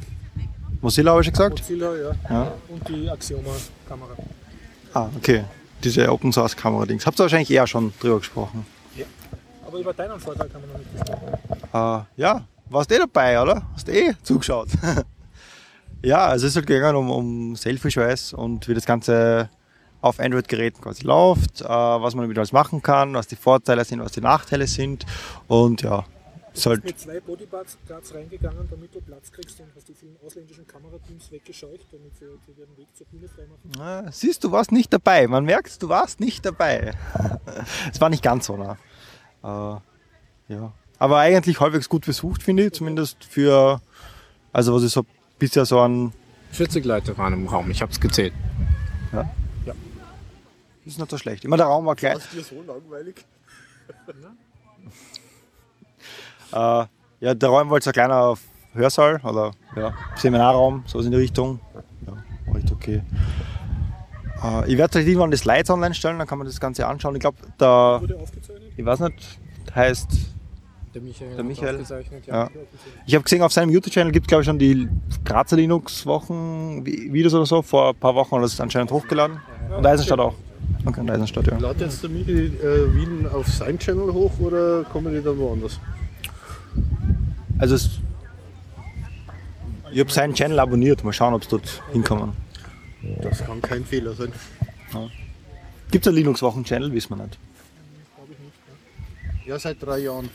Mozilla 0.81 1.11
habe 1.11 1.21
ich 1.21 1.27
schon 1.27 1.33
gesagt. 1.33 1.59
Mozilla, 1.59 1.95
ja. 1.95 2.11
Ja. 2.29 2.51
Und 2.67 2.87
die 2.89 3.09
Axioma-Kamera. 3.09 4.15
Ah, 4.93 5.09
okay. 5.15 5.43
Diese 5.83 6.11
Open 6.11 6.33
Source 6.33 6.55
Kamera-Dings. 6.55 7.05
Habt 7.05 7.19
ihr 7.19 7.23
wahrscheinlich 7.23 7.51
eher 7.51 7.65
schon 7.67 7.93
drüber 7.99 8.19
gesprochen. 8.19 8.65
Aber 9.75 9.79
über 9.79 9.93
deinen 9.93 10.19
Vortrag 10.19 10.53
haben 10.53 10.63
wir 10.63 10.71
noch 10.71 10.79
nicht 10.79 10.91
gesprochen. 10.91 12.07
Äh, 12.17 12.21
ja, 12.21 12.47
warst 12.69 12.91
eh 12.91 12.97
dabei, 12.97 13.41
oder? 13.41 13.61
Hast 13.73 13.89
eh 13.89 14.13
zugeschaut. 14.23 14.69
ja, 16.01 16.27
also 16.27 16.45
es 16.45 16.51
ist 16.51 16.55
halt 16.55 16.67
gegangen 16.67 16.95
um, 16.95 17.11
um 17.11 17.55
Selfish 17.55 17.97
OS 17.97 18.33
und 18.33 18.67
wie 18.67 18.73
das 18.73 18.85
Ganze 18.85 19.49
auf 20.05 20.19
Android-Geräten 20.19 20.81
quasi 20.81 21.03
läuft, 21.03 21.61
äh, 21.61 21.65
was 21.65 22.13
man 22.13 22.25
damit 22.25 22.37
alles 22.37 22.51
machen 22.51 22.83
kann, 22.83 23.15
was 23.15 23.25
die 23.25 23.35
Vorteile 23.35 23.83
sind, 23.83 24.01
was 24.01 24.11
die 24.11 24.21
Nachteile 24.21 24.67
sind. 24.67 25.03
Und 25.47 25.81
ja, 25.81 26.05
ist 26.53 26.65
Du 26.65 26.69
bist 26.69 26.83
mit 26.83 26.99
zwei 26.99 27.19
Bodyguards 27.19 27.77
reingegangen, 28.13 28.67
damit 28.69 28.93
du 28.93 29.01
Platz 29.01 29.31
kriegst 29.31 29.59
und 29.59 29.67
hast 29.75 29.87
die 29.89 29.95
vielen 29.95 30.15
ausländischen 30.23 30.67
Kamerateams 30.67 31.31
weggescheucht, 31.31 31.87
damit 31.91 32.15
sie 32.15 32.25
dir 32.53 32.65
den 32.65 32.77
Weg 32.77 32.87
zur 32.95 33.07
Bühne 33.07 33.27
freimachen. 33.27 34.07
äh, 34.07 34.11
siehst 34.11 34.43
du, 34.43 34.51
warst 34.51 34.71
nicht 34.71 34.93
dabei. 34.93 35.27
Man 35.27 35.43
merkt, 35.43 35.81
du 35.81 35.89
warst 35.89 36.19
nicht 36.19 36.45
dabei. 36.45 36.93
Es 37.91 37.99
war 37.99 38.09
nicht 38.09 38.21
ganz 38.21 38.45
so, 38.45 38.57
ne? 38.57 38.77
Äh, 39.43 40.53
ja. 40.53 40.71
Aber 40.99 41.17
eigentlich 41.17 41.59
halbwegs 41.59 41.89
gut 41.89 42.05
besucht, 42.05 42.43
finde 42.43 42.65
ich, 42.65 42.73
zumindest 42.73 43.23
für, 43.23 43.81
also 44.53 44.75
was 44.75 44.83
ich 44.83 44.91
so 44.91 45.03
bisher 45.39 45.65
so 45.65 45.79
an 45.79 46.13
40 46.51 46.85
Leute 46.85 47.17
waren 47.17 47.33
im 47.33 47.47
Raum, 47.47 47.71
ich 47.71 47.81
habe 47.81 47.91
es 47.91 47.99
gezählt. 47.99 48.33
Ist 50.85 50.99
nicht 50.99 51.09
so 51.11 51.17
schlecht. 51.17 51.43
Immer 51.45 51.57
der 51.57 51.65
Raum 51.65 51.85
war 51.85 51.95
klein. 51.95 52.17
Ist 52.17 52.31
dir 52.33 52.43
so 52.43 52.61
langweilig? 52.61 53.15
Äh, 56.53 56.85
ja, 57.21 57.33
der 57.33 57.49
Raum 57.49 57.69
war 57.69 57.77
jetzt 57.77 57.87
ein 57.87 57.93
kleiner 57.93 58.35
Hörsaal 58.73 59.19
oder 59.23 59.51
ja, 59.75 59.93
Seminarraum, 60.15 60.83
sowas 60.85 61.05
in 61.05 61.11
die 61.11 61.17
Richtung. 61.17 61.59
Ja, 62.05 62.13
war 62.53 62.59
echt 62.59 62.71
okay. 62.71 63.01
Äh, 64.43 64.71
ich 64.71 64.77
werde 64.77 64.91
vielleicht 64.93 65.07
irgendwann 65.07 65.31
die 65.31 65.37
Slides 65.37 65.69
online 65.69 65.93
stellen, 65.95 66.17
dann 66.19 66.27
kann 66.27 66.37
man 66.37 66.47
das 66.47 66.59
Ganze 66.59 66.85
anschauen. 66.87 67.15
Ich 67.15 67.21
glaube, 67.21 67.37
da, 67.57 67.99
Wurde 68.01 68.17
aufgezeichnet? 68.17 68.71
ich 68.77 68.85
weiß 68.85 68.99
nicht, 69.01 69.39
heißt, 69.73 70.07
Der 70.93 71.01
Michael. 71.01 71.35
Der 71.35 71.43
Michael. 71.43 71.75
aufgezeichnet, 71.75 72.27
ja. 72.27 72.49
Ich 73.05 73.15
habe 73.15 73.23
gesehen, 73.23 73.41
auf 73.41 73.51
seinem 73.51 73.71
YouTube-Channel 73.71 74.11
gibt 74.13 74.25
es, 74.25 74.29
glaube 74.29 74.43
ich, 74.43 74.45
schon 74.45 74.59
die 74.59 74.87
Grazer 75.25 75.55
Linux-Wochen, 75.57 76.83
Vi- 76.85 77.11
Videos 77.11 77.33
oder 77.33 77.45
so, 77.45 77.61
vor 77.63 77.89
ein 77.89 77.95
paar 77.95 78.13
Wochen 78.15 78.35
er 78.35 78.41
das 78.41 78.59
anscheinend 78.61 78.91
hochgeladen. 78.91 79.39
Und 79.75 79.85
Eisenstadt 79.85 80.19
auch. 80.19 80.35
Okay, 80.85 80.99
und 80.99 81.09
Eisenstadt, 81.09 81.47
ja. 81.47 81.57
Ladet 81.57 81.81
jetzt 81.81 82.03
der 82.03 82.09
Michi 82.09 82.31
äh, 82.31 82.93
Wien 82.93 83.27
auf 83.27 83.47
sein 83.47 83.79
Channel 83.79 84.13
hoch 84.13 84.39
oder 84.39 84.83
kommen 84.83 85.13
die 85.13 85.21
dann 85.21 85.37
woanders? 85.37 85.79
Also, 87.57 87.75
es, 87.75 87.89
ich 89.91 89.99
habe 89.99 90.11
seinen 90.11 90.33
Channel 90.33 90.59
abonniert, 90.59 91.03
mal 91.03 91.13
schauen, 91.13 91.33
ob 91.33 91.41
es 91.41 91.47
dort 91.47 91.81
hinkommen. 91.91 92.33
Das 93.21 93.43
kann 93.43 93.61
kein 93.61 93.85
Fehler 93.85 94.13
sein. 94.13 94.31
Gibt 95.91 96.05
es 96.05 96.07
einen 96.07 96.17
Linux-Wochen-Channel? 96.17 96.91
Wissen 96.91 97.17
wir 97.17 97.23
nicht. 97.23 97.37
Ja, 99.45 99.59
seit 99.59 99.81
drei 99.81 99.99
Jahren. 99.99 100.29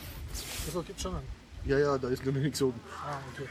Also 0.66 0.82
gibt's 0.82 1.02
schon 1.02 1.14
einen. 1.14 1.24
Ja, 1.66 1.78
ja, 1.78 1.98
da 1.98 2.08
ist 2.08 2.24
noch 2.24 2.32
nichts 2.32 2.62
oben. 2.62 2.80
Ah, 3.04 3.18
okay. 3.34 3.48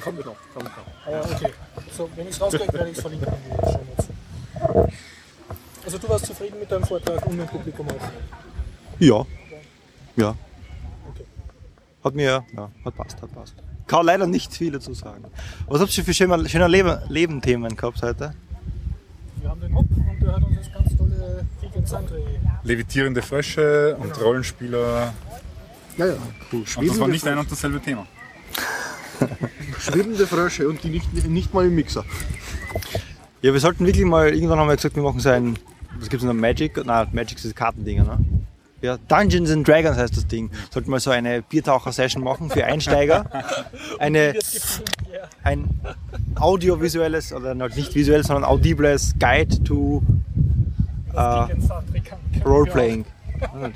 Kommt 0.00 0.24
noch, 0.24 0.36
kommt 0.54 0.64
noch. 0.64 1.12
Ah, 1.12 1.20
okay. 1.34 1.52
So, 1.96 2.08
wenn 2.14 2.28
ich 2.28 2.34
es 2.34 2.40
rauskriege, 2.40 2.72
werde 2.72 2.90
ich 2.90 2.96
es 2.96 3.00
verlinken 3.02 3.32
in. 3.32 4.92
Also 5.84 5.98
du 5.98 6.08
warst 6.08 6.26
zufrieden 6.26 6.58
mit 6.60 6.70
deinem 6.70 6.84
Vortrag 6.84 7.24
und 7.26 7.36
mit 7.36 7.48
dem 7.48 7.50
Publikum 7.50 7.88
auch? 7.88 8.08
Ja. 8.98 9.26
Ja. 10.16 10.36
Okay. 11.10 11.24
Hat 12.04 12.14
mir, 12.14 12.44
ja, 12.56 12.70
hat 12.84 12.96
passt, 12.96 13.20
hat 13.20 13.34
passt. 13.34 13.54
Kann 13.86 14.06
leider 14.06 14.26
nicht 14.26 14.54
viel 14.54 14.72
dazu 14.72 14.94
sagen. 14.94 15.24
Was 15.66 15.80
habt 15.80 15.96
ihr 15.96 16.04
für 16.04 16.14
schöne, 16.14 16.48
schöne 16.48 16.68
Leben, 16.68 16.98
Leben-Themen 17.08 17.76
gehabt 17.76 18.00
heute? 18.02 18.34
Wir 19.40 19.50
haben 19.50 19.60
den 19.60 19.74
Hop 19.74 19.86
und 19.90 20.22
der 20.22 20.36
hat 20.36 20.42
uns 20.44 20.56
das 20.56 20.72
ganz 20.72 20.96
tolle 20.96 21.46
Sandre. 21.84 22.22
Levitierende 22.62 23.22
Frösche 23.22 23.96
und 23.96 24.18
Rollenspieler. 24.20 25.12
Ja, 25.98 26.06
ja. 26.06 26.14
Und 26.52 26.88
das 26.88 27.00
war 27.00 27.08
nicht 27.08 27.26
ein 27.26 27.38
und 27.38 27.50
dasselbe 27.50 27.80
Thema. 27.80 28.06
schwebende 29.78 30.26
Frösche 30.26 30.68
und 30.68 30.82
die 30.84 30.90
nicht, 30.90 31.12
nicht 31.26 31.52
mal 31.52 31.66
im 31.66 31.74
Mixer. 31.74 32.04
Ja, 33.42 33.52
wir 33.52 33.60
sollten 33.60 33.84
wirklich 33.84 34.04
mal, 34.04 34.32
irgendwann 34.32 34.58
haben 34.58 34.68
wir 34.68 34.76
gesagt, 34.76 34.94
wir 34.94 35.02
machen 35.02 35.20
so 35.20 35.28
ein, 35.28 35.58
was 35.98 36.08
gibt's 36.08 36.24
denn, 36.24 36.36
Magic? 36.36 36.84
Nein, 36.84 37.08
Magic 37.12 37.36
ist 37.36 37.46
das 37.46 37.54
Kartendinger, 37.54 38.04
ne? 38.04 38.18
Ja, 38.82 38.98
Dungeons 39.08 39.50
and 39.50 39.66
Dragons 39.66 39.96
heißt 39.96 40.16
das 40.16 40.26
Ding. 40.26 40.50
Sollten 40.70 40.90
mal 40.90 40.98
so 40.98 41.12
eine 41.12 41.40
Biertaucher-Session 41.42 42.22
machen 42.22 42.50
für 42.50 42.64
Einsteiger. 42.64 43.26
Eine, 44.00 44.34
ein 45.44 45.70
audiovisuelles, 46.34 47.32
oder 47.32 47.54
nicht 47.54 47.94
visuelles, 47.94 48.26
sondern 48.26 48.44
audibles 48.44 49.14
Guide 49.20 49.62
to 49.62 50.02
kann 51.12 51.60
Roleplaying. 52.44 53.04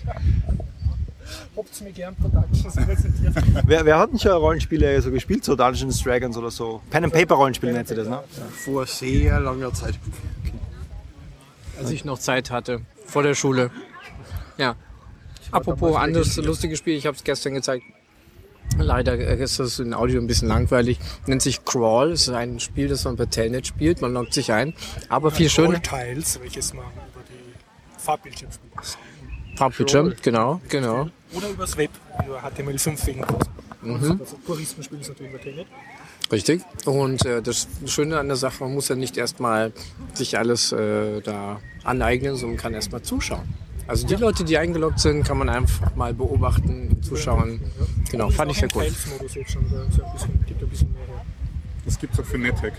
Habt 1.56 1.80
mir 1.82 1.92
gern 1.92 2.14
Productions 2.14 2.74
präsentiert. 2.74 3.34
Wer, 3.66 3.84
wer 3.84 3.98
hat 3.98 4.12
denn 4.12 4.18
schon 4.18 4.32
Rollenspiele 4.32 5.00
so 5.00 5.10
gespielt, 5.10 5.44
so 5.44 5.56
Dungeons 5.56 6.02
Dragons 6.02 6.36
oder 6.36 6.50
so? 6.50 6.82
Pen 6.90 7.04
and 7.04 7.12
Paper 7.12 7.34
Rollenspiel 7.34 7.72
nennt 7.72 7.88
sie 7.88 7.94
das, 7.94 8.08
ne? 8.08 8.22
Vor 8.64 8.86
sehr 8.86 9.40
langer 9.40 9.72
Zeit. 9.72 9.98
Als 11.78 11.90
ich 11.90 12.04
noch 12.04 12.18
Zeit 12.18 12.50
hatte, 12.50 12.80
vor 13.04 13.22
der 13.22 13.34
Schule. 13.34 13.70
Ja. 14.58 14.76
Apropos 15.50 15.96
anderes 15.96 16.36
lustiges 16.36 16.78
Spiel, 16.78 16.96
ich 16.96 17.06
habe 17.06 17.16
es 17.16 17.24
gestern 17.24 17.54
gezeigt. 17.54 17.84
Leider 18.78 19.16
ist 19.16 19.60
das 19.60 19.78
in 19.78 19.94
Audio 19.94 20.20
ein 20.20 20.26
bisschen 20.26 20.48
langweilig. 20.48 20.98
Nennt 21.26 21.40
sich 21.40 21.64
Crawl. 21.64 22.12
Es 22.12 22.22
ist 22.22 22.34
ein 22.34 22.60
Spiel, 22.60 22.88
das 22.88 23.04
man 23.04 23.16
per 23.16 23.30
Telnet 23.30 23.66
spielt. 23.66 24.02
Man 24.02 24.12
loggt 24.12 24.34
sich 24.34 24.52
ein. 24.52 24.74
Aber 25.08 25.30
viel 25.30 25.48
schöner. 25.48 25.80
Tiles, 25.80 26.40
welches 26.40 26.74
man 26.74 26.84
über 26.84 27.22
die 27.28 28.02
Farbbildschirm 28.02 28.50
spielt. 28.50 28.96
Farbbildschirm, 29.56 30.14
genau, 30.20 30.60
genau. 30.68 31.08
Oder 31.32 31.48
übers 31.48 31.76
Web, 31.76 31.90
über 32.26 32.40
HTML5 32.40 33.06
wegen 33.06 33.22
Kursen. 33.22 33.52
Mhm. 33.82 34.20
Also 34.20 34.36
Puristen 34.44 34.82
spielen 34.82 35.00
es 35.00 35.08
natürlich 35.08 35.32
über 35.32 35.40
Telnet. 35.40 35.66
Richtig. 36.30 36.62
Und 36.84 37.24
äh, 37.24 37.40
das 37.40 37.68
Schöne 37.86 38.18
an 38.18 38.26
der 38.26 38.36
Sache, 38.36 38.64
man 38.64 38.74
muss 38.74 38.88
ja 38.88 38.96
nicht 38.96 39.16
erstmal 39.16 39.72
sich 40.12 40.36
alles 40.38 40.72
äh, 40.72 41.20
da 41.20 41.60
aneignen, 41.84 42.36
sondern 42.36 42.58
kann 42.58 42.74
erstmal 42.74 43.02
zuschauen. 43.02 43.54
Also 43.86 44.06
die 44.06 44.16
Leute, 44.16 44.42
die 44.42 44.58
eingeloggt 44.58 44.98
sind, 44.98 45.22
kann 45.22 45.38
man 45.38 45.48
einfach 45.48 45.94
mal 45.94 46.12
beobachten, 46.12 47.00
zuschauen. 47.02 47.60
Genau, 48.10 48.30
fand 48.30 48.50
ich 48.50 48.58
sehr 48.58 48.68
gut. 48.68 48.82
Ja. 48.82 48.90
Das 51.84 51.98
gibt 52.00 52.14
es 52.14 52.20
auch 52.20 52.24
für 52.24 52.38
NetHack. 52.38 52.72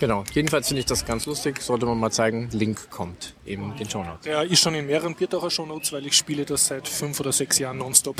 Genau. 0.00 0.24
Jedenfalls 0.32 0.66
finde 0.68 0.80
ich 0.80 0.86
das 0.86 1.04
ganz 1.04 1.26
lustig. 1.26 1.60
Sollte 1.60 1.84
man 1.84 1.98
mal 2.00 2.10
zeigen. 2.10 2.48
Link 2.52 2.88
kommt 2.90 3.34
in 3.44 3.76
den 3.76 3.88
Show 3.88 4.02
Notes. 4.02 4.22
Der 4.24 4.42
ist 4.42 4.58
schon 4.60 4.74
in 4.74 4.86
mehreren 4.86 5.14
Biertaucher 5.14 5.50
Shownotes, 5.50 5.92
weil 5.92 6.06
ich 6.06 6.16
spiele 6.16 6.44
das 6.46 6.66
seit 6.66 6.88
fünf 6.88 7.20
oder 7.20 7.32
sechs 7.32 7.58
Jahren 7.58 7.76
nonstop. 7.78 8.16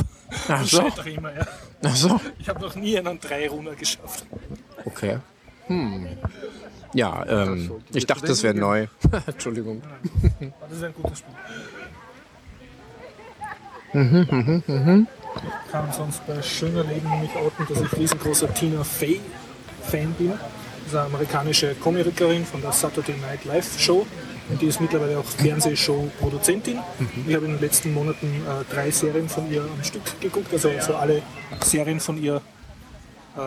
Ach 0.49 0.63
Ich 0.63 0.71
so. 0.71 0.83
scheitere 0.83 1.11
immer, 1.11 1.35
ja. 1.35 1.47
Ach 1.83 1.97
so. 1.97 2.21
Ich 2.39 2.49
habe 2.51 2.61
noch 2.61 2.75
nie 2.77 2.99
einen 2.99 3.19
Drei-Runner 3.19 3.75
geschafft. 3.75 4.27
Okay. 4.85 5.19
Hm. 5.69 6.07
Ja, 6.93 7.25
ähm, 7.27 7.73
ich 7.95 8.05
dachte, 8.07 8.27
das 8.27 8.43
wäre 8.43 8.55
neu. 8.55 8.87
Entschuldigung. 9.27 9.81
Das 10.61 10.73
ist 10.77 10.85
ein 10.85 10.93
gutes 10.93 11.21
Spiel. 11.21 11.35
Mhm, 13.93 15.07
Kann 15.73 15.93
sonst 15.93 16.27
bei 16.27 16.41
Schöner 16.43 16.85
Leben 16.85 17.09
mich 17.21 17.35
outen, 17.37 17.67
dass 17.69 17.81
ich 17.81 17.93
riesengroßer 17.99 18.53
Tina 18.53 18.85
Fey-Fan 18.85 20.13
bin. 20.13 20.33
Eine 20.93 21.03
amerikanische 21.03 21.75
Komikerin 21.77 22.45
von 22.45 22.61
der 22.61 22.73
Saturday 22.73 23.15
Night 23.17 23.45
Live 23.45 23.79
Show. 23.79 24.07
Und 24.49 24.61
die 24.61 24.67
ist 24.67 24.81
mittlerweile 24.81 25.19
auch 25.19 25.25
Fernsehshow-Produzentin. 25.25 26.79
Ich 27.29 27.35
habe 27.35 27.47
in 27.47 27.53
den 27.53 27.61
letzten 27.61 27.95
Monaten 27.95 28.27
äh, 28.27 28.75
drei 28.75 28.91
Serien 28.91 29.29
von 29.29 29.49
ihr 29.53 29.63
am 29.63 29.85
Stück 29.85 30.03
geguckt, 30.21 30.53
also, 30.53 30.71
also 30.71 30.97
alle 30.97 31.23
Serien 31.63 32.01
von 32.01 32.21
ihr, 32.21 32.43
äh, 33.37 33.41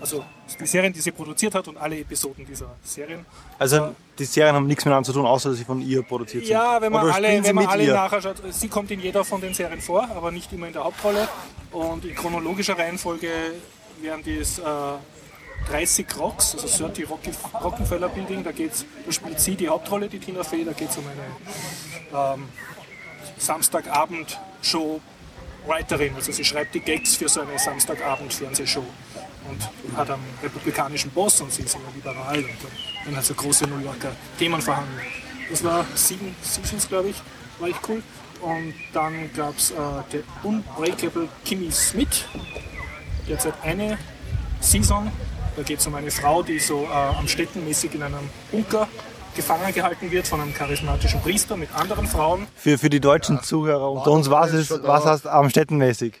also 0.00 0.24
die 0.58 0.66
Serien, 0.66 0.92
die 0.92 1.00
sie 1.00 1.12
produziert 1.12 1.54
hat 1.54 1.68
und 1.68 1.76
alle 1.76 2.00
Episoden 2.00 2.44
dieser 2.44 2.74
Serien. 2.82 3.24
Also 3.56 3.94
die 4.18 4.24
Serien 4.24 4.56
haben 4.56 4.66
nichts 4.66 4.84
miteinander 4.84 5.06
zu 5.06 5.12
tun, 5.12 5.26
außer 5.26 5.50
dass 5.50 5.58
sie 5.58 5.64
von 5.64 5.80
ihr 5.80 6.02
produziert 6.02 6.46
sind. 6.46 6.52
Ja, 6.52 6.80
wenn 6.80 6.90
man 6.90 7.04
Oder 7.04 7.14
alle, 7.14 7.44
wenn 7.44 7.54
man 7.54 7.66
alle 7.66 7.84
ihr? 7.84 7.94
nachschaut, 7.94 8.42
sie 8.50 8.68
kommt 8.68 8.90
in 8.90 8.98
jeder 8.98 9.24
von 9.24 9.40
den 9.40 9.54
Serien 9.54 9.80
vor, 9.80 10.08
aber 10.16 10.32
nicht 10.32 10.52
immer 10.52 10.66
in 10.66 10.72
der 10.72 10.82
Hauptrolle. 10.82 11.28
Und 11.70 12.04
in 12.04 12.16
chronologischer 12.16 12.76
Reihenfolge 12.76 13.28
wären 14.00 14.24
dies 14.24 14.58
äh, 14.58 14.62
30 15.68 16.06
Rocks, 16.18 16.56
also 16.60 16.86
30 16.86 17.08
Rocky, 17.08 17.30
Rockefeller 17.62 18.08
Building, 18.08 18.42
da, 18.42 18.52
geht's, 18.52 18.84
da 19.06 19.12
spielt 19.12 19.40
sie 19.40 19.56
die 19.56 19.68
Hauptrolle, 19.68 20.08
die 20.08 20.18
Tina 20.18 20.42
Fey, 20.42 20.64
da 20.64 20.72
geht 20.72 20.90
es 20.90 20.96
um 20.96 21.04
eine 21.06 22.34
ähm, 22.34 22.48
Samstagabend-Show 23.38 25.00
Writerin, 25.66 26.14
also 26.14 26.32
sie 26.32 26.44
schreibt 26.44 26.74
die 26.74 26.80
Gags 26.80 27.16
für 27.16 27.28
so 27.28 27.42
eine 27.42 27.58
Samstagabend-Fernsehshow 27.58 28.84
und 29.48 29.96
hat 29.96 30.10
einen 30.10 30.24
republikanischen 30.42 31.10
Boss 31.10 31.40
und 31.40 31.52
sie 31.52 31.62
ist 31.62 31.74
immer 31.74 31.90
liberal 31.94 32.38
und 32.38 32.56
dann 33.04 33.16
hat 33.16 33.24
so 33.24 33.34
große 33.34 33.66
New 33.66 33.78
Yorker 33.78 34.12
Themen 34.38 34.60
verhandeln. 34.60 35.00
Das 35.50 35.64
war 35.64 35.84
sieben 35.94 36.34
Seasons, 36.42 36.88
glaube 36.88 37.08
ich, 37.08 37.16
war 37.58 37.68
ich 37.68 37.76
cool. 37.88 38.02
Und 38.40 38.72
dann 38.92 39.30
gab 39.34 39.56
es 39.58 39.70
äh, 39.70 39.74
The 40.12 40.22
Unbreakable 40.44 41.28
Kimmy 41.44 41.70
Smith, 41.70 42.24
derzeit 43.28 43.54
eine 43.62 43.98
Saison. 44.60 45.10
Da 45.56 45.62
geht 45.62 45.78
es 45.80 45.86
um 45.86 45.94
eine 45.94 46.10
Frau, 46.10 46.42
die 46.42 46.58
so 46.58 46.84
äh, 46.84 46.88
am 46.88 47.26
Städtenmäßig 47.28 47.94
in 47.94 48.02
einem 48.02 48.28
Bunker 48.50 48.88
gefangen 49.34 49.72
gehalten 49.72 50.10
wird 50.10 50.26
von 50.26 50.40
einem 50.40 50.54
charismatischen 50.54 51.20
Priester 51.20 51.56
mit 51.56 51.72
anderen 51.74 52.06
Frauen. 52.06 52.46
Für, 52.56 52.78
für 52.78 52.90
die 52.90 53.00
deutschen 53.00 53.42
Zuhörer 53.42 53.90
unter 53.90 54.10
uns, 54.10 54.30
was, 54.30 54.52
ist, 54.52 54.70
was 54.82 55.04
heißt 55.04 55.26
am 55.26 55.48
Städtenmäßig? 55.50 56.14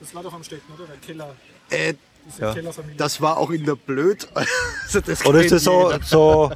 Das 0.00 0.14
war 0.14 0.22
doch 0.22 0.32
am 0.34 0.42
Städten, 0.44 0.72
oder? 0.74 0.86
Der 0.86 0.96
Keller, 0.96 1.34
Äh, 1.70 1.94
diese 2.26 2.42
Ja. 2.42 2.54
Das 2.96 3.20
war 3.20 3.36
auch 3.38 3.50
in 3.50 3.64
der 3.64 3.76
Blöd. 3.76 4.28
Also 4.84 5.00
das 5.00 5.24
Oder 5.24 5.40
ist 5.42 5.52
das 5.52 5.64
so, 5.64 5.92
so 6.04 6.52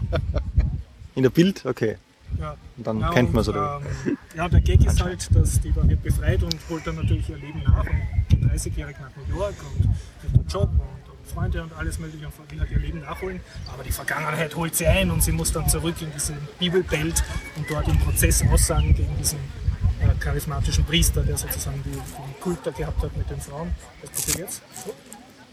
in 1.14 1.22
der 1.22 1.30
Bild? 1.30 1.64
Okay. 1.64 1.96
Ja. 2.38 2.54
Und 2.76 2.86
dann 2.86 3.00
Ja, 3.00 3.10
kennt 3.10 3.32
man 3.32 3.40
es 3.40 3.48
oder? 3.48 3.80
Ähm, 4.04 4.18
ja, 4.36 4.48
der 4.48 4.60
Gag 4.60 4.84
ist 4.84 5.00
halt, 5.02 5.26
dass 5.34 5.58
die 5.60 5.72
da 5.72 5.88
wird 5.88 6.02
befreit 6.02 6.42
und 6.42 6.54
holt 6.68 6.86
dann 6.86 6.96
natürlich 6.96 7.28
ihr 7.30 7.36
Leben 7.38 7.62
nach 7.64 7.80
und 7.84 7.96
geht 8.28 8.42
30-jährig 8.52 8.96
nach 9.00 9.10
New 9.16 9.38
York 9.38 9.54
und 9.74 9.82
kriegt 10.20 10.34
einen 10.34 10.46
Job 10.48 10.68
Freunde 11.36 11.62
und 11.62 11.72
alles 11.76 11.98
mögliche 11.98 12.26
und 12.26 12.50
will 12.50 12.60
halt 12.60 12.70
ihr 12.70 12.78
Leben 12.78 13.00
nachholen. 13.00 13.40
Aber 13.72 13.84
die 13.84 13.92
Vergangenheit 13.92 14.56
holt 14.56 14.74
sie 14.74 14.86
ein 14.86 15.10
und 15.10 15.22
sie 15.22 15.32
muss 15.32 15.52
dann 15.52 15.68
zurück 15.68 15.96
in 16.00 16.10
diese 16.14 16.32
Bibelwelt 16.58 17.22
und 17.56 17.70
dort 17.70 17.86
im 17.88 17.98
Prozess 17.98 18.42
aussagen 18.50 18.94
gegen 18.94 19.14
diesen 19.18 19.38
äh, 20.00 20.18
charismatischen 20.18 20.84
Priester, 20.86 21.22
der 21.22 21.36
sozusagen 21.36 21.82
die, 21.84 21.90
den 21.90 22.40
Kult 22.40 22.58
da 22.64 22.70
gehabt 22.70 23.02
hat 23.02 23.14
mit 23.18 23.28
den 23.28 23.40
Frauen. 23.40 23.70
Das 24.00 24.10
passiert 24.12 24.38
jetzt. 24.38 24.62
So. 24.82 24.94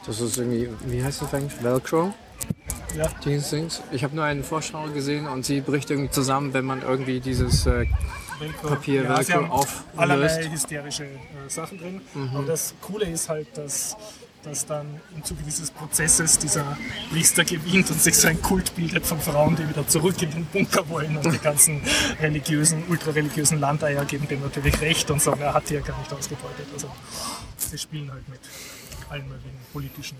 Das 0.05 0.21
ist 0.21 0.38
irgendwie, 0.38 0.69
wie 0.86 1.03
heißt 1.03 1.21
das 1.21 1.34
eigentlich? 1.34 1.61
Velcro? 1.61 2.13
Ja. 2.95 3.09
Dings. 3.25 3.81
Ich 3.91 4.03
habe 4.05 4.15
nur 4.15 4.23
einen 4.23 4.43
Vorschau 4.43 4.88
gesehen 4.88 5.27
und 5.27 5.45
sie 5.45 5.59
bricht 5.59 5.89
irgendwie 5.89 6.11
zusammen, 6.11 6.53
wenn 6.53 6.63
man 6.63 6.81
irgendwie 6.81 7.19
dieses 7.19 7.65
äh, 7.65 7.88
Velcro. 8.39 8.67
Papier 8.69 9.03
ja, 9.03 9.17
Velcro 9.17 9.45
auflöst. 9.47 9.84
allerlei 9.97 10.49
hysterische 10.49 11.05
äh, 11.05 11.49
Sachen 11.49 11.77
drin. 11.77 12.01
Mhm. 12.13 12.36
Und 12.36 12.47
das 12.47 12.73
Coole 12.81 13.05
ist 13.05 13.27
halt, 13.27 13.47
dass, 13.57 13.97
dass 14.43 14.65
dann 14.65 14.99
im 15.15 15.23
Zuge 15.23 15.41
dieses 15.43 15.71
Prozesses 15.71 16.37
dieser 16.37 16.77
Priester 17.11 17.43
gewinnt 17.43 17.89
und 17.89 18.01
sich 18.01 18.15
so 18.15 18.27
ein 18.27 18.41
Kult 18.41 18.75
bildet 18.75 19.05
von 19.05 19.19
Frauen, 19.19 19.55
die 19.55 19.67
wieder 19.67 19.87
zurück 19.87 20.21
in 20.21 20.31
den 20.31 20.45
Bunker 20.45 20.87
wollen 20.89 21.17
und 21.17 21.31
die 21.31 21.39
ganzen 21.39 21.81
religiösen, 22.21 22.83
ultrareligiösen 22.89 23.59
Landeier 23.59 24.05
geben 24.05 24.27
dem 24.27 24.41
natürlich 24.41 24.79
recht 24.81 25.09
und 25.11 25.21
sagen, 25.21 25.41
er 25.41 25.53
hat 25.53 25.67
hier 25.67 25.81
gar 25.81 25.97
nicht 25.97 26.11
ausgebeutet. 26.11 26.67
Also 26.73 26.91
sie 27.57 27.77
spielen 27.77 28.11
halt 28.11 28.27
mit 28.29 28.39
allen 29.09 29.27
möglichen 29.27 29.57
politischen 29.71 30.17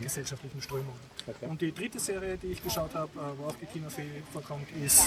gesellschaftlichen 0.00 0.62
Strömungen. 0.62 1.00
Und 1.40 1.60
die 1.60 1.72
dritte 1.72 1.98
Serie, 1.98 2.36
die 2.36 2.48
ich 2.48 2.62
geschaut 2.62 2.94
habe, 2.94 3.10
äh, 3.16 3.38
wo 3.38 3.46
auch 3.46 3.56
die 3.60 3.66
Fey 3.66 4.06
vorkommt, 4.32 4.66
ist 4.84 5.02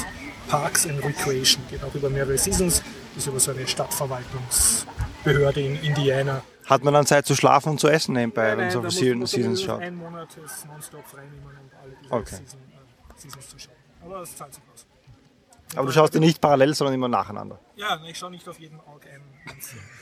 Parks 0.50 0.86
and 0.86 1.04
Recreation. 1.04 1.64
Geht 1.70 1.84
auch 1.84 1.94
über 1.96 2.10
mehrere 2.10 2.38
Seasons. 2.38 2.82
Ist 3.16 3.28
über 3.28 3.40
so 3.40 3.52
eine 3.52 3.68
Stadtverwaltungsbehörde 3.68 5.62
in 5.62 5.82
Indiana. 5.82 6.44
Hat 6.66 6.84
man 6.84 6.94
dann 6.94 7.06
Zeit 7.06 7.26
zu 7.28 7.36
schlafen 7.36 7.70
und 7.70 7.80
zu 7.80 7.88
essen 7.88 8.14
nebenbei, 8.14 8.52
wenn 8.58 8.68
Nein, 8.68 8.74
man 8.82 8.92
so 8.92 9.00
viele 9.00 9.16
muss- 9.16 9.32
Seasons 9.32 9.62
schaut? 9.62 9.82
Einen 9.82 9.98
Monat 9.98 10.30
ist 10.44 10.66
nonstop 10.68 11.06
freinehmen 11.08 11.44
und 11.46 11.74
alle 11.82 11.96
diese 12.02 12.14
Okay. 12.14 12.36
Season, 12.36 12.60
äh, 12.60 13.22
Seasons 13.22 13.50
zu 13.50 13.60
schauen. 13.60 13.76
Aber 14.04 14.22
es 14.22 14.36
zahlt 14.36 14.54
sich 14.54 14.64
aus. 14.74 14.86
Aber 15.76 15.86
du 15.88 15.92
schaust 15.92 16.14
ja 16.14 16.20
nicht 16.20 16.40
parallel, 16.42 16.74
sondern 16.74 16.94
immer 16.96 17.08
nacheinander. 17.08 17.60
Ja, 17.76 18.00
ich 18.08 18.18
schaue 18.18 18.32
nicht 18.32 18.48
auf 18.48 18.60
jeden 18.60 18.80
Auge 18.80 19.08
ein. 19.14 19.22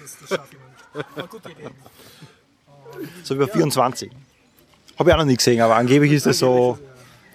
Das, 0.01 0.17
das 0.19 0.29
schaffe 0.29 0.55
ich 0.55 0.59
nicht. 0.95 1.07
Aber 1.17 1.27
gute 1.27 1.49
Idee. 1.51 1.69
So 3.23 3.35
über 3.35 3.47
24. 3.47 4.11
Habe 4.99 5.09
ich 5.09 5.13
auch 5.15 5.19
noch 5.19 5.25
nie 5.25 5.35
gesehen, 5.37 5.61
aber 5.61 5.75
angeblich 5.75 6.11
ist 6.11 6.25
das 6.27 6.37
so 6.39 6.77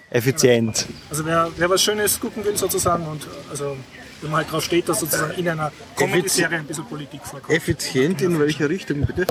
effizient. 0.09 0.87
Also 1.09 1.25
wer, 1.25 1.49
wer 1.57 1.69
was 1.69 1.83
Schönes 1.83 2.19
gucken 2.19 2.43
will 2.45 2.55
sozusagen 2.55 3.05
und 3.05 3.27
also 3.49 3.75
wenn 4.21 4.31
man 4.31 4.41
halt 4.41 4.51
drauf 4.51 4.63
steht, 4.63 4.87
dass 4.89 4.99
sozusagen 4.99 5.31
in 5.33 5.47
einer 5.49 5.71
Comedy-Serie 5.95 6.59
ein 6.59 6.65
bisschen 6.65 6.85
Politik 6.85 7.21
vorkommt. 7.23 7.51
Effizient 7.55 8.21
in 8.21 8.39
welcher 8.39 8.69
Richtung, 8.69 9.05
bitte? 9.05 9.25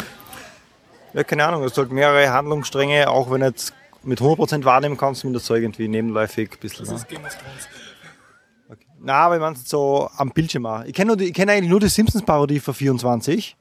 Ja, 1.14 1.24
keine 1.24 1.44
Ahnung, 1.46 1.64
es 1.64 1.74
sollte 1.74 1.94
mehrere 1.94 2.30
Handlungsstränge, 2.30 3.08
auch 3.08 3.30
wenn 3.30 3.40
du 3.40 3.46
jetzt 3.46 3.72
mit 4.02 4.20
100% 4.20 4.64
wahrnehmen 4.64 4.96
kannst, 4.96 5.22
zumindest 5.22 5.46
so 5.46 5.54
irgendwie 5.54 5.88
nebenläufig 5.88 6.50
ein 6.52 6.58
bisschen. 6.60 6.80
Das 6.86 6.90
Ne? 6.90 6.96
ist 6.96 7.08
Game 7.08 7.24
of 7.24 7.34
Thrones. 7.34 7.68
Na, 9.00 9.12
aber 9.14 9.36
ich 9.36 9.40
meine 9.40 9.56
so 9.56 10.10
am 10.16 10.30
Bildschirm 10.30 10.66
auch. 10.66 10.84
Ich 10.84 10.92
kenne 10.92 11.16
kenn 11.16 11.48
eigentlich 11.48 11.70
nur 11.70 11.80
die 11.80 11.88
Simpsons-Parodie 11.88 12.58
von 12.60 12.74
24. 12.74 13.56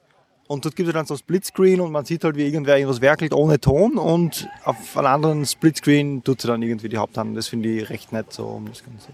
Und 0.48 0.64
dort 0.66 0.76
gibt 0.76 0.88
es 0.88 0.94
dann 0.94 1.06
so 1.06 1.16
Splitscreen 1.18 1.80
und 1.82 1.92
man 1.92 2.06
sieht 2.06 2.24
halt, 2.24 2.38
wie 2.38 2.44
irgendwer 2.46 2.78
irgendwas 2.78 3.02
werkelt 3.02 3.34
ohne 3.34 3.60
Ton 3.60 3.98
und 3.98 4.48
auf 4.64 4.96
einem 4.98 5.08
anderen 5.08 5.46
Splitscreen 5.46 6.24
tut 6.24 6.42
sie 6.42 6.48
dann 6.48 6.62
irgendwie 6.62 6.88
die 6.90 6.98
Haupthandlung. 6.98 7.36
Das 7.36 7.48
finde 7.50 7.68
ich 7.70 7.90
recht 7.90 8.14
nett 8.14 8.32
so 8.32 8.46
um 8.48 8.68
das 8.68 8.82
Ganze. 8.84 9.10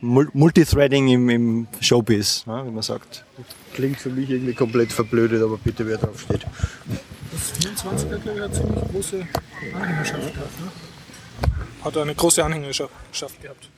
Mul- 0.00 0.30
Multithreading 0.32 1.08
im, 1.08 1.28
im 1.28 1.66
Showbiz, 1.80 2.46
ne, 2.46 2.62
wie 2.66 2.70
man 2.70 2.82
sagt. 2.82 3.24
Klingt 3.74 3.98
für 4.00 4.10
mich 4.10 4.30
irgendwie 4.30 4.54
komplett 4.54 4.92
verblödet, 4.92 5.42
aber 5.42 5.58
bitte 5.58 5.86
wer 5.86 5.98
drauf 5.98 6.20
steht. 6.20 6.46
Das 7.32 7.84
24er, 7.84 8.18
glaube 8.18 8.38
ich, 8.38 8.40
hat 8.40 8.54
ziemlich 8.54 8.84
große 8.92 9.26
Anhängerschaft 9.74 10.34
gehabt. 10.34 10.60
Ne? 10.60 10.72
Hat 11.84 11.96
eine 11.96 12.14
große 12.14 12.44
Anhängerschaft 12.44 12.90
gehabt. 13.42 13.68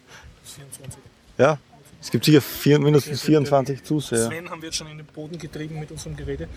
Das 0.43 0.53
24. 0.55 0.99
Ja, 1.39 1.59
es 2.01 2.11
gibt 2.11 2.25
sicher 2.25 2.41
vier, 2.41 2.79
mindestens 2.79 3.23
24 3.23 3.83
Zuseher. 3.85 4.27
Sven 4.27 4.49
haben 4.51 4.61
wir 4.63 4.69
jetzt 4.69 4.77
schon 4.77 4.87
in 4.89 4.99
den 4.99 5.07
Boden 5.07 5.39
getrieben 5.39 5.79
mit 5.81 5.91
unserem 5.91 6.17
Gerede. 6.17 6.49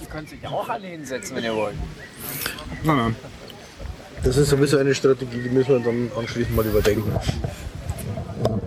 Ihr 0.00 0.06
könnt 0.06 0.28
sich 0.30 0.46
auch 0.46 0.68
alle 0.68 0.86
hinsetzen, 0.86 1.36
wenn 1.36 1.44
ihr 1.44 1.54
wollt. 1.54 1.74
Nein, 2.84 2.96
nein. 2.96 3.16
Das 4.22 4.36
ist 4.36 4.50
sowieso 4.50 4.78
eine 4.78 4.94
Strategie, 4.94 5.42
die 5.42 5.48
müssen 5.48 5.70
wir 5.70 5.80
dann 5.80 6.10
anschließend 6.16 6.54
mal 6.56 6.64
überdenken. 6.66 7.10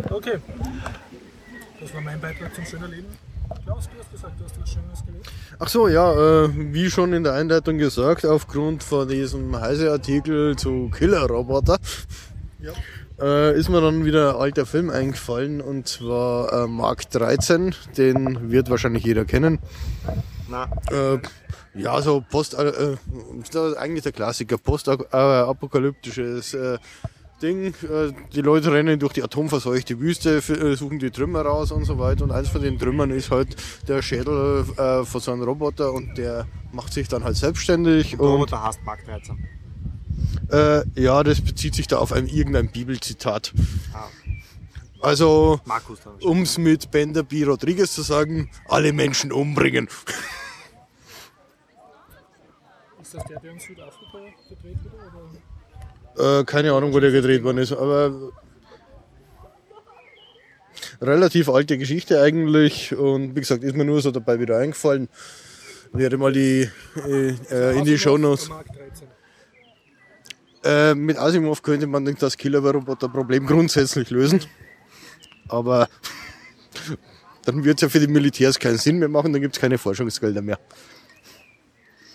Okay. 0.10 0.40
Das 1.80 1.94
war 1.94 2.02
mein 2.02 2.20
Beitrag 2.20 2.54
zum 2.56 2.66
schönen 2.66 2.92
Leben. 2.92 3.08
Klaus, 3.66 3.90
du 3.90 4.00
hast 4.00 4.12
gesagt, 4.12 4.34
du 4.40 4.46
hast 4.46 4.62
was 4.62 4.70
Schönes 4.70 5.06
gelesen. 5.06 5.24
Ach 5.60 5.68
so, 5.68 5.88
ja, 5.88 6.12
äh, 6.46 6.50
wie 6.74 6.90
schon 6.90 7.14
in 7.14 7.24
der 7.24 7.34
Einleitung 7.34 7.78
gesagt, 7.78 8.26
aufgrund 8.26 8.84
von 8.84 9.08
diesem 9.08 9.60
Heise-Artikel 9.60 10.56
zu 10.56 10.90
Killer-Roboter 10.90 11.78
äh, 13.20 13.58
ist 13.58 13.70
mir 13.70 13.82
dann 13.82 14.06
wieder 14.06 14.36
ein 14.36 14.42
alter 14.42 14.66
Film 14.66 14.90
eingefallen 14.90 15.62
und 15.62 15.88
zwar 15.88 16.64
äh, 16.64 16.68
Mark 16.68 17.10
13, 17.12 17.76
den 17.98 18.52
wird 18.52 18.70
wahrscheinlich 18.70 19.04
jeder 19.04 19.26
kennen. 19.26 19.60
Na. 20.50 20.70
Äh, 20.92 21.20
ja, 21.76 22.02
so 22.02 22.24
post, 22.30 22.54
äh, 22.54 22.68
äh, 22.68 22.98
das 23.52 23.72
ist 23.72 23.78
eigentlich 23.78 24.04
der 24.04 24.12
Klassiker, 24.12 24.58
postapokalyptisches 24.58 26.54
äh, 26.54 26.78
Ding. 27.44 27.74
Äh, 27.84 28.14
die 28.34 28.42
Leute 28.42 28.72
rennen 28.72 28.98
durch 28.98 29.14
die 29.14 29.22
atomverseuchte 29.22 30.00
Wüste, 30.00 30.38
äh, 30.38 30.76
suchen 30.76 30.98
die 31.00 31.12
Trümmer 31.12 31.42
raus 31.42 31.72
und 31.72 31.86
so 31.86 32.00
weiter. 32.00 32.24
Und 32.24 32.32
eins 32.32 32.50
von 32.50 32.62
den 32.62 32.80
Trümmern 32.80 33.12
ist 33.12 33.30
halt 33.30 33.56
der 33.88 34.02
Schädel 34.02 34.66
äh, 34.78 35.04
von 35.04 35.22
so 35.22 35.32
einem 35.32 35.44
Roboter 35.44 35.92
und 35.94 36.18
der 36.18 36.48
macht 36.72 36.94
sich 36.94 37.08
dann 37.08 37.24
halt 37.24 37.36
selbstständig. 37.36 38.20
Und 38.20 38.52
hasst 38.52 38.80
Mark 38.84 39.06
13. 39.06 39.38
äh, 40.50 40.84
ja, 41.00 41.22
das 41.24 41.42
bezieht 41.42 41.76
sich 41.76 41.88
da 41.88 41.98
auf 41.98 42.14
ein 42.14 42.28
irgendein 42.28 42.72
Bibelzitat. 42.72 43.54
Also, 45.02 45.60
Markus 45.66 46.00
um 46.22 46.44
es 46.44 46.58
mit 46.58 46.90
Bender 46.90 47.24
B. 47.24 47.44
Rodriguez 47.44 47.94
zu 47.94 48.04
sagen, 48.04 48.50
alle 48.70 48.94
Menschen 48.94 49.34
umbringen. 49.34 49.90
Ist 53.02 53.14
das 53.14 53.26
der, 53.26 53.42
der 53.42 53.52
in 53.52 53.60
Südafrika 53.60 54.18
gedreht 54.48 54.78
wurde? 54.86 55.18
Oder? 55.18 55.53
Äh, 56.18 56.44
keine 56.44 56.74
Ahnung, 56.74 56.94
wo 56.94 57.00
der 57.00 57.12
gedreht 57.12 57.44
worden 57.44 57.58
ist, 57.58 57.72
aber 57.72 58.32
relativ 61.02 61.50
alte 61.50 61.78
Geschichte 61.78 62.22
eigentlich 62.22 62.96
und 62.96 63.36
wie 63.36 63.40
gesagt, 63.40 63.64
ist 63.64 63.76
mir 63.76 63.86
nur 63.86 64.02
so 64.02 64.12
dabei 64.12 64.40
wieder 64.40 64.58
eingefallen. 64.58 65.10
Werde 65.92 66.18
mal 66.18 66.32
die 66.32 66.70
äh, 67.08 67.36
äh, 67.52 67.78
in 67.78 67.86
die 67.86 67.98
Shownotes. 67.98 68.50
Mark 68.50 68.68
13. 68.68 69.08
Äh, 70.64 70.96
mit 70.96 71.18
Asimov 71.18 71.62
könnte 71.62 71.88
man 71.88 72.06
das 72.16 72.38
Killer-Roboter-Problem 72.38 73.46
grundsätzlich 73.46 74.10
lösen. 74.10 74.42
Aber 75.50 75.88
dann 77.46 77.64
wird 77.64 77.78
es 77.78 77.82
ja 77.82 77.90
für 77.90 78.00
die 78.00 78.08
Militärs 78.08 78.58
keinen 78.58 78.78
Sinn 78.78 78.98
mehr 78.98 79.10
machen, 79.10 79.34
dann 79.34 79.42
gibt 79.42 79.56
es 79.56 79.62
keine 79.62 79.78
Forschungsgelder 79.78 80.42
mehr. 80.42 80.58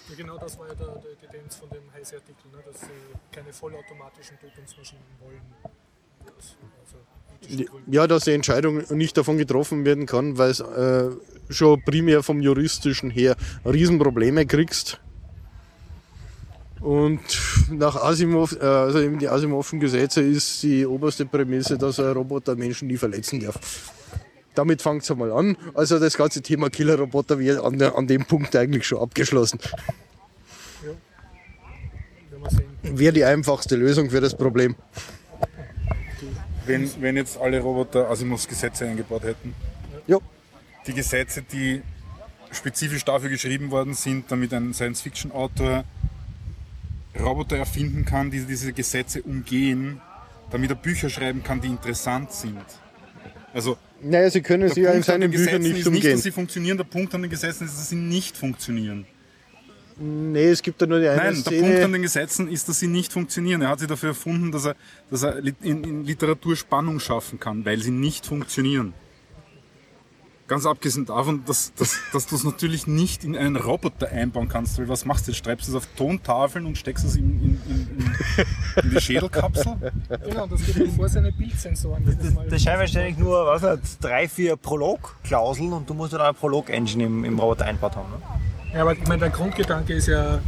Ja, 0.09 0.17
genau 0.17 0.39
das 0.39 0.59
war 0.59 0.67
ja 0.69 0.75
der, 0.75 0.87
der 0.87 1.19
Tendenz 1.21 1.57
von 1.57 1.69
dem 1.69 1.93
Heise-Artikel, 1.93 2.51
ne, 2.51 2.59
dass 2.67 2.81
sie 2.81 2.87
keine 3.49 3.53
vollautomatischen 3.53 4.39
Tötungsmaschinen 4.39 5.05
wollen. 5.21 5.41
Also. 6.37 7.67
Ja, 7.87 8.07
dass 8.07 8.25
die 8.25 8.33
Entscheidung 8.33 8.83
nicht 8.91 9.17
davon 9.17 9.39
getroffen 9.39 9.85
werden 9.85 10.07
kann, 10.07 10.37
weil 10.37 10.51
es 10.51 10.61
äh, 10.61 11.09
schon 11.49 11.83
primär 11.83 12.23
vom 12.23 12.41
juristischen 12.41 13.11
her 13.11 13.37
Riesenprobleme 13.65 14.45
kriegst. 14.45 15.01
Und 16.81 17.21
nach 17.71 17.97
Asimov, 17.97 18.53
äh, 18.61 18.65
also 18.65 19.01
eben 19.01 19.19
die 19.19 19.29
Asimovschen 19.29 19.81
Gesetze 19.81 20.21
ist 20.21 20.63
die 20.63 20.85
oberste 20.85 21.25
Prämisse, 21.25 21.79
dass 21.79 21.99
ein 22.01 22.13
Roboter 22.13 22.55
Menschen 22.55 22.89
nie 22.89 22.97
verletzen 22.97 23.41
darf. 23.41 23.93
Damit 24.55 24.83
fängt 24.83 25.05
es 25.05 25.11
einmal 25.11 25.33
an. 25.33 25.57
Also 25.75 25.99
das 25.99 26.17
ganze 26.17 26.43
Thema 26.43 26.69
Killerroboter 26.69 27.39
wird 27.39 27.63
an, 27.63 27.81
an 27.81 28.07
dem 28.07 28.27
Punkt 28.27 28.55
eigentlich 28.57 28.87
schon 28.87 28.99
abgeschlossen. 28.99 29.59
Wäre 32.82 33.12
die 33.12 33.24
einfachste 33.24 33.76
Lösung 33.76 34.11
für 34.11 34.20
das 34.20 34.36
Problem. 34.36 34.74
Wenn, 36.66 36.91
wenn 37.01 37.16
jetzt 37.16 37.39
alle 37.39 37.61
Roboter 37.61 38.11
Asimovs 38.11 38.47
Gesetze 38.47 38.86
eingebaut 38.86 39.24
hätten. 39.24 39.55
Ja. 40.07 40.18
Die 40.86 40.93
Gesetze, 40.93 41.43
die 41.43 41.82
spezifisch 42.51 43.05
dafür 43.05 43.30
geschrieben 43.30 43.70
worden 43.70 43.95
sind, 43.95 44.30
damit 44.30 44.53
ein 44.53 44.72
Science-Fiction-Autor 44.74 45.84
Roboter 47.18 47.57
erfinden 47.57 48.05
kann, 48.05 48.30
die 48.30 48.41
diese 48.41 48.72
Gesetze 48.72 49.22
umgehen, 49.22 50.01
damit 50.51 50.70
er 50.70 50.76
Bücher 50.76 51.11
schreiben 51.11 51.43
kann, 51.43 51.61
die 51.61 51.68
interessant 51.68 52.32
sind. 52.32 52.62
Also 53.53 53.76
Naja, 54.03 54.30
sie 54.30 54.43
können 54.43 54.68
sie 54.68 54.82
ja 54.82 54.91
in 54.91 55.03
Punkt 55.03 55.11
an 55.11 55.20
den 55.20 55.30
seinen 55.30 55.30
Büchern 55.30 55.62
Gesetzen 55.62 55.62
nicht 55.62 55.70
ist 55.70 55.91
nicht, 55.91 56.05
dass 56.05 56.11
umgehen. 56.11 56.22
sie 56.22 56.30
funktionieren, 56.30 56.76
der 56.76 56.84
Punkt 56.84 57.14
an 57.14 57.22
den 57.22 57.30
Gesetzen 57.30 57.64
ist, 57.64 57.76
dass 57.76 57.89
sie 57.89 57.97
nicht 57.97 58.36
funktionieren. 58.36 59.07
Nee, 60.01 60.45
es 60.51 60.63
gibt 60.63 60.81
da 60.81 60.87
nur 60.87 61.01
die 61.01 61.09
eine 61.09 61.17
Nein, 61.17 61.35
der 61.45 61.51
Punkt 61.51 61.65
an 61.67 61.77
Szene. 61.77 61.93
den 61.93 62.03
Gesetzen 62.03 62.49
ist, 62.49 62.69
dass 62.69 62.79
sie 62.79 62.87
nicht 62.87 63.13
funktionieren. 63.13 63.63
Er 63.63 63.69
hat 63.71 63.81
sie 63.81 63.87
dafür 63.87 64.11
erfunden, 64.11 64.53
dass 64.53 64.65
er, 64.67 64.77
dass 65.11 65.23
er 65.25 65.39
in, 65.39 65.83
in 65.85 66.05
Literatur 66.05 66.55
Spannung 66.57 67.01
schaffen 67.01 67.41
kann, 67.41 67.65
weil 67.65 67.81
sie 67.83 67.91
nicht 67.91 68.25
funktionieren. 68.27 68.95
Ganz 70.47 70.65
abgesehen 70.65 71.05
davon, 71.05 71.45
dass, 71.45 71.75
dass, 71.75 71.99
dass 72.11 72.27
du 72.27 72.35
es 72.37 72.43
natürlich 72.43 72.87
nicht 72.87 73.23
in 73.23 73.37
einen 73.37 73.57
Roboter 73.57 74.09
einbauen 74.09 74.49
kannst, 74.49 74.79
weil 74.79 74.89
was 74.89 75.05
machst 75.05 75.27
du? 75.27 75.33
jetzt? 75.33 75.45
Schreibst 75.45 75.69
du 75.69 75.73
es 75.73 75.77
auf 75.77 75.87
Tontafeln 75.95 76.65
und 76.65 76.79
steckst 76.79 77.05
es 77.05 77.17
in, 77.17 77.25
in, 77.39 77.61
in, 77.69 78.13
in, 78.85 78.91
die 78.91 78.99
Schädelkapsel? 78.99 79.77
Genau, 80.27 80.47
das 80.47 80.65
geht 80.65 80.77
bevor 80.79 81.07
seine 81.09 81.33
Bildsensoren. 81.33 82.03
jedes 82.09 82.33
Mal- 82.33 82.49
Das 82.49 82.63
scheint 82.63 82.79
wahrscheinlich 82.81 83.19
nur, 83.19 83.45
was 83.45 83.63
nicht, 83.63 83.99
drei, 84.01 84.27
vier 84.27 84.57
Prolog-Klauseln 84.57 85.71
und 85.75 85.91
du 85.91 85.93
musst 85.93 86.15
dann 86.15 86.23
eine 86.23 86.33
Prolog-Engine 86.33 87.05
im, 87.05 87.25
im 87.27 87.39
Roboter 87.39 87.67
eingebaut 87.67 87.97
haben. 87.97 88.09
Ne? 88.11 88.17
Ja, 88.75 88.83
aber 88.83 88.93
ich 88.93 89.07
meine, 89.07 89.21
der 89.21 89.31
Grundgedanke 89.31 89.95
ist 89.95 90.09
ja 90.09 90.41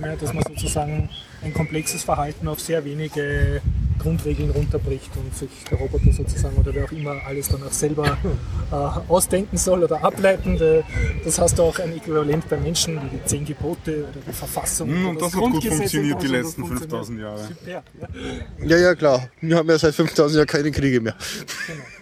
mehr, 0.00 0.16
dass 0.16 0.32
man 0.32 0.42
sozusagen 0.44 1.08
ein 1.42 1.52
komplexes 1.52 2.04
Verhalten 2.04 2.46
auf 2.48 2.60
sehr 2.60 2.84
wenige 2.84 3.60
Grundregeln 3.98 4.50
runterbricht 4.50 5.10
und 5.16 5.36
sich 5.36 5.48
der 5.68 5.78
Roboter 5.78 6.12
sozusagen 6.12 6.56
oder 6.56 6.72
wer 6.72 6.84
auch 6.84 6.92
immer 6.92 7.16
alles 7.26 7.48
dann 7.48 7.64
auch 7.64 7.72
selber 7.72 8.16
äh, 8.70 8.74
ausdenken 9.10 9.56
soll 9.56 9.82
oder 9.82 10.02
ableiten. 10.04 10.56
Äh, 10.60 10.82
Das 11.24 11.40
hast 11.40 11.58
du 11.58 11.64
auch 11.64 11.78
ein 11.80 11.96
Äquivalent 11.96 12.48
bei 12.48 12.56
Menschen, 12.56 12.96
wie 13.02 13.16
die 13.18 13.24
Zehn 13.24 13.44
Gebote 13.44 14.04
oder 14.04 14.20
die 14.26 14.32
Verfassung. 14.32 14.88
Hm, 14.88 15.00
oder 15.00 15.08
und 15.10 15.14
das 15.22 15.32
das 15.32 15.34
hat 15.34 15.50
gut 15.50 15.64
funktioniert 15.64 16.22
die 16.22 16.26
letzten 16.28 16.62
das 16.62 16.68
funktioniert 16.70 16.90
5000 16.90 17.20
Jahre. 17.20 17.48
Ja. 17.66 17.82
Ja, 18.64 18.76
ja, 18.76 18.94
klar. 18.94 19.28
Wir 19.40 19.56
haben 19.56 19.68
ja 19.68 19.78
seit 19.78 19.94
5000 19.96 20.36
Jahren 20.36 20.46
keine 20.46 20.70
Kriege 20.70 21.00
mehr. 21.00 21.16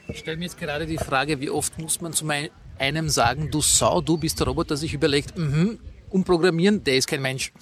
Ich 0.08 0.18
stelle 0.18 0.36
mir 0.36 0.44
jetzt 0.44 0.58
gerade 0.60 0.84
die 0.86 0.98
Frage, 0.98 1.40
wie 1.40 1.48
oft 1.48 1.78
muss 1.78 2.00
man 2.02 2.12
zu 2.12 2.26
mein- 2.26 2.50
einem 2.78 3.08
sagen, 3.08 3.50
du 3.50 3.60
Sau, 3.60 4.00
du 4.00 4.16
bist 4.16 4.38
der 4.40 4.46
Roboter, 4.46 4.76
sich 4.76 4.94
überlegt, 4.94 5.36
mhm, 5.36 5.78
umprogrammieren, 6.10 6.84
der 6.84 6.96
ist 6.96 7.06
kein 7.06 7.22
Mensch. 7.22 7.52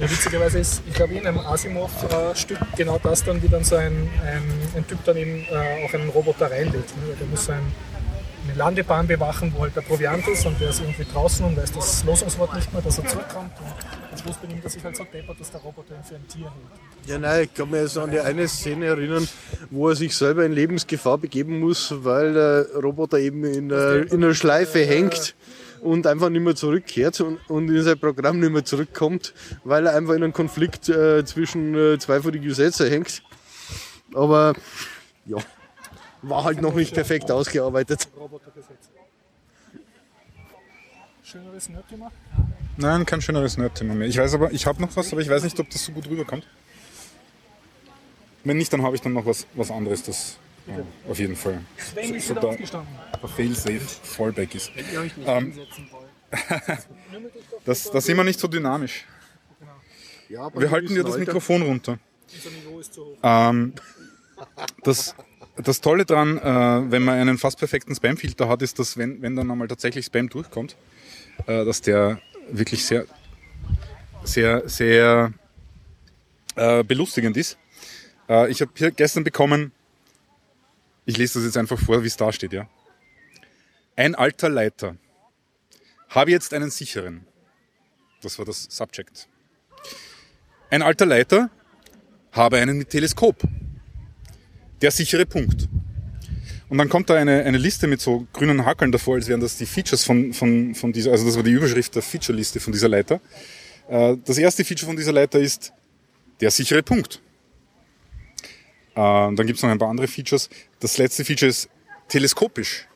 Ja, 0.00 0.10
witzigerweise 0.10 0.58
ist, 0.60 0.80
ich 0.88 0.94
glaube, 0.94 1.12
in 1.12 1.26
einem 1.26 1.40
Asimov-Stück 1.40 2.58
genau 2.74 2.98
das 3.02 3.22
dann, 3.22 3.42
wie 3.42 3.48
dann 3.48 3.64
so 3.64 3.76
ein, 3.76 4.08
ein, 4.24 4.42
ein 4.74 4.86
Typ 4.86 5.04
dann 5.04 5.14
eben 5.18 5.44
äh, 5.50 5.84
auch 5.84 5.92
einen 5.92 6.08
Roboter 6.08 6.50
reinlegt. 6.50 6.96
Ne? 6.96 7.14
Der 7.20 7.26
muss 7.26 7.44
so 7.44 7.52
ein, 7.52 7.60
eine 8.48 8.56
Landebahn 8.56 9.06
bewachen, 9.06 9.52
wo 9.54 9.60
halt 9.60 9.76
der 9.76 9.82
Proviant 9.82 10.26
ist 10.26 10.46
und 10.46 10.58
der 10.58 10.70
ist 10.70 10.80
irgendwie 10.80 11.04
draußen 11.04 11.44
und 11.44 11.54
weiß 11.54 11.72
das 11.72 12.02
Losungswort 12.04 12.54
nicht 12.54 12.72
mehr, 12.72 12.80
dass 12.80 12.96
er 12.96 13.06
zurückkommt. 13.06 13.52
Und 13.60 13.74
am 14.12 14.18
Schluss 14.18 14.36
benimmt 14.36 14.64
er 14.64 14.70
sich 14.70 14.82
halt 14.84 14.96
so 14.96 15.04
deppert, 15.04 15.38
dass 15.40 15.50
der 15.50 15.60
Roboter 15.60 15.94
ihn 15.96 16.02
für 16.04 16.14
ein 16.16 16.26
Tier 16.28 16.44
hält. 16.44 17.08
Ja, 17.08 17.18
nein, 17.18 17.44
ich 17.44 17.54
kann 17.54 17.70
mich 17.70 17.80
jetzt 17.80 17.96
an 17.98 18.10
die 18.10 18.20
eine 18.20 18.46
Szene 18.48 18.86
erinnern, 18.86 19.26
wo 19.70 19.88
er 19.88 19.96
sich 19.96 20.14
selber 20.16 20.44
in 20.44 20.52
Lebensgefahr 20.52 21.18
begeben 21.18 21.60
muss, 21.60 21.92
weil 22.04 22.34
der 22.34 22.66
Roboter 22.82 23.18
eben 23.18 23.44
in, 23.44 23.72
einer- 23.72 24.10
in 24.12 24.22
einer 24.24 24.34
Schleife 24.34 24.80
hängt 24.84 25.34
und 25.80 26.06
einfach 26.06 26.28
nicht 26.28 26.42
mehr 26.42 26.54
zurückkehrt 26.56 27.20
und, 27.20 27.38
und 27.48 27.68
in 27.70 27.82
sein 27.82 27.98
Programm 27.98 28.38
nicht 28.40 28.52
mehr 28.52 28.64
zurückkommt, 28.64 29.32
weil 29.64 29.86
er 29.86 29.94
einfach 29.96 30.14
in 30.14 30.22
einem 30.24 30.32
Konflikt 30.32 30.88
äh, 30.88 31.24
zwischen 31.24 31.74
äh, 31.74 31.98
zwei 31.98 32.20
von 32.20 32.32
den 32.32 32.42
Gesetzen 32.42 32.88
hängt. 32.90 33.22
Aber 34.12 34.54
ja, 35.24 35.38
war 36.22 36.44
halt 36.44 36.60
noch 36.60 36.74
nicht 36.74 36.92
perfekt 36.92 37.30
ausgearbeitet. 37.30 38.08
Robotergesetz. 38.18 38.90
Schöneres 41.22 41.68
Nerdthema? 41.68 42.10
Nein, 42.80 43.04
kein 43.06 43.20
schöneres 43.20 43.56
Nerd-Thema 43.58 43.94
mehr. 43.94 44.08
Ich 44.08 44.16
weiß 44.18 44.34
aber, 44.34 44.52
ich 44.52 44.66
habe 44.66 44.80
noch 44.80 44.94
was, 44.96 45.12
aber 45.12 45.20
ich 45.20 45.28
weiß 45.28 45.42
nicht, 45.44 45.58
ob 45.60 45.68
das 45.70 45.84
so 45.84 45.92
gut 45.92 46.08
rüberkommt. 46.08 46.46
Wenn 48.44 48.56
nicht, 48.56 48.72
dann 48.72 48.82
habe 48.82 48.96
ich 48.96 49.02
dann 49.02 49.12
noch 49.12 49.26
was, 49.26 49.46
was 49.54 49.70
anderes, 49.70 50.02
das 50.02 50.38
ja, 50.66 50.82
auf 51.10 51.18
jeden 51.18 51.36
Fall 51.36 51.60
Sven 51.76 52.14
ist 52.14 52.26
so 52.28 52.32
wieder 52.32 52.40
da- 52.42 52.48
aufgestanden. 52.48 52.88
Failsafe 53.36 53.80
Fallback 54.02 54.54
ist. 54.54 54.70
Wenn 54.74 54.84
ihr 54.92 55.00
euch 55.00 55.16
nicht 55.16 55.28
Ähm, 55.28 55.44
hinsetzen 55.52 55.88
wollt. 55.90 56.08
Das, 57.66 57.90
da 57.90 58.00
sind 58.00 58.16
wir 58.16 58.24
nicht 58.24 58.40
so 58.40 58.48
dynamisch. 58.48 59.04
Ja, 60.30 60.42
aber 60.42 60.60
Wir 60.60 60.70
halten 60.70 60.88
dir 60.88 61.02
das 61.02 61.12
Alter- 61.14 61.26
Mikrofon 61.26 61.62
runter. 61.62 61.98
Unser 62.32 62.50
Niveau 62.50 62.78
ist 62.80 62.94
zu 62.94 63.04
hoch. 63.04 63.16
Ähm, 63.22 63.74
das, 64.84 65.14
das 65.56 65.80
Tolle 65.82 66.06
dran, 66.06 66.38
äh, 66.38 66.90
wenn 66.90 67.02
man 67.02 67.18
einen 67.18 67.36
fast 67.36 67.58
perfekten 67.58 67.94
Spam-Filter 67.94 68.48
hat, 68.48 68.62
ist, 68.62 68.78
dass 68.78 68.96
wenn, 68.96 69.20
wenn 69.20 69.36
dann 69.36 69.50
einmal 69.50 69.68
tatsächlich 69.68 70.06
Spam 70.06 70.28
durchkommt, 70.30 70.76
äh, 71.46 71.64
dass 71.64 71.82
der 71.82 72.20
wirklich 72.52 72.84
sehr, 72.84 73.06
sehr, 74.24 74.68
sehr 74.68 75.32
äh, 76.56 76.84
belustigend 76.84 77.36
ist. 77.36 77.58
Äh, 78.28 78.50
ich 78.50 78.60
habe 78.60 78.70
hier 78.74 78.90
gestern 78.90 79.24
bekommen, 79.24 79.72
ich 81.04 81.16
lese 81.16 81.38
das 81.38 81.46
jetzt 81.46 81.56
einfach 81.56 81.78
vor, 81.78 82.02
wie 82.02 82.06
es 82.06 82.16
da 82.16 82.32
steht, 82.32 82.52
ja. 82.52 82.68
Ein 83.96 84.14
alter 84.14 84.48
Leiter. 84.48 84.96
Habe 86.08 86.30
jetzt 86.30 86.54
einen 86.54 86.70
sicheren. 86.70 87.26
Das 88.22 88.38
war 88.38 88.44
das 88.44 88.66
Subject. 88.70 89.28
Ein 90.70 90.82
alter 90.82 91.06
Leiter 91.06 91.50
habe 92.32 92.58
einen 92.58 92.78
mit 92.78 92.90
Teleskop. 92.90 93.42
Der 94.80 94.90
sichere 94.90 95.26
Punkt. 95.26 95.68
Und 96.70 96.78
dann 96.78 96.88
kommt 96.88 97.10
da 97.10 97.16
eine, 97.16 97.42
eine 97.42 97.58
Liste 97.58 97.86
mit 97.88 98.00
so 98.00 98.28
grünen 98.32 98.64
Hackeln 98.64 98.92
davor, 98.92 99.16
als 99.16 99.26
wären 99.26 99.40
das 99.40 99.58
die 99.58 99.66
Features 99.66 100.04
von, 100.04 100.32
von, 100.32 100.76
von 100.76 100.92
dieser, 100.92 101.10
also 101.10 101.26
das 101.26 101.34
war 101.34 101.42
die 101.42 101.50
Überschrift 101.50 101.96
der 101.96 102.02
Feature-Liste 102.02 102.60
von 102.60 102.72
dieser 102.72 102.88
Leiter. 102.88 103.20
Äh, 103.88 104.16
Das 104.24 104.38
erste 104.38 104.64
Feature 104.64 104.86
von 104.86 104.94
dieser 104.96 105.10
Leiter 105.12 105.40
ist 105.40 105.72
der 106.40 106.52
sichere 106.52 106.84
Punkt. 106.84 107.20
Äh, 108.94 108.94
Dann 108.94 109.34
gibt 109.36 109.56
es 109.56 109.62
noch 109.64 109.70
ein 109.70 109.78
paar 109.78 109.90
andere 109.90 110.06
Features. 110.06 110.48
Das 110.78 110.96
letzte 110.96 111.24
Feature 111.24 111.50
ist 111.50 111.68
teleskopisch. 112.08 112.86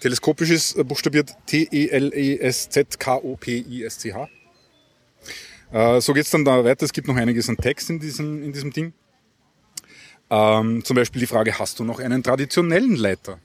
Teleskopisch 0.00 0.50
ist 0.50 0.76
äh, 0.76 0.82
buchstabiert 0.82 1.36
T-E-L-E-S-Z-K-O-P-I-S-C-H. 1.46 4.28
So 5.98 6.12
geht's 6.12 6.30
dann 6.30 6.44
da 6.44 6.64
weiter. 6.64 6.84
Es 6.84 6.92
gibt 6.92 7.08
noch 7.08 7.16
einiges 7.16 7.48
an 7.48 7.56
Text 7.56 7.90
in 7.90 7.98
diesem, 7.98 8.44
in 8.44 8.52
diesem 8.52 8.72
Ding. 8.72 8.92
Ähm, 10.30 10.84
zum 10.84 10.96
Beispiel 10.96 11.20
die 11.20 11.26
Frage, 11.26 11.58
hast 11.58 11.78
du 11.78 11.84
noch 11.84 12.00
einen 12.00 12.22
traditionellen 12.22 12.96
Leiter? 12.96 13.38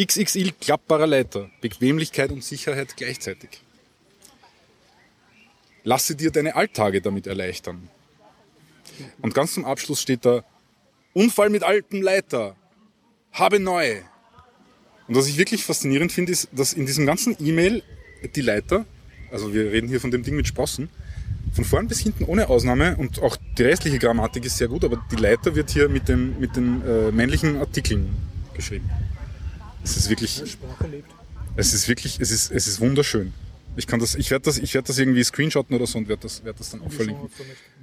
XXL 0.00 0.52
klappbarer 0.52 1.06
Leiter, 1.06 1.50
Bequemlichkeit 1.60 2.30
und 2.30 2.44
Sicherheit 2.44 2.96
gleichzeitig. 2.96 3.62
Lasse 5.84 6.14
dir 6.14 6.30
deine 6.30 6.54
Alltage 6.56 7.00
damit 7.00 7.26
erleichtern. 7.26 7.88
Und 9.20 9.34
ganz 9.34 9.54
zum 9.54 9.64
Abschluss 9.64 10.00
steht 10.00 10.24
da, 10.24 10.44
Unfall 11.12 11.50
mit 11.50 11.62
altem 11.62 12.02
Leiter, 12.02 12.56
habe 13.32 13.58
neue. 13.58 14.02
Und 15.08 15.16
was 15.16 15.26
ich 15.26 15.38
wirklich 15.38 15.64
faszinierend 15.64 16.12
finde, 16.12 16.32
ist, 16.32 16.48
dass 16.52 16.72
in 16.72 16.86
diesem 16.86 17.04
ganzen 17.06 17.36
E-Mail 17.40 17.82
die 18.34 18.42
Leiter 18.42 18.84
Also 19.32 19.52
wir 19.54 19.72
reden 19.72 19.88
hier 19.88 20.00
von 20.00 20.10
dem 20.10 20.22
Ding 20.22 20.36
mit 20.36 20.46
Sprossen. 20.46 20.88
Von 21.52 21.64
vorn 21.64 21.88
bis 21.88 22.00
hinten 22.00 22.24
ohne 22.24 22.48
Ausnahme 22.48 22.96
und 22.96 23.20
auch 23.20 23.36
die 23.60 23.64
restliche 23.64 23.98
Grammatik 23.98 24.46
ist 24.46 24.56
sehr 24.56 24.68
gut, 24.68 24.84
aber 24.84 25.04
die 25.10 25.16
Leiter 25.16 25.54
wird 25.54 25.70
hier 25.70 25.90
mit, 25.90 26.08
dem, 26.08 26.40
mit 26.40 26.56
den 26.56 26.82
äh, 26.82 27.12
männlichen 27.12 27.58
Artikeln 27.58 28.16
geschrieben. 28.54 28.88
Es 29.84 29.98
ist 29.98 30.08
wirklich, 30.08 30.42
es 31.56 31.74
ist 31.74 31.88
wirklich, 31.88 32.20
es 32.20 32.30
ist, 32.30 32.50
es 32.50 32.66
ist 32.66 32.80
wunderschön. 32.80 33.34
Ich 33.76 33.86
kann 33.86 34.00
das, 34.00 34.14
ich 34.14 34.30
werde 34.30 34.46
das, 34.46 34.56
ich 34.56 34.72
werde 34.72 34.86
das 34.86 34.98
irgendwie 34.98 35.22
screenshotten 35.22 35.76
oder 35.76 35.86
so 35.86 35.98
und 35.98 36.08
werde 36.08 36.22
das, 36.22 36.42
werde 36.42 36.58
das 36.58 36.70
dann 36.70 36.80
auch 36.80 36.90
verlinken. 36.90 37.28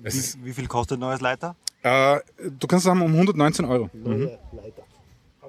Wie, 0.01 0.45
wie 0.45 0.53
viel 0.53 0.67
kostet 0.67 0.97
ein 0.97 1.01
neues 1.01 1.21
Leiter? 1.21 1.55
äh, 1.83 2.19
du 2.59 2.67
kannst 2.67 2.85
es 2.85 2.89
haben 2.89 3.01
um 3.03 3.11
119 3.13 3.65
Euro. 3.65 3.89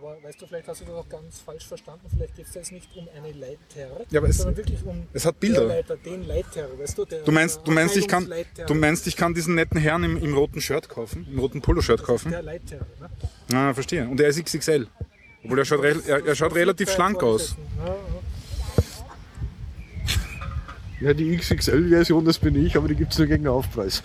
Aber 0.00 0.16
weißt 0.22 0.40
du, 0.40 0.46
vielleicht 0.46 0.68
hast 0.68 0.80
du 0.80 0.84
das 0.84 0.94
auch 0.94 1.08
ganz 1.08 1.40
falsch 1.40 1.66
verstanden. 1.66 2.06
Vielleicht 2.08 2.36
geht 2.36 2.46
es 2.46 2.54
jetzt 2.54 2.70
nicht 2.70 2.88
um 2.96 3.08
eine 3.16 3.32
Leiter, 3.32 4.04
Ja, 4.10 4.20
aber 4.20 4.28
es- 4.28 4.36
sondern 4.36 4.56
wirklich 4.56 4.78
um 4.84 5.08
es 5.12 5.26
hat 5.26 5.40
Bilder. 5.40 5.58
der 5.62 5.68
Leiter, 5.68 5.96
den 5.96 6.24
Leiter, 6.24 6.68
weißt 6.78 6.98
du? 6.98 7.04
Der, 7.04 7.22
Du 7.24 7.32
meinst, 7.32 7.62
du 7.64 7.72
meinst, 7.72 7.96
ich 7.96 8.06
kann, 8.06 8.32
du 8.68 8.74
meinst, 8.76 9.08
ich 9.08 9.16
kann 9.16 9.34
diesen 9.34 9.56
netten 9.56 9.80
Herrn 9.80 10.04
im, 10.04 10.16
im 10.16 10.34
roten 10.36 10.60
Shirt 10.60 10.88
kaufen, 10.88 11.26
im 11.28 11.40
roten 11.40 11.60
Poloshirt 11.62 12.04
kaufen? 12.04 12.30
Der 12.30 12.42
Leiter, 12.42 12.86
ne? 13.00 13.10
Ah, 13.56 13.74
verstehe. 13.74 14.06
Und 14.08 14.20
er 14.20 14.28
ist 14.28 14.40
XXL. 14.44 14.86
Obwohl 15.42 15.58
er 15.58 15.64
schaut, 15.64 15.82
re 15.82 16.00
er, 16.06 16.24
er 16.24 16.34
schaut 16.36 16.54
relativ 16.54 16.90
schlank 16.92 17.20
aus. 17.20 17.56
Ja, 17.78 17.86
ja. 17.88 17.94
Ja, 21.08 21.12
die 21.14 21.36
XXL-Version, 21.36 22.24
das 22.24 22.38
bin 22.38 22.54
ich, 22.64 22.76
aber 22.76 22.86
die 22.86 22.94
gibt 22.94 23.12
es 23.12 23.18
nur 23.18 23.26
gegen 23.26 23.48
Aufpreis. 23.48 24.02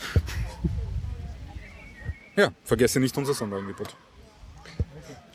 Ja, 2.35 2.51
vergesse 2.63 2.99
nicht 2.99 3.15
unser 3.15 3.35
Sonderangebot. 3.35 3.95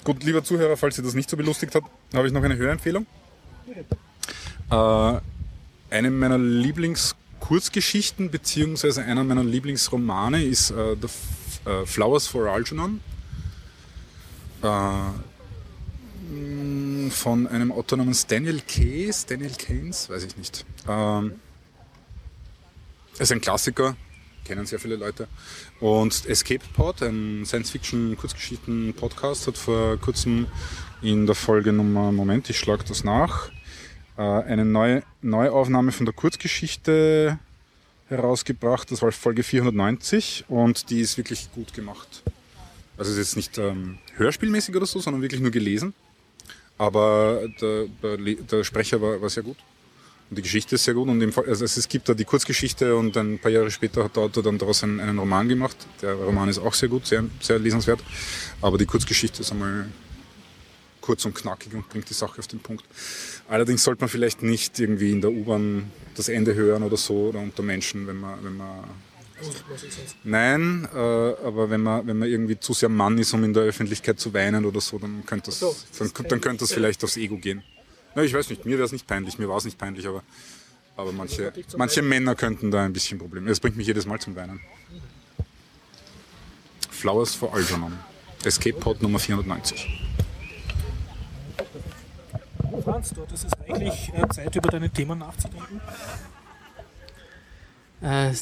Gut, 0.04 0.24
lieber 0.24 0.42
Zuhörer, 0.44 0.76
falls 0.76 0.96
Sie 0.96 1.02
das 1.02 1.14
nicht 1.14 1.28
so 1.28 1.36
belustigt 1.36 1.74
hat, 1.74 1.84
habe 2.14 2.26
ich 2.26 2.32
noch 2.32 2.42
eine 2.42 2.56
Hörempfehlung. 2.56 3.06
Äh, 4.70 5.20
eine 5.90 6.10
meiner 6.10 6.38
Lieblingskurzgeschichten 6.38 8.30
beziehungsweise 8.30 9.02
einer 9.04 9.24
meiner 9.24 9.44
Lieblingsromane 9.44 10.44
ist 10.44 10.70
äh, 10.70 10.96
The 11.00 11.06
F 11.06 11.60
äh, 11.66 11.86
Flowers 11.86 12.26
for 12.26 12.46
Algernon 12.48 13.00
äh, 14.62 14.66
mh, 16.32 17.10
von 17.10 17.46
einem 17.46 17.72
Autor 17.72 17.98
namens 17.98 18.26
Daniel 18.26 18.60
Keyes, 18.60 19.26
Daniel 19.26 19.52
Keynes, 19.52 20.08
weiß 20.08 20.24
ich 20.24 20.36
nicht. 20.36 20.64
Ähm, 20.88 21.32
ist 23.18 23.32
ein 23.32 23.40
Klassiker, 23.40 23.96
kennen 24.44 24.66
sehr 24.66 24.78
viele 24.78 24.96
Leute. 24.96 25.26
Und 25.80 26.26
Escape 26.26 26.64
Pod, 26.74 27.02
ein 27.02 27.44
Science-Fiction-Kurzgeschichten-Podcast, 27.46 29.46
hat 29.46 29.56
vor 29.56 29.96
kurzem 29.98 30.48
in 31.02 31.26
der 31.26 31.36
Folge 31.36 31.72
Nummer, 31.72 32.10
Moment, 32.10 32.50
ich 32.50 32.58
schlag 32.58 32.84
das 32.86 33.04
nach, 33.04 33.50
äh, 34.16 34.22
eine 34.22 34.64
neue 34.64 35.04
Neuaufnahme 35.22 35.92
von 35.92 36.04
der 36.04 36.14
Kurzgeschichte 36.14 37.38
herausgebracht. 38.08 38.90
Das 38.90 39.02
war 39.02 39.12
Folge 39.12 39.44
490 39.44 40.46
und 40.48 40.90
die 40.90 41.00
ist 41.00 41.16
wirklich 41.16 41.48
gut 41.52 41.72
gemacht. 41.72 42.24
Also 42.96 43.12
es 43.12 43.18
ist 43.18 43.28
jetzt 43.28 43.36
nicht 43.36 43.58
ähm, 43.58 43.98
hörspielmäßig 44.16 44.74
oder 44.74 44.86
so, 44.86 44.98
sondern 44.98 45.22
wirklich 45.22 45.40
nur 45.40 45.52
gelesen. 45.52 45.94
Aber 46.76 47.42
der, 47.60 47.86
der, 48.02 48.16
der 48.16 48.64
Sprecher 48.64 49.00
war, 49.00 49.20
war 49.20 49.30
sehr 49.30 49.44
gut. 49.44 49.58
Und 50.30 50.36
die 50.36 50.42
Geschichte 50.42 50.74
ist 50.74 50.84
sehr 50.84 50.94
gut. 50.94 51.08
Und 51.08 51.20
im, 51.22 51.32
Fall- 51.32 51.46
also 51.46 51.64
es 51.64 51.88
gibt 51.88 52.08
da 52.08 52.14
die 52.14 52.24
Kurzgeschichte 52.24 52.94
und 52.96 53.16
ein 53.16 53.38
paar 53.38 53.50
Jahre 53.50 53.70
später 53.70 54.04
hat 54.04 54.16
der 54.16 54.24
Autor 54.24 54.42
dann 54.42 54.58
daraus 54.58 54.82
einen, 54.82 55.00
einen 55.00 55.18
Roman 55.18 55.48
gemacht. 55.48 55.76
Der 56.02 56.14
Roman 56.14 56.48
ist 56.48 56.58
auch 56.58 56.74
sehr 56.74 56.88
gut, 56.88 57.06
sehr, 57.06 57.24
sehr 57.40 57.58
lesenswert. 57.58 58.00
Aber 58.60 58.76
die 58.76 58.86
Kurzgeschichte 58.86 59.40
ist 59.40 59.50
einmal 59.52 59.86
kurz 61.00 61.24
und 61.24 61.34
knackig 61.34 61.72
und 61.72 61.88
bringt 61.88 62.10
die 62.10 62.14
Sache 62.14 62.38
auf 62.38 62.46
den 62.46 62.60
Punkt. 62.60 62.84
Allerdings 63.48 63.82
sollte 63.84 64.02
man 64.02 64.10
vielleicht 64.10 64.42
nicht 64.42 64.78
irgendwie 64.78 65.10
in 65.12 65.22
der 65.22 65.30
U-Bahn 65.30 65.90
das 66.14 66.28
Ende 66.28 66.54
hören 66.54 66.82
oder 66.82 66.98
so 66.98 67.28
oder 67.28 67.38
unter 67.38 67.62
Menschen, 67.62 68.06
wenn 68.06 68.20
man, 68.20 68.44
wenn 68.44 68.56
man? 68.56 68.84
Nein, 70.24 70.88
äh, 70.92 70.98
aber 70.98 71.70
wenn 71.70 71.80
man, 71.80 72.06
wenn 72.06 72.18
man 72.18 72.28
irgendwie 72.28 72.58
zu 72.60 72.74
sehr 72.74 72.88
Mann 72.90 73.16
ist, 73.16 73.32
um 73.32 73.44
in 73.44 73.54
der 73.54 73.62
Öffentlichkeit 73.62 74.20
zu 74.20 74.34
weinen 74.34 74.66
oder 74.66 74.80
so, 74.80 74.98
dann 74.98 75.24
könnte 75.24 75.46
das, 75.46 75.60
so, 75.60 75.74
dann, 75.98 76.10
dann 76.28 76.40
könnte 76.40 76.64
das 76.64 76.72
vielleicht 76.72 77.02
aufs 77.04 77.16
Ego 77.16 77.38
gehen. 77.38 77.62
Na, 78.14 78.22
ich 78.22 78.34
weiß 78.34 78.50
nicht, 78.50 78.64
mir 78.64 78.76
wäre 78.76 78.84
es 78.84 78.92
nicht 78.92 79.06
peinlich, 79.06 79.38
mir 79.38 79.48
war 79.48 79.56
es 79.56 79.64
nicht 79.64 79.78
peinlich, 79.78 80.06
aber, 80.06 80.22
aber 80.96 81.12
manche, 81.12 81.52
manche 81.76 82.02
Männer 82.02 82.34
könnten 82.34 82.70
da 82.70 82.84
ein 82.84 82.92
bisschen 82.92 83.18
Probleme. 83.18 83.48
Das 83.48 83.60
bringt 83.60 83.76
mich 83.76 83.86
jedes 83.86 84.06
Mal 84.06 84.18
zum 84.18 84.34
Weinen. 84.36 84.60
Flowers 86.90 87.34
for 87.34 87.54
Algernon. 87.54 87.98
Escape 88.44 88.78
Pod 88.78 89.02
Nummer 89.02 89.18
490. 89.18 90.08
Franz, 92.84 93.10
du 93.10 93.22
hattest 93.22 93.46
eigentlich 93.68 94.12
äh, 94.14 94.28
Zeit, 94.28 94.56
über 94.56 94.70
deine 94.70 94.90
Themen 94.90 95.18
nachzudenken. 95.18 95.80
Äh, 98.00 98.32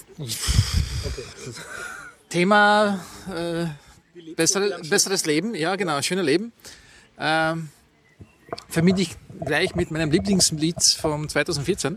Thema 2.29 3.01
äh, 3.35 3.67
bessere, 4.37 4.81
besseres 4.89 5.27
Leben, 5.27 5.55
ja 5.55 5.77
genau, 5.77 6.01
schöner 6.03 6.23
Leben. 6.23 6.53
Ähm, 7.19 7.71
verbinde 8.69 9.03
ich 9.03 9.17
gleich 9.45 9.75
mit 9.75 9.91
meinem 9.91 10.11
Lieblingslied 10.11 10.83
von 10.83 11.29
2014. 11.29 11.97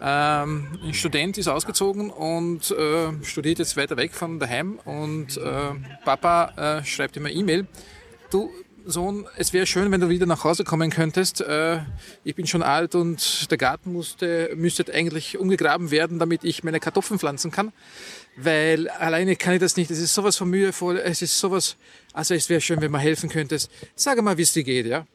Ähm, 0.00 0.78
ein 0.82 0.94
Student 0.94 1.38
ist 1.38 1.48
ausgezogen 1.48 2.10
und 2.10 2.70
äh, 2.70 3.24
studiert 3.24 3.58
jetzt 3.58 3.76
weiter 3.76 3.96
weg 3.96 4.12
von 4.12 4.38
daheim 4.38 4.78
und 4.84 5.36
äh, 5.36 5.70
Papa 6.04 6.80
äh, 6.80 6.84
schreibt 6.84 7.16
immer 7.16 7.30
E-Mail. 7.30 7.66
Du 8.30 8.50
Sohn, 8.86 9.26
es 9.38 9.54
wäre 9.54 9.66
schön, 9.66 9.90
wenn 9.90 10.00
du 10.00 10.10
wieder 10.10 10.26
nach 10.26 10.44
Hause 10.44 10.62
kommen 10.62 10.90
könntest. 10.90 11.40
Äh, 11.40 11.80
ich 12.22 12.34
bin 12.34 12.46
schon 12.46 12.62
alt 12.62 12.94
und 12.94 13.50
der 13.50 13.56
Garten 13.56 13.92
musste, 13.92 14.50
müsste 14.56 14.92
eigentlich 14.92 15.38
umgegraben 15.38 15.90
werden, 15.90 16.18
damit 16.18 16.44
ich 16.44 16.64
meine 16.64 16.80
Kartoffeln 16.80 17.18
pflanzen 17.18 17.50
kann. 17.50 17.72
Weil 18.36 18.88
alleine 18.90 19.36
kann 19.36 19.54
ich 19.54 19.60
das 19.60 19.76
nicht. 19.76 19.90
Es 19.90 19.98
ist 19.98 20.12
sowas 20.12 20.36
von 20.36 20.50
mühevoll. 20.50 20.98
Es 20.98 21.22
ist 21.22 21.38
sowas, 21.38 21.76
also 22.12 22.34
es 22.34 22.50
wäre 22.50 22.60
schön, 22.60 22.82
wenn 22.82 22.90
man 22.90 23.00
helfen 23.00 23.30
könntest. 23.30 23.70
Sag 23.94 24.20
mal, 24.22 24.36
wie 24.36 24.42
es 24.42 24.52
dir 24.52 24.64
geht, 24.64 24.86
ja. 24.86 25.06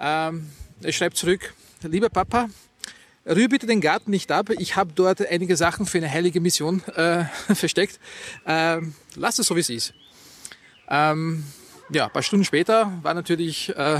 Ähm, 0.00 0.50
er 0.82 0.92
schreibt 0.92 1.16
zurück, 1.16 1.54
lieber 1.82 2.08
Papa, 2.08 2.48
rühr 3.26 3.48
bitte 3.48 3.66
den 3.66 3.80
Garten 3.80 4.10
nicht 4.10 4.32
ab. 4.32 4.50
Ich 4.58 4.76
habe 4.76 4.92
dort 4.94 5.26
einige 5.26 5.56
Sachen 5.56 5.86
für 5.86 5.98
eine 5.98 6.10
heilige 6.10 6.40
Mission 6.40 6.82
äh, 6.96 7.24
versteckt. 7.54 8.00
Ähm, 8.46 8.94
lass 9.14 9.38
es 9.38 9.46
so, 9.46 9.56
wie 9.56 9.60
es 9.60 9.70
ist. 9.70 9.94
Ähm, 10.88 11.44
ja, 11.92 12.08
paar 12.08 12.22
Stunden 12.22 12.44
später 12.44 12.92
war 13.02 13.14
natürlich 13.14 13.68
äh, 13.76 13.98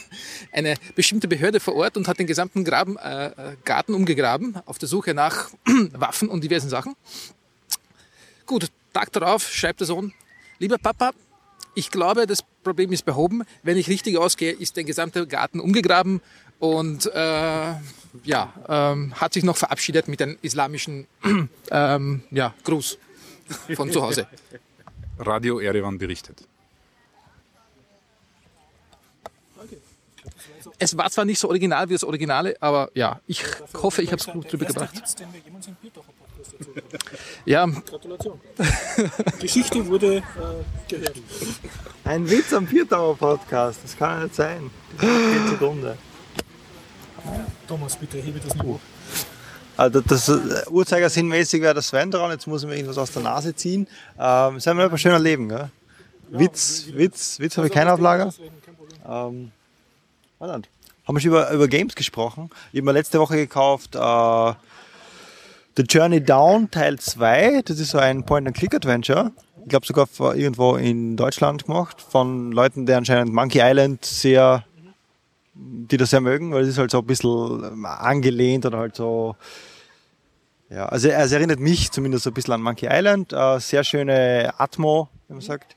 eine 0.52 0.74
bestimmte 0.94 1.26
Behörde 1.26 1.58
vor 1.58 1.74
Ort 1.74 1.96
und 1.96 2.06
hat 2.06 2.18
den 2.18 2.26
gesamten 2.26 2.64
Graben, 2.64 2.96
äh, 2.98 3.56
Garten 3.64 3.94
umgegraben 3.94 4.56
auf 4.66 4.78
der 4.78 4.88
Suche 4.88 5.14
nach 5.14 5.50
Waffen 5.92 6.28
und 6.28 6.44
diversen 6.44 6.68
Sachen. 6.68 6.94
Gut, 8.46 8.70
Tag 8.92 9.12
darauf 9.12 9.48
schreibt 9.50 9.80
der 9.80 9.86
Sohn, 9.86 10.12
lieber 10.58 10.76
Papa, 10.76 11.12
ich 11.74 11.90
glaube, 11.90 12.26
das 12.26 12.42
Problem 12.62 12.92
ist 12.92 13.04
behoben. 13.04 13.42
Wenn 13.62 13.76
ich 13.76 13.88
richtig 13.88 14.16
ausgehe, 14.18 14.52
ist 14.52 14.76
der 14.76 14.84
gesamte 14.84 15.26
Garten 15.26 15.60
umgegraben 15.60 16.20
und 16.58 17.06
äh, 17.06 17.74
ja, 18.24 18.52
ähm, 18.68 19.14
hat 19.14 19.32
sich 19.32 19.44
noch 19.44 19.56
verabschiedet 19.56 20.08
mit 20.08 20.20
einem 20.20 20.36
islamischen 20.42 21.06
ähm, 21.70 22.22
ja, 22.30 22.54
Gruß 22.64 22.98
von 23.74 23.90
zu 23.90 24.02
Hause. 24.02 24.26
Radio 25.18 25.58
Erevan 25.58 25.98
berichtet. 25.98 26.46
Es 30.78 30.96
war 30.96 31.10
zwar 31.10 31.24
nicht 31.24 31.38
so 31.38 31.48
original 31.48 31.88
wie 31.88 31.92
das 31.92 32.04
Originale, 32.04 32.56
aber 32.60 32.90
ja, 32.94 33.20
ich 33.26 33.44
hoffe, 33.74 34.02
ich 34.02 34.12
habe 34.12 34.20
es 34.20 34.26
gut 34.26 34.50
drüber 34.50 34.66
gebracht. 34.66 34.94
Den 35.18 35.32
wir 35.32 35.40
jemals 35.40 35.66
dazu 35.66 36.06
haben. 36.06 36.19
Ja, 37.44 37.66
Gratulation. 37.66 38.40
Geschichte 39.40 39.86
wurde 39.86 40.16
äh, 40.16 40.22
gehört. 40.88 41.14
Ein 42.04 42.28
Witz 42.28 42.52
am 42.52 42.66
Viertauer 42.66 43.16
Podcast, 43.16 43.80
das 43.82 43.96
kann 43.96 44.18
ja 44.18 44.24
nicht 44.24 44.34
sein. 44.34 44.70
Eine 44.98 45.48
Sekunde. 45.48 45.98
Thomas, 47.66 47.96
bitte 47.96 48.18
hebe 48.18 48.40
das 48.40 48.54
Niveau. 48.54 48.80
Also 49.76 50.00
das 50.00 50.28
äh, 50.28 50.68
Uhrzeigersinnmäßig 50.68 51.62
wäre 51.62 51.74
das 51.74 51.88
Sven 51.88 52.10
dran, 52.10 52.30
jetzt 52.30 52.46
muss 52.46 52.62
ich 52.62 52.68
mir 52.68 52.76
irgendwas 52.76 52.98
aus 52.98 53.12
der 53.12 53.22
Nase 53.22 53.54
ziehen. 53.54 53.86
Ähm, 54.18 54.56
ist 54.56 54.68
einfach 54.68 54.90
ein 54.90 54.98
schöner 54.98 55.18
Leben, 55.18 55.48
gell? 55.48 55.70
Witz, 56.30 56.86
Witz, 56.92 57.40
Witz 57.40 57.56
habe 57.56 57.66
ich 57.66 57.72
keinen 57.72 57.88
auf 57.88 58.00
Lager. 58.00 58.32
Ähm, 59.08 59.50
haben 60.38 61.16
wir 61.16 61.20
schon 61.20 61.30
über, 61.30 61.50
über 61.50 61.66
Games 61.66 61.94
gesprochen. 61.94 62.50
Ich 62.72 62.78
habe 62.78 62.86
mir 62.86 62.92
letzte 62.92 63.18
Woche 63.18 63.36
gekauft 63.36 63.96
äh, 63.96 63.98
The 65.80 65.86
Journey 65.88 66.20
Down 66.20 66.70
Teil 66.70 66.98
2. 66.98 67.62
Das 67.64 67.80
ist 67.80 67.92
so 67.92 67.98
ein 67.98 68.26
Point-and-Click-Adventure. 68.26 69.32
Ich 69.62 69.68
glaube 69.70 69.86
sogar 69.86 70.06
irgendwo 70.36 70.76
in 70.76 71.16
Deutschland 71.16 71.64
gemacht 71.64 72.02
von 72.02 72.52
Leuten, 72.52 72.84
die 72.84 72.92
anscheinend 72.92 73.32
Monkey 73.32 73.60
Island 73.62 74.04
sehr, 74.04 74.66
die 75.54 75.96
das 75.96 76.10
sehr 76.10 76.20
mögen, 76.20 76.52
weil 76.52 76.64
es 76.64 76.68
ist 76.68 76.76
halt 76.76 76.90
so 76.90 76.98
ein 76.98 77.06
bisschen 77.06 77.64
ähm, 77.64 77.86
angelehnt 77.86 78.66
oder 78.66 78.76
halt 78.76 78.94
so 78.94 79.36
ja, 80.68 80.84
also 80.84 81.08
es 81.08 81.32
erinnert 81.32 81.60
mich 81.60 81.90
zumindest 81.90 82.24
so 82.24 82.30
ein 82.30 82.34
bisschen 82.34 82.52
an 82.52 82.60
Monkey 82.60 82.86
Island. 82.90 83.32
Äh, 83.32 83.58
sehr 83.58 83.82
schöne 83.82 84.52
Atmo, 84.58 85.08
wie 85.28 85.32
man 85.32 85.40
sagt. 85.40 85.76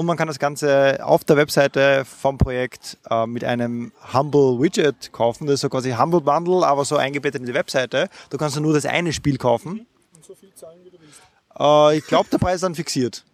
Und 0.00 0.06
man 0.06 0.16
kann 0.16 0.28
das 0.28 0.38
Ganze 0.38 0.98
auf 1.04 1.24
der 1.24 1.36
Webseite 1.36 2.06
vom 2.06 2.38
Projekt 2.38 2.96
äh, 3.10 3.26
mit 3.26 3.44
einem 3.44 3.92
Humble 4.14 4.58
Widget 4.58 5.12
kaufen. 5.12 5.46
Das 5.46 5.56
ist 5.56 5.60
so 5.60 5.68
quasi 5.68 5.90
Humble 5.90 6.22
Bundle, 6.22 6.66
aber 6.66 6.86
so 6.86 6.96
eingebettet 6.96 7.42
in 7.42 7.46
die 7.46 7.52
Webseite. 7.52 8.08
Du 8.30 8.38
kannst 8.38 8.58
nur 8.58 8.72
das 8.72 8.86
eine 8.86 9.12
Spiel 9.12 9.36
kaufen. 9.36 9.86
Und 10.14 10.24
so 10.24 10.34
viel 10.34 10.54
zahlen, 10.54 10.78
wie 10.84 10.88
du 10.88 10.96
willst. 10.98 11.20
Äh, 11.58 11.98
ich 11.98 12.06
glaube, 12.06 12.30
der 12.30 12.38
Preis 12.38 12.54
ist 12.54 12.62
dann 12.62 12.74
fixiert. 12.74 13.26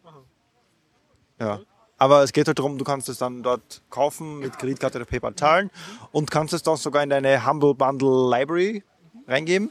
Ja. 1.38 1.60
Aber 1.98 2.24
es 2.24 2.32
geht 2.32 2.48
halt 2.48 2.58
darum, 2.58 2.78
du 2.78 2.84
kannst 2.84 3.08
es 3.08 3.18
dann 3.18 3.44
dort 3.44 3.82
kaufen, 3.88 4.40
mit 4.40 4.58
Kreditkarte 4.58 4.98
oder 4.98 5.04
PayPal 5.04 5.36
zahlen 5.36 5.70
und 6.10 6.32
kannst 6.32 6.52
es 6.52 6.64
dann 6.64 6.76
sogar 6.78 7.04
in 7.04 7.10
deine 7.10 7.46
Humble 7.46 7.74
Bundle 7.74 8.28
Library 8.28 8.82
reingeben 9.28 9.70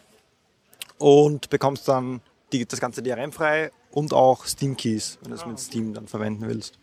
und 0.97 1.49
bekommst 1.49 1.89
dann 1.89 2.21
die, 2.53 2.65
das 2.65 2.79
ganze 2.79 3.03
DRM-frei 3.03 3.71
und 3.95 4.13
auch 4.13 4.45
Steam 4.45 4.75
Keys, 4.75 5.17
wenn 5.21 5.31
du 5.31 5.37
es 5.37 5.45
mit 5.45 5.57
Steam 5.57 5.93
dann 5.93 6.07
verwenden 6.07 6.47
willst. 6.47 6.77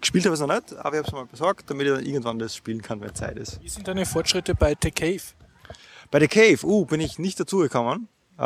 Gespielt 0.00 0.24
habe 0.24 0.34
ich 0.34 0.40
es 0.40 0.46
noch 0.46 0.54
nicht, 0.54 0.72
aber 0.76 0.94
ich 0.94 0.98
habe 0.98 1.08
es 1.08 1.12
mal 1.12 1.26
besorgt, 1.26 1.70
damit 1.70 1.86
ich 1.86 1.92
dann 1.92 2.04
irgendwann 2.04 2.38
das 2.38 2.56
spielen 2.56 2.80
kann, 2.80 3.00
wenn 3.00 3.14
Zeit 3.14 3.36
ist. 3.36 3.60
Wie 3.62 3.68
sind 3.68 3.86
deine 3.86 4.06
Fortschritte 4.06 4.54
bei 4.54 4.74
The 4.82 4.90
Cave? 4.90 5.20
Bei 6.10 6.20
The 6.20 6.28
Cave, 6.28 6.66
uh, 6.66 6.86
bin 6.86 7.00
ich 7.00 7.18
nicht 7.18 7.38
dazugekommen. 7.38 8.08
Äh, 8.38 8.42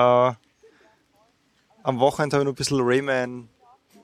am 1.85 1.99
Wochenende 2.01 2.37
habe 2.37 2.43
ich 2.43 2.47
noch 2.47 2.53
ein 2.53 2.57
bisschen 2.57 2.81
Rayman, 2.81 3.49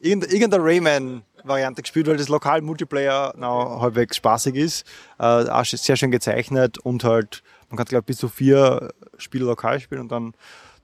irgendeine, 0.00 0.62
Rayman-Variante 0.62 1.82
gespielt, 1.82 2.06
weil 2.06 2.18
das 2.18 2.28
lokal 2.28 2.62
Multiplayer 2.62 3.34
noch 3.36 3.80
halbwegs 3.80 4.16
spaßig 4.16 4.54
ist. 4.54 4.86
Äh, 5.18 5.24
auch 5.24 5.64
sehr 5.64 5.96
schön 5.96 6.12
gezeichnet 6.12 6.78
und 6.78 7.02
halt, 7.02 7.42
man 7.68 7.78
kann 7.78 7.86
glaube 7.86 8.02
ich 8.02 8.06
bis 8.06 8.18
zu 8.18 8.28
vier 8.28 8.92
Spiele 9.16 9.46
lokal 9.46 9.80
spielen 9.80 10.02
und 10.02 10.12
dann 10.12 10.34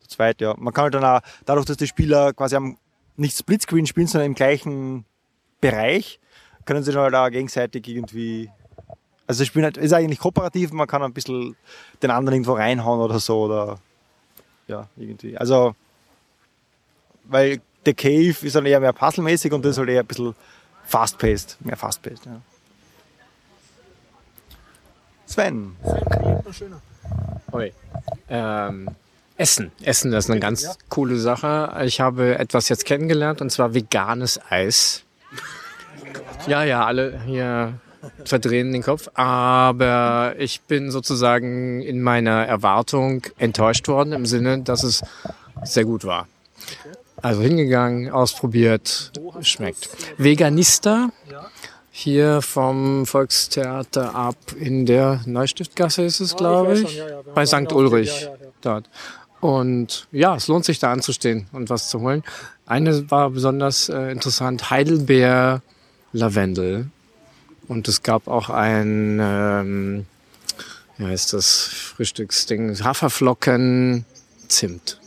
zu 0.01 0.09
zweit, 0.09 0.41
ja. 0.41 0.55
Man 0.59 0.75
kann 0.75 0.85
halt 0.85 0.95
dann 0.95 1.05
auch, 1.05 1.21
dadurch, 1.45 1.67
dass 1.67 1.77
die 1.77 1.87
Spieler 1.87 2.33
quasi 2.33 2.57
am, 2.57 2.77
nicht 3.17 3.37
Splitscreen 3.37 3.87
spielen, 3.87 4.07
sondern 4.07 4.27
im 4.27 4.35
gleichen 4.35 5.05
Bereich, 5.61 6.21
können 6.65 6.83
sie 6.83 6.93
dann 6.93 7.03
halt 7.03 7.15
auch 7.15 7.31
gegenseitig 7.31 7.87
irgendwie 7.89 8.51
also 9.27 9.41
das 9.41 9.49
Spiel 9.49 9.63
halt- 9.65 9.77
ist 9.77 9.93
eigentlich 9.93 10.19
kooperativ, 10.19 10.73
man 10.73 10.87
kann 10.87 11.03
ein 11.03 11.13
bisschen 11.13 11.57
den 12.03 12.11
anderen 12.11 12.35
irgendwo 12.35 12.53
reinhauen 12.55 13.01
oder 13.01 13.19
so 13.19 13.45
oder 13.45 13.79
ja, 14.67 14.89
irgendwie. 14.97 15.37
Also 15.37 15.75
weil 17.25 17.61
The 17.87 17.95
Cave 17.95 18.35
ist 18.43 18.55
dann 18.55 18.67
eher 18.67 18.81
mehr 18.81 18.93
puzzlemäßig 18.93 19.53
und 19.53 19.65
das 19.65 19.73
ist 19.73 19.79
halt 19.79 19.89
eher 19.89 20.01
ein 20.01 20.07
bisschen 20.07 20.35
fast-paced, 20.85 21.57
mehr 21.65 21.77
fast-paced, 21.77 22.27
ja. 22.27 22.41
Sven, 25.27 25.75
Immer 25.83 26.53
schöner. 26.53 26.83
Oi. 27.53 27.73
Ähm, 28.29 28.89
Essen. 29.37 29.73
Essen 29.83 30.13
ist 30.13 30.31
eine 30.31 30.41
ganz 30.41 30.79
coole 30.89 31.17
Sache. 31.17 31.77
Ich 31.85 32.01
habe 32.01 32.39
etwas 32.39 32.69
jetzt 32.69 32.85
kennengelernt 32.85 33.41
und 33.41 33.51
zwar 33.51 33.75
veganes 33.75 34.41
Eis. 34.49 35.03
Ja, 36.47 36.63
ja, 36.63 36.85
alle 36.85 37.21
hier 37.27 37.75
verdrehen 38.25 38.73
den 38.73 38.83
Kopf. 38.83 39.09
Aber 39.15 40.35
ich 40.39 40.61
bin 40.63 40.91
sozusagen 40.91 41.83
in 41.83 42.03
meiner 42.03 42.47
Erwartung 42.47 43.23
enttäuscht 43.39 43.89
worden 43.89 44.13
im 44.13 44.27
Sinne, 44.27 44.61
dass 44.61 44.85
es 44.85 45.03
sehr 45.65 45.85
gut 45.85 46.05
war. 46.05 46.29
Also 47.17 47.41
hingegangen, 47.43 48.11
ausprobiert, 48.11 49.13
schmeckt. 49.41 49.89
Veganista, 50.19 51.09
hier 51.91 52.43
vom 52.43 53.07
Volkstheater 53.07 54.15
ab 54.15 54.37
in 54.59 54.85
der 54.85 55.23
Neustiftgasse 55.27 56.03
ist 56.03 56.21
es, 56.21 56.37
glaube 56.37 56.75
ich. 56.81 56.97
ja, 56.97 57.09
ja. 57.09 57.21
Bei 57.35 57.47
St. 57.47 57.73
Ulrich 57.73 58.23
ja, 58.23 58.27
ja, 58.27 58.35
ja. 58.35 58.51
dort. 58.61 58.91
Und 59.45 60.09
ja, 60.11 60.37
es 60.37 60.49
lohnt 60.49 60.65
sich 60.65 60.79
da 60.79 60.91
anzustehen 60.91 61.49
und 61.53 61.69
was 61.69 61.91
zu 61.91 62.01
holen. 62.01 62.23
Eine 62.65 63.11
war 63.11 63.29
besonders 63.29 63.91
äh, 63.91 64.11
interessant, 64.11 64.71
Heidelbeer 64.71 65.61
Lavendel. 66.15 66.87
Und 67.69 67.87
es 67.87 68.03
gab 68.03 68.27
auch 68.27 68.49
ein, 68.49 69.19
ähm, 69.21 70.07
wie 70.97 71.05
heißt 71.05 71.35
das, 71.35 71.61
Frühstücksding, 71.61 72.83
Haferflocken, 72.83 74.07
Zimt. 74.49 74.99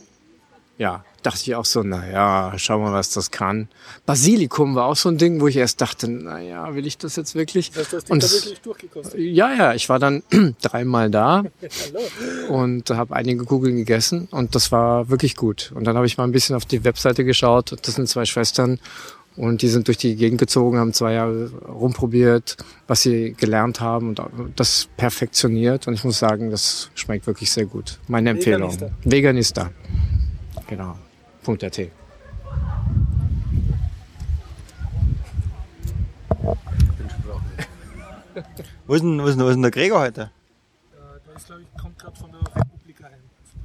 Ja, 0.78 1.04
dachte 1.24 1.40
ich 1.42 1.54
auch 1.56 1.64
so, 1.64 1.82
na 1.82 2.08
ja, 2.08 2.52
schau 2.56 2.78
mal, 2.78 2.92
was 2.92 3.10
das 3.10 3.32
kann. 3.32 3.68
Basilikum 4.06 4.76
war 4.76 4.84
auch 4.84 4.94
so 4.94 5.08
ein 5.08 5.18
Ding, 5.18 5.40
wo 5.40 5.48
ich 5.48 5.56
erst 5.56 5.80
dachte, 5.80 6.08
na 6.08 6.40
ja, 6.40 6.72
will 6.76 6.86
ich 6.86 6.96
das 6.96 7.16
jetzt 7.16 7.34
wirklich? 7.34 7.72
Das 7.72 7.92
hast 7.92 8.08
du 8.08 8.12
Und 8.12 8.22
da 8.22 8.30
wirklich 8.30 8.60
durchgekostet. 8.60 9.18
Ja, 9.18 9.52
ja, 9.52 9.74
ich 9.74 9.88
war 9.88 9.98
dann 9.98 10.22
dreimal 10.62 11.10
da 11.10 11.42
und 12.48 12.90
habe 12.90 13.16
einige 13.16 13.44
Kugeln 13.44 13.76
gegessen 13.76 14.28
und 14.30 14.54
das 14.54 14.70
war 14.70 15.10
wirklich 15.10 15.34
gut. 15.34 15.72
Und 15.74 15.84
dann 15.84 15.96
habe 15.96 16.06
ich 16.06 16.16
mal 16.16 16.24
ein 16.24 16.32
bisschen 16.32 16.54
auf 16.54 16.64
die 16.64 16.84
Webseite 16.84 17.24
geschaut. 17.24 17.76
Das 17.82 17.96
sind 17.96 18.08
zwei 18.08 18.24
Schwestern 18.24 18.78
und 19.34 19.62
die 19.62 19.68
sind 19.68 19.88
durch 19.88 19.98
die 19.98 20.14
Gegend 20.14 20.38
gezogen, 20.38 20.78
haben 20.78 20.92
zwei 20.92 21.14
Jahre 21.14 21.50
rumprobiert, 21.68 22.56
was 22.86 23.02
sie 23.02 23.34
gelernt 23.36 23.80
haben 23.80 24.10
und 24.10 24.20
das 24.54 24.88
perfektioniert. 24.96 25.88
Und 25.88 25.94
ich 25.94 26.04
muss 26.04 26.20
sagen, 26.20 26.50
das 26.52 26.90
schmeckt 26.94 27.26
wirklich 27.26 27.50
sehr 27.50 27.66
gut. 27.66 27.98
Meine 28.06 28.30
Empfehlung. 28.30 28.70
Veganista. 28.70 28.90
Veganista. 29.04 29.70
Genau. 30.68 30.96
Punkt 31.42 31.64
.at. 31.64 31.78
wo 38.86 38.94
ist 38.94 39.02
denn, 39.02 39.20
wo 39.20 39.26
ist 39.26 39.34
denn, 39.36 39.44
wo 39.44 39.48
ist 39.48 39.54
denn 39.54 39.62
der 39.62 39.70
Gregor 39.70 40.00
heute? 40.00 40.30
Der 41.26 41.36
ist, 41.36 41.46
glaube 41.46 41.62
ich, 41.62 41.80
kommt 41.80 41.98
gerade 41.98 42.16
von 42.16 42.30
der 42.30 42.40
Republika 42.40 43.04
heim. 43.04 43.12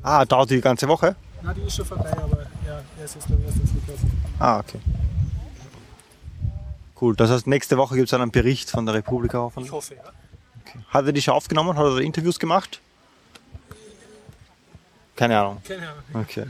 Ah, 0.02 0.26
dauert 0.26 0.50
die 0.50 0.62
ganze 0.62 0.88
Woche? 0.88 1.16
Na, 1.42 1.54
die 1.54 1.62
ist 1.62 1.76
schon 1.76 1.86
vorbei, 1.86 2.12
aber 2.12 2.44
ja, 2.66 2.82
er 2.98 3.06
ist 3.06 3.16
jetzt, 3.16 3.28
glaube 3.28 3.42
ich, 3.44 3.48
erst 3.48 3.60
Flughafen. 3.72 4.12
Ah, 4.40 4.60
okay. 4.60 4.80
Cool, 7.00 7.16
das 7.16 7.30
heißt, 7.30 7.48
nächste 7.48 7.78
Woche 7.78 7.96
gibt 7.96 8.06
es 8.06 8.12
dann 8.12 8.22
einen 8.22 8.32
Bericht 8.32 8.70
von 8.70 8.86
der 8.86 8.96
Republika 8.96 9.38
Ich 9.40 9.44
hoffentlich. 9.44 9.72
hoffe, 9.72 9.96
ja. 9.96 10.04
Hat 10.90 11.06
er 11.06 11.12
die 11.12 11.22
schon 11.22 11.34
aufgenommen? 11.34 11.78
Hat 11.78 11.86
er 11.86 11.98
Interviews 12.00 12.40
gemacht? 12.40 12.80
Keine 15.16 15.40
Ahnung. 15.40 15.62
Keine 15.68 15.82
Ahnung. 15.90 16.04
Okay. 16.14 16.46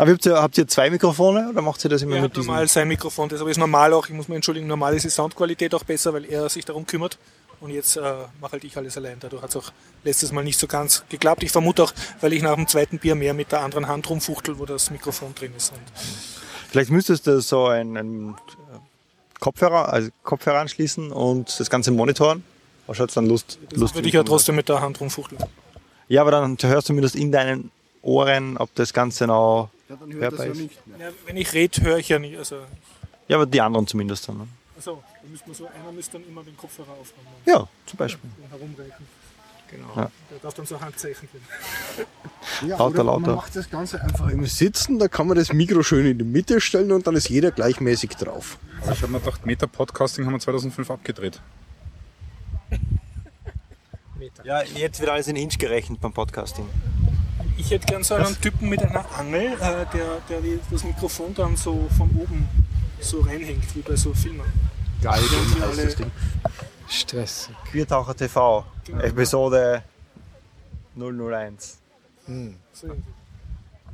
Aber 0.00 0.12
habt 0.12 0.24
ihr, 0.24 0.34
habt 0.40 0.56
ihr 0.56 0.66
zwei 0.66 0.88
Mikrofone 0.88 1.50
oder 1.50 1.60
macht 1.60 1.84
ihr 1.84 1.90
das 1.90 2.00
immer 2.00 2.16
Er 2.16 2.22
mit 2.22 2.30
hat 2.30 2.36
diesem? 2.38 2.46
normal 2.46 2.66
sein 2.68 2.88
Mikrofon, 2.88 3.28
das 3.28 3.42
aber 3.42 3.50
ist 3.50 3.58
normal 3.58 3.92
auch, 3.92 4.06
ich 4.06 4.14
muss 4.14 4.28
mich 4.28 4.36
entschuldigen, 4.36 4.66
normal 4.66 4.94
ist 4.94 5.02
die 5.02 5.10
Soundqualität 5.10 5.74
auch 5.74 5.84
besser, 5.84 6.14
weil 6.14 6.24
er 6.24 6.48
sich 6.48 6.64
darum 6.64 6.86
kümmert. 6.86 7.18
Und 7.60 7.70
jetzt 7.70 7.98
äh, 7.98 8.00
mache 8.40 8.52
halt 8.52 8.64
ich 8.64 8.74
alles 8.78 8.96
allein. 8.96 9.18
Dadurch 9.20 9.42
hat 9.42 9.50
es 9.50 9.56
auch 9.56 9.70
letztes 10.02 10.32
Mal 10.32 10.42
nicht 10.42 10.58
so 10.58 10.66
ganz 10.66 11.04
geklappt. 11.10 11.42
Ich 11.42 11.50
vermute 11.50 11.84
auch, 11.84 11.92
weil 12.22 12.32
ich 12.32 12.42
nach 12.42 12.54
dem 12.54 12.66
zweiten 12.66 12.98
Bier 12.98 13.14
mehr 13.14 13.34
mit 13.34 13.52
der 13.52 13.60
anderen 13.60 13.88
Hand 13.88 14.08
rumfuchtel, 14.08 14.58
wo 14.58 14.64
das 14.64 14.90
Mikrofon 14.90 15.34
drin 15.34 15.52
ist. 15.54 15.70
Und 15.72 15.80
Vielleicht 16.70 16.90
müsstest 16.90 17.26
du 17.26 17.38
so 17.42 17.66
einen, 17.66 17.98
einen 17.98 18.36
Kopfhörer, 19.38 19.92
also 19.92 20.08
Kopfhörer 20.22 20.60
anschließen 20.60 21.12
und 21.12 21.60
das 21.60 21.68
Ganze 21.68 21.90
monitoren. 21.90 22.42
Was 22.86 22.96
schaut's 22.96 23.12
dann 23.12 23.26
Lust, 23.26 23.58
das 23.68 23.78
lustig 23.78 23.96
würde 23.96 24.08
ich 24.08 24.14
ja 24.14 24.22
trotzdem 24.22 24.56
mit 24.56 24.70
der 24.70 24.80
Hand 24.80 24.98
rumfuchteln. 24.98 25.44
Ja, 26.08 26.22
aber 26.22 26.30
dann 26.30 26.56
hörst 26.58 26.88
du 26.88 26.92
zumindest 26.92 27.16
in 27.16 27.30
deinen 27.30 27.70
Ohren, 28.00 28.56
ob 28.56 28.74
das 28.76 28.94
Ganze 28.94 29.26
noch 29.26 29.68
Ja, 29.90 29.96
dann 29.96 30.12
hört 30.12 30.32
das 30.32 30.46
ja 30.46 30.54
nicht 30.54 30.78
Ja, 30.98 31.08
wenn 31.26 31.36
ich 31.36 31.52
rede, 31.52 31.82
höre 31.82 31.98
ich 31.98 32.08
ja 32.08 32.18
nicht. 32.18 32.38
Also, 32.38 32.60
Ja, 33.28 33.36
aber 33.36 33.46
die 33.46 33.60
anderen 33.60 33.86
zumindest 33.86 34.28
dann. 34.28 34.38
Ne? 34.38 34.48
also 34.76 35.02
da 35.22 35.28
müsste 35.28 35.46
man 35.48 35.54
so, 35.56 35.66
einer 35.66 35.92
müsste 35.92 36.12
dann 36.18 36.26
immer 36.28 36.42
den 36.42 36.56
Kopfhörer 36.56 36.92
aufhaben 36.92 37.26
Ja, 37.44 37.68
zum 37.86 37.96
Beispiel. 37.98 38.30
und 38.42 38.50
herumreichen. 38.50 39.06
Genau. 39.70 39.86
Ja. 39.94 40.10
Der 40.30 40.38
darf 40.42 40.54
dann 40.54 40.66
so 40.66 40.80
Handzeichen 40.80 41.28
geben. 41.30 41.44
Ja, 42.66 42.76
Lauter, 42.78 43.04
lauter. 43.04 43.20
Man 43.26 43.34
macht 43.36 43.54
das 43.54 43.68
Ganze 43.70 44.00
einfach 44.00 44.28
im 44.30 44.44
Sitzen, 44.46 44.98
da 44.98 45.08
kann 45.08 45.26
man 45.28 45.36
das 45.36 45.52
Mikro 45.52 45.82
schön 45.82 46.06
in 46.06 46.18
die 46.18 46.24
Mitte 46.24 46.60
stellen 46.60 46.90
und 46.92 47.06
dann 47.06 47.14
ist 47.16 47.28
jeder 47.28 47.50
gleichmäßig 47.50 48.10
drauf. 48.16 48.58
Aber 48.82 48.92
ich 48.92 49.02
habe 49.02 49.12
mir 49.12 49.20
gedacht, 49.20 49.44
Meta-Podcasting 49.46 50.24
haben 50.24 50.32
wir 50.32 50.40
2005 50.40 50.90
abgedreht. 50.90 51.40
Meter. 54.18 54.44
Ja, 54.44 54.62
jetzt 54.62 55.00
wird 55.00 55.10
alles 55.10 55.28
in 55.28 55.36
Inch 55.36 55.58
gerechnet 55.58 56.00
beim 56.00 56.12
Podcasting. 56.12 56.66
Ich 57.60 57.70
hätte 57.70 57.86
gern 57.86 58.02
so 58.02 58.14
einen 58.14 58.40
Typen 58.40 58.68
mit 58.68 58.82
einer 58.82 59.04
Angel, 59.18 59.52
äh, 59.52 59.86
der, 59.94 60.18
der 60.28 60.40
die- 60.40 60.58
das 60.70 60.82
Mikrofon 60.82 61.34
dann 61.34 61.56
so 61.56 61.88
von 61.96 62.08
oben 62.18 62.48
so 63.00 63.20
reinhängt, 63.20 63.74
wie 63.76 63.80
bei 63.80 63.96
so 63.96 64.14
Filmen. 64.14 64.46
Geil, 65.02 65.20
die 65.30 65.60
heißt 65.60 65.62
alle- 65.72 65.84
das 65.86 65.96
Ding. 65.96 66.10
Stress. 66.88 67.50
Queertaucher 67.70 68.16
TV, 68.16 68.64
Episode 69.02 69.82
001. 70.96 71.78
So 72.72 72.86
irgendwie. 72.86 73.02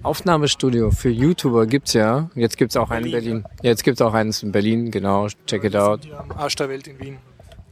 Aufnahmestudio 0.03 0.91
für 0.91 1.09
YouTuber 1.11 1.67
gibt's 1.67 1.93
ja. 1.95 2.31
Jetzt 2.35 2.57
gibt's 2.59 2.77
auch 2.77 2.91
einen 2.91 3.07
in 3.07 3.13
Berlin, 3.13 3.43
Berlin. 3.43 3.59
Jetzt 3.63 3.83
gibt's 3.83 4.01
auch 4.01 4.15
eins 4.15 4.43
in 4.43 4.53
Berlin, 4.53 4.91
genau. 4.91 5.27
Check 5.47 5.65
it 5.65 5.75
out. 5.75 6.01
Am 6.13 6.31
Arsch 6.33 6.55
der 6.57 6.69
Welt 6.69 6.87
in 6.87 7.01
Wien. 7.01 7.19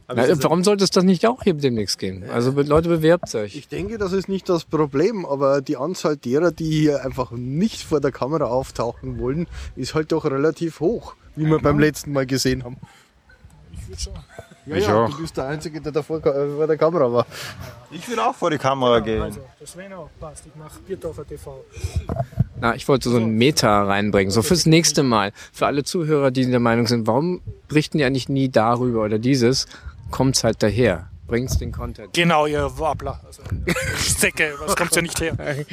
Na, 0.07 0.43
warum 0.43 0.63
sollte 0.63 0.83
es 0.83 0.91
das 0.91 1.03
nicht 1.03 1.25
auch 1.25 1.41
hier 1.43 1.55
demnächst 1.55 1.97
gehen? 1.97 2.23
Also 2.31 2.51
Leute, 2.51 2.89
bewerbt 2.89 3.33
euch. 3.33 3.55
Ich 3.55 3.67
denke, 3.67 3.97
das 3.97 4.13
ist 4.13 4.29
nicht 4.29 4.47
das 4.49 4.63
Problem, 4.63 5.25
aber 5.25 5.61
die 5.61 5.77
Anzahl 5.77 6.15
derer, 6.15 6.51
die 6.51 6.69
hier 6.81 7.03
einfach 7.03 7.31
nicht 7.31 7.81
vor 7.81 8.01
der 8.01 8.11
Kamera 8.11 8.45
auftauchen 8.45 9.19
wollen, 9.19 9.47
ist 9.75 9.95
halt 9.95 10.11
doch 10.11 10.25
relativ 10.25 10.79
hoch, 10.79 11.15
wie 11.35 11.45
wir 11.45 11.59
beim 11.59 11.79
letzten 11.79 12.13
Mal 12.13 12.25
gesehen 12.27 12.63
haben. 12.63 12.77
Ich 13.73 13.87
würde 13.89 14.01
schon. 14.01 14.13
Ja, 14.67 14.75
Ich 14.77 14.87
ja, 14.87 14.95
auch. 15.05 15.09
du 15.09 15.21
bist 15.21 15.37
der 15.37 15.47
Einzige, 15.47 15.79
der 15.81 15.91
da 15.91 16.01
vor, 16.01 16.17
äh, 16.25 16.67
der 16.67 16.77
Kamera 16.77 17.11
war. 17.11 17.25
Ich 17.91 18.07
würde 18.07 18.25
auch 18.25 18.33
vor 18.35 18.49
die 18.49 18.57
Kamera 18.57 18.99
gehen. 18.99 19.21
Also, 19.21 19.41
das 19.59 19.71
Sven 19.73 19.93
auch 19.93 20.09
passt. 20.19 20.43
Ich 20.47 20.55
mache 20.55 20.79
Biertaucher 20.87 21.25
TV. 21.25 21.63
Na, 22.59 22.73
ich 22.75 22.87
wollte 22.87 23.09
so 23.09 23.17
ein 23.17 23.29
Meta 23.37 23.83
reinbringen, 23.83 24.31
so 24.31 24.41
fürs 24.41 24.65
nächste 24.65 25.03
Mal. 25.03 25.33
Für 25.53 25.67
alle 25.67 25.83
Zuhörer, 25.83 26.31
die 26.31 26.49
der 26.49 26.59
Meinung 26.59 26.87
sind, 26.87 27.05
warum 27.05 27.41
berichten 27.67 27.97
die 27.99 28.05
eigentlich 28.05 28.29
nie 28.29 28.49
darüber 28.49 29.03
oder 29.03 29.19
dieses, 29.19 29.67
kommt's 30.15 30.45
halt 30.45 30.63
daher. 30.63 31.09
Bringt's 31.27 31.57
den 31.57 31.73
Content. 31.73 32.13
Genau, 32.13 32.45
ihr 32.45 32.71
Wabler. 32.79 33.19
Also, 33.25 33.41
Säcke, 33.97 34.53
was 34.59 34.77
kommt 34.77 34.95
ja 34.95 35.01
nicht 35.01 35.19
her. 35.19 35.35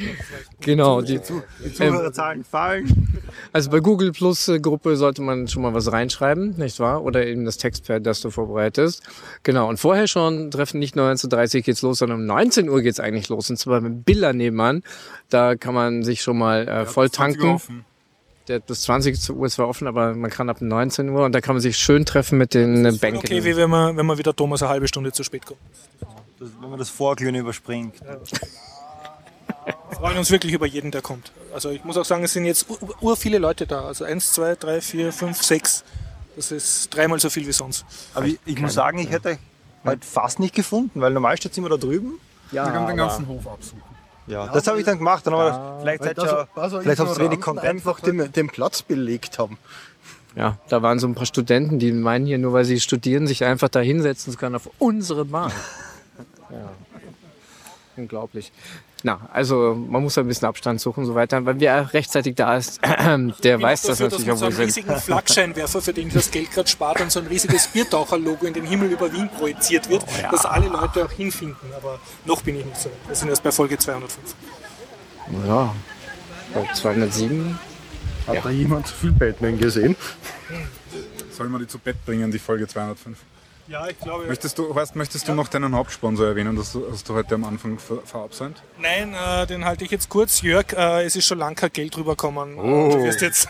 Genau, 0.59 1.01
die, 1.01 1.19
Die 1.63 1.73
Zuhörerzahlen 1.73 2.43
fallen. 2.43 3.21
also 3.53 3.69
bei 3.69 3.79
Google 3.79 4.11
Plus 4.11 4.49
äh, 4.49 4.59
Gruppe 4.59 4.97
sollte 4.97 5.21
man 5.21 5.47
schon 5.47 5.61
mal 5.61 5.73
was 5.73 5.91
reinschreiben, 5.91 6.57
nicht 6.57 6.79
wahr? 6.81 7.03
Oder 7.03 7.25
eben 7.25 7.45
das 7.45 7.57
Textpad, 7.57 8.05
das 8.05 8.19
du 8.19 8.31
vorbereitest. 8.31 9.03
Genau, 9.43 9.69
und 9.69 9.77
vorher 9.77 10.07
schon 10.07 10.51
treffen 10.51 10.79
nicht 10.79 10.95
19.30 10.95 11.55
Uhr 11.55 11.61
geht's 11.61 11.81
los, 11.83 11.99
sondern 11.99 12.19
um 12.19 12.25
19 12.25 12.67
Uhr 12.67 12.81
geht's 12.81 12.99
eigentlich 12.99 13.29
los. 13.29 13.49
Und 13.49 13.57
zwar 13.57 13.79
mit 13.79 14.03
Billa 14.03 14.33
nebenan. 14.33 14.83
Da 15.29 15.55
kann 15.55 15.73
man 15.73 16.03
sich 16.03 16.21
schon 16.21 16.37
mal 16.37 16.67
äh, 16.67 16.85
voll 16.85 17.09
tanken. 17.09 17.61
Der 18.47 18.59
bis 18.59 18.81
20 18.81 19.29
Uhr 19.29 19.49
zwar 19.49 19.69
offen, 19.69 19.87
aber 19.87 20.13
man 20.15 20.29
kann 20.29 20.49
ab 20.49 20.59
19 20.59 21.09
Uhr 21.09 21.23
und 21.25 21.31
da 21.31 21.39
kann 21.39 21.55
man 21.55 21.61
sich 21.61 21.77
schön 21.77 22.05
treffen 22.05 22.37
mit 22.37 22.53
den 22.53 22.83
Bänken. 22.99 23.19
Okay, 23.19 23.43
wie 23.45 23.55
wenn 23.55 23.69
man, 23.69 23.95
wenn 23.95 24.05
man 24.05 24.17
wieder 24.17 24.35
Thomas 24.35 24.61
eine 24.61 24.69
halbe 24.69 24.87
Stunde 24.87 25.13
zu 25.13 25.23
spät 25.23 25.45
kommt. 25.45 25.59
Das, 26.39 26.49
wenn 26.59 26.69
man 26.69 26.79
das 26.79 26.89
Vorglühen 26.89 27.35
überspringt. 27.35 27.95
Wir 29.65 29.97
freuen 29.97 30.17
uns 30.17 30.29
wirklich 30.29 30.53
über 30.53 30.65
jeden, 30.65 30.91
der 30.91 31.01
kommt. 31.01 31.31
Also 31.53 31.69
ich 31.69 31.85
muss 31.85 31.95
auch 31.97 32.03
sagen, 32.03 32.23
es 32.23 32.33
sind 32.33 32.43
jetzt 32.45 32.69
ur, 32.69 32.77
ur 33.01 33.15
viele 33.15 33.37
Leute 33.37 33.65
da. 33.65 33.85
Also 33.85 34.03
eins, 34.03 34.33
zwei, 34.33 34.55
drei, 34.55 34.81
vier, 34.81 35.13
fünf, 35.13 35.41
sechs. 35.41 35.85
Das 36.35 36.51
ist 36.51 36.93
dreimal 36.93 37.19
so 37.19 37.29
viel 37.29 37.47
wie 37.47 37.53
sonst. 37.53 37.85
Aber 38.13 38.25
ich, 38.25 38.39
ich 38.45 38.59
muss 38.59 38.73
sagen, 38.73 38.99
ich 38.99 39.09
hätte 39.09 39.29
euch 39.29 39.37
heute 39.85 40.05
fast 40.05 40.39
nicht 40.39 40.55
gefunden, 40.55 40.99
weil 40.99 41.13
normal 41.13 41.37
steht 41.37 41.57
immer 41.57 41.69
da 41.69 41.77
drüben. 41.77 42.19
Wir 42.51 42.63
können 42.63 42.87
den 42.87 42.97
ganzen 42.97 43.27
Hof 43.27 43.47
absuchen. 43.47 43.81
Ja, 44.27 44.47
das 44.47 44.67
habe 44.67 44.79
ich 44.79 44.85
dann 44.85 44.97
gemacht. 44.97 45.27
Dann 45.27 45.33
aber 45.33 45.79
vielleicht 45.81 46.03
seid 46.03 46.17
ihr, 46.17 46.47
vielleicht 46.81 46.99
habt 46.99 47.17
ihr 47.17 47.23
wenig 47.23 47.41
Content. 47.41 47.67
einfach 47.67 47.99
den, 47.99 48.31
den 48.31 48.47
Platz 48.47 48.81
belegt 48.81 49.37
haben. 49.39 49.57
Ja, 50.35 50.57
da 50.69 50.81
waren 50.81 50.97
so 50.97 51.07
ein 51.07 51.13
paar 51.13 51.25
Studenten, 51.25 51.77
die 51.77 51.91
meinen 51.91 52.25
hier, 52.25 52.37
nur 52.37 52.53
weil 52.53 52.65
sie 52.65 52.79
studieren, 52.79 53.27
sich 53.27 53.43
einfach 53.43 53.69
da 53.69 53.79
hinsetzen 53.79 54.33
zu 54.33 54.39
können 54.39 54.55
auf 54.55 54.69
unsere 54.79 55.25
Bahn. 55.25 55.51
Ja. 56.49 56.69
Unglaublich. 57.95 58.51
Na, 59.05 59.19
also 59.33 59.75
man 59.75 60.01
muss 60.01 60.17
ein 60.17 60.27
bisschen 60.27 60.47
Abstand 60.47 60.79
suchen 60.79 61.01
und 61.01 61.07
so 61.07 61.15
weiter. 61.15 61.45
Weil 61.45 61.59
wer 61.59 61.93
rechtzeitig 61.93 62.35
da 62.35 62.55
ist, 62.55 62.79
der 63.43 63.61
weiß 63.61 63.81
das 63.81 63.97
dafür, 63.97 64.05
natürlich 64.05 64.25
dass 64.27 64.37
auch, 64.37 64.41
man 64.41 64.51
wo 64.51 64.55
so 64.55 64.61
einen 64.61 64.65
riesigen 64.65 64.95
Flakscheinwerfer, 64.95 65.81
für 65.81 65.93
den 65.93 66.09
das 66.09 66.31
Geld 66.31 66.51
gerade 66.51 66.69
spart 66.69 67.01
und 67.01 67.11
so 67.11 67.19
ein 67.19 67.27
riesiges 67.27 67.67
Biertaucher-Logo 67.67 68.45
in 68.45 68.53
den 68.53 68.65
Himmel 68.65 68.91
über 68.91 69.11
Wien 69.11 69.29
projiziert 69.37 69.89
wird, 69.89 70.03
Oh 70.03 70.31
dass 70.31 70.45
alle 70.45 70.69
Leute 70.69 71.03
auch 71.03 71.11
hinfinden. 71.11 71.73
Aber 71.75 71.99
noch 72.23 72.41
bin 72.43 72.57
ich 72.57 72.65
nicht 72.65 72.79
so. 72.79 72.89
Wir 73.07 73.15
sind 73.15 73.27
erst 73.27 73.43
bei 73.43 73.51
Folge 73.51 73.77
205. 73.77 74.35
Ja, 75.47 75.75
bei 76.53 76.73
207. 76.73 77.59
Hat 78.25 78.45
da 78.45 78.49
jemand 78.49 78.87
zu 78.87 78.93
viel 78.93 79.11
Batman 79.11 79.59
gesehen? 79.59 79.97
Sollen 81.31 81.51
wir 81.51 81.59
die 81.59 81.67
zu 81.67 81.77
Bett 81.77 81.97
bringen, 82.05 82.31
die 82.31 82.39
Folge 82.39 82.67
205? 82.67 83.17
Ja, 83.67 83.87
ich 83.87 83.97
glaube. 83.99 84.25
Möchtest 84.25 84.57
du, 84.57 84.75
Horst, 84.75 84.95
möchtest 84.95 85.27
du 85.27 85.33
noch 85.33 85.47
deinen 85.47 85.73
Hauptsponsor 85.73 86.27
erwähnen, 86.27 86.55
das 86.55 86.73
du- 86.73 86.85
hast 86.91 87.07
du 87.07 87.13
heute 87.13 87.35
am 87.35 87.45
Anfang 87.45 87.79
ver 87.79 87.99
verabsäumt? 88.03 88.61
Nein, 88.79 89.13
äh, 89.13 89.47
den 89.47 89.63
halte 89.63 89.85
ich 89.85 89.91
jetzt 89.91 90.09
kurz. 90.09 90.41
Jörg, 90.41 90.73
äh, 90.73 91.05
es 91.05 91.15
ist 91.15 91.25
schon 91.27 91.37
lange 91.37 91.55
kein 91.55 91.71
Geld 91.71 91.95
rübergekommen. 91.97 92.57
Oh. 92.59 92.91
Du 92.91 93.03
wirst 93.03 93.21
jetzt 93.21 93.47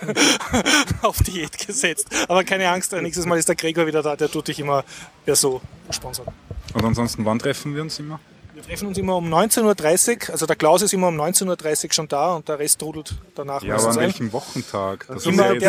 auf 1.01 1.17
Diät 1.23 1.57
gesetzt. 1.65 2.07
Aber 2.27 2.43
keine 2.43 2.69
Angst, 2.69 2.93
äh, 2.93 3.01
nächstes 3.01 3.25
Mal 3.25 3.39
ist 3.39 3.47
der 3.49 3.55
Gregor 3.55 3.87
wieder 3.87 4.03
da. 4.03 4.15
Der 4.15 4.29
tut 4.29 4.47
dich 4.47 4.59
immer 4.59 4.83
per 5.25 5.35
so 5.35 5.61
sponsern. 5.89 6.27
Und 6.73 6.85
ansonsten, 6.85 7.25
wann 7.25 7.39
treffen 7.39 7.73
wir 7.75 7.81
uns 7.81 7.97
immer? 7.99 8.19
Wir 8.53 8.61
treffen 8.61 8.87
uns 8.89 8.97
immer 8.99 9.17
um 9.17 9.33
19.30 9.33 10.27
Uhr. 10.27 10.33
Also 10.33 10.45
der 10.45 10.55
Klaus 10.55 10.83
ist 10.83 10.93
immer 10.93 11.07
um 11.07 11.19
19.30 11.19 11.85
Uhr 11.85 11.93
schon 11.93 12.07
da 12.07 12.35
und 12.35 12.47
der 12.47 12.59
Rest 12.59 12.79
trudelt 12.79 13.15
danach. 13.33 13.63
Ja, 13.63 13.75
aber 13.75 13.89
an 13.89 13.95
welchem 13.95 14.31
Wochentag? 14.31 15.05
Das 15.07 15.25
Immer 15.25 15.47
ja 15.47 15.53
jetzt 15.53 15.63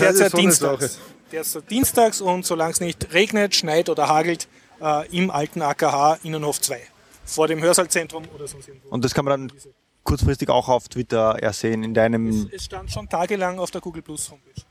derzeit, 0.00 0.34
anders. 0.34 0.98
Das 1.30 1.46
ist 1.46 1.52
so 1.52 1.60
dienstags. 1.60 2.20
Und 2.20 2.44
solange 2.44 2.72
es 2.72 2.80
nicht 2.80 3.12
regnet, 3.12 3.54
schneit 3.54 3.88
oder 3.88 4.08
hagelt, 4.08 4.48
äh, 4.80 5.08
im 5.16 5.30
alten 5.30 5.62
AKH 5.62 6.18
Innenhof 6.22 6.60
2. 6.60 6.80
Vor 7.24 7.48
dem 7.48 7.62
Hörsaalzentrum 7.62 8.24
oder 8.34 8.48
sonst 8.48 8.68
irgendwo. 8.68 8.88
Und 8.88 9.04
das 9.04 9.14
kann 9.14 9.24
man 9.24 9.48
dann 9.48 9.58
kurzfristig 10.02 10.48
auch 10.48 10.68
auf 10.68 10.88
Twitter 10.88 11.38
ersehen, 11.40 11.84
in 11.84 11.94
deinem. 11.94 12.50
es 12.52 12.64
stand 12.64 12.90
schon 12.90 13.08
tagelang 13.08 13.58
auf 13.58 13.70
der 13.70 13.80
Google 13.80 14.02
Plus 14.02 14.30
Homepage. 14.30 14.62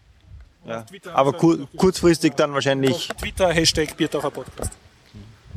Ja. 0.66 0.86
Aber 1.14 1.34
kur 1.34 1.68
kurzfristig 1.78 2.34
dann 2.36 2.53
wahrscheinlich. 2.53 3.07
Twitter 3.07 3.51
Hashtag 3.53 3.95
Biertaucher 3.95 4.30
Podcast. 4.30 4.72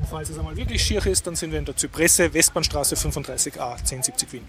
Falls 0.09 0.30
es 0.30 0.38
einmal 0.38 0.57
wirklich 0.57 0.82
schier 0.82 1.05
ist, 1.07 1.26
dann 1.26 1.36
sind 1.36 1.53
wir 1.53 1.59
in 1.59 1.64
der 1.64 1.76
Zypresse, 1.76 2.32
Westbahnstraße 2.32 2.94
35a, 2.96 3.72
1070 3.72 4.32
Wien. 4.32 4.48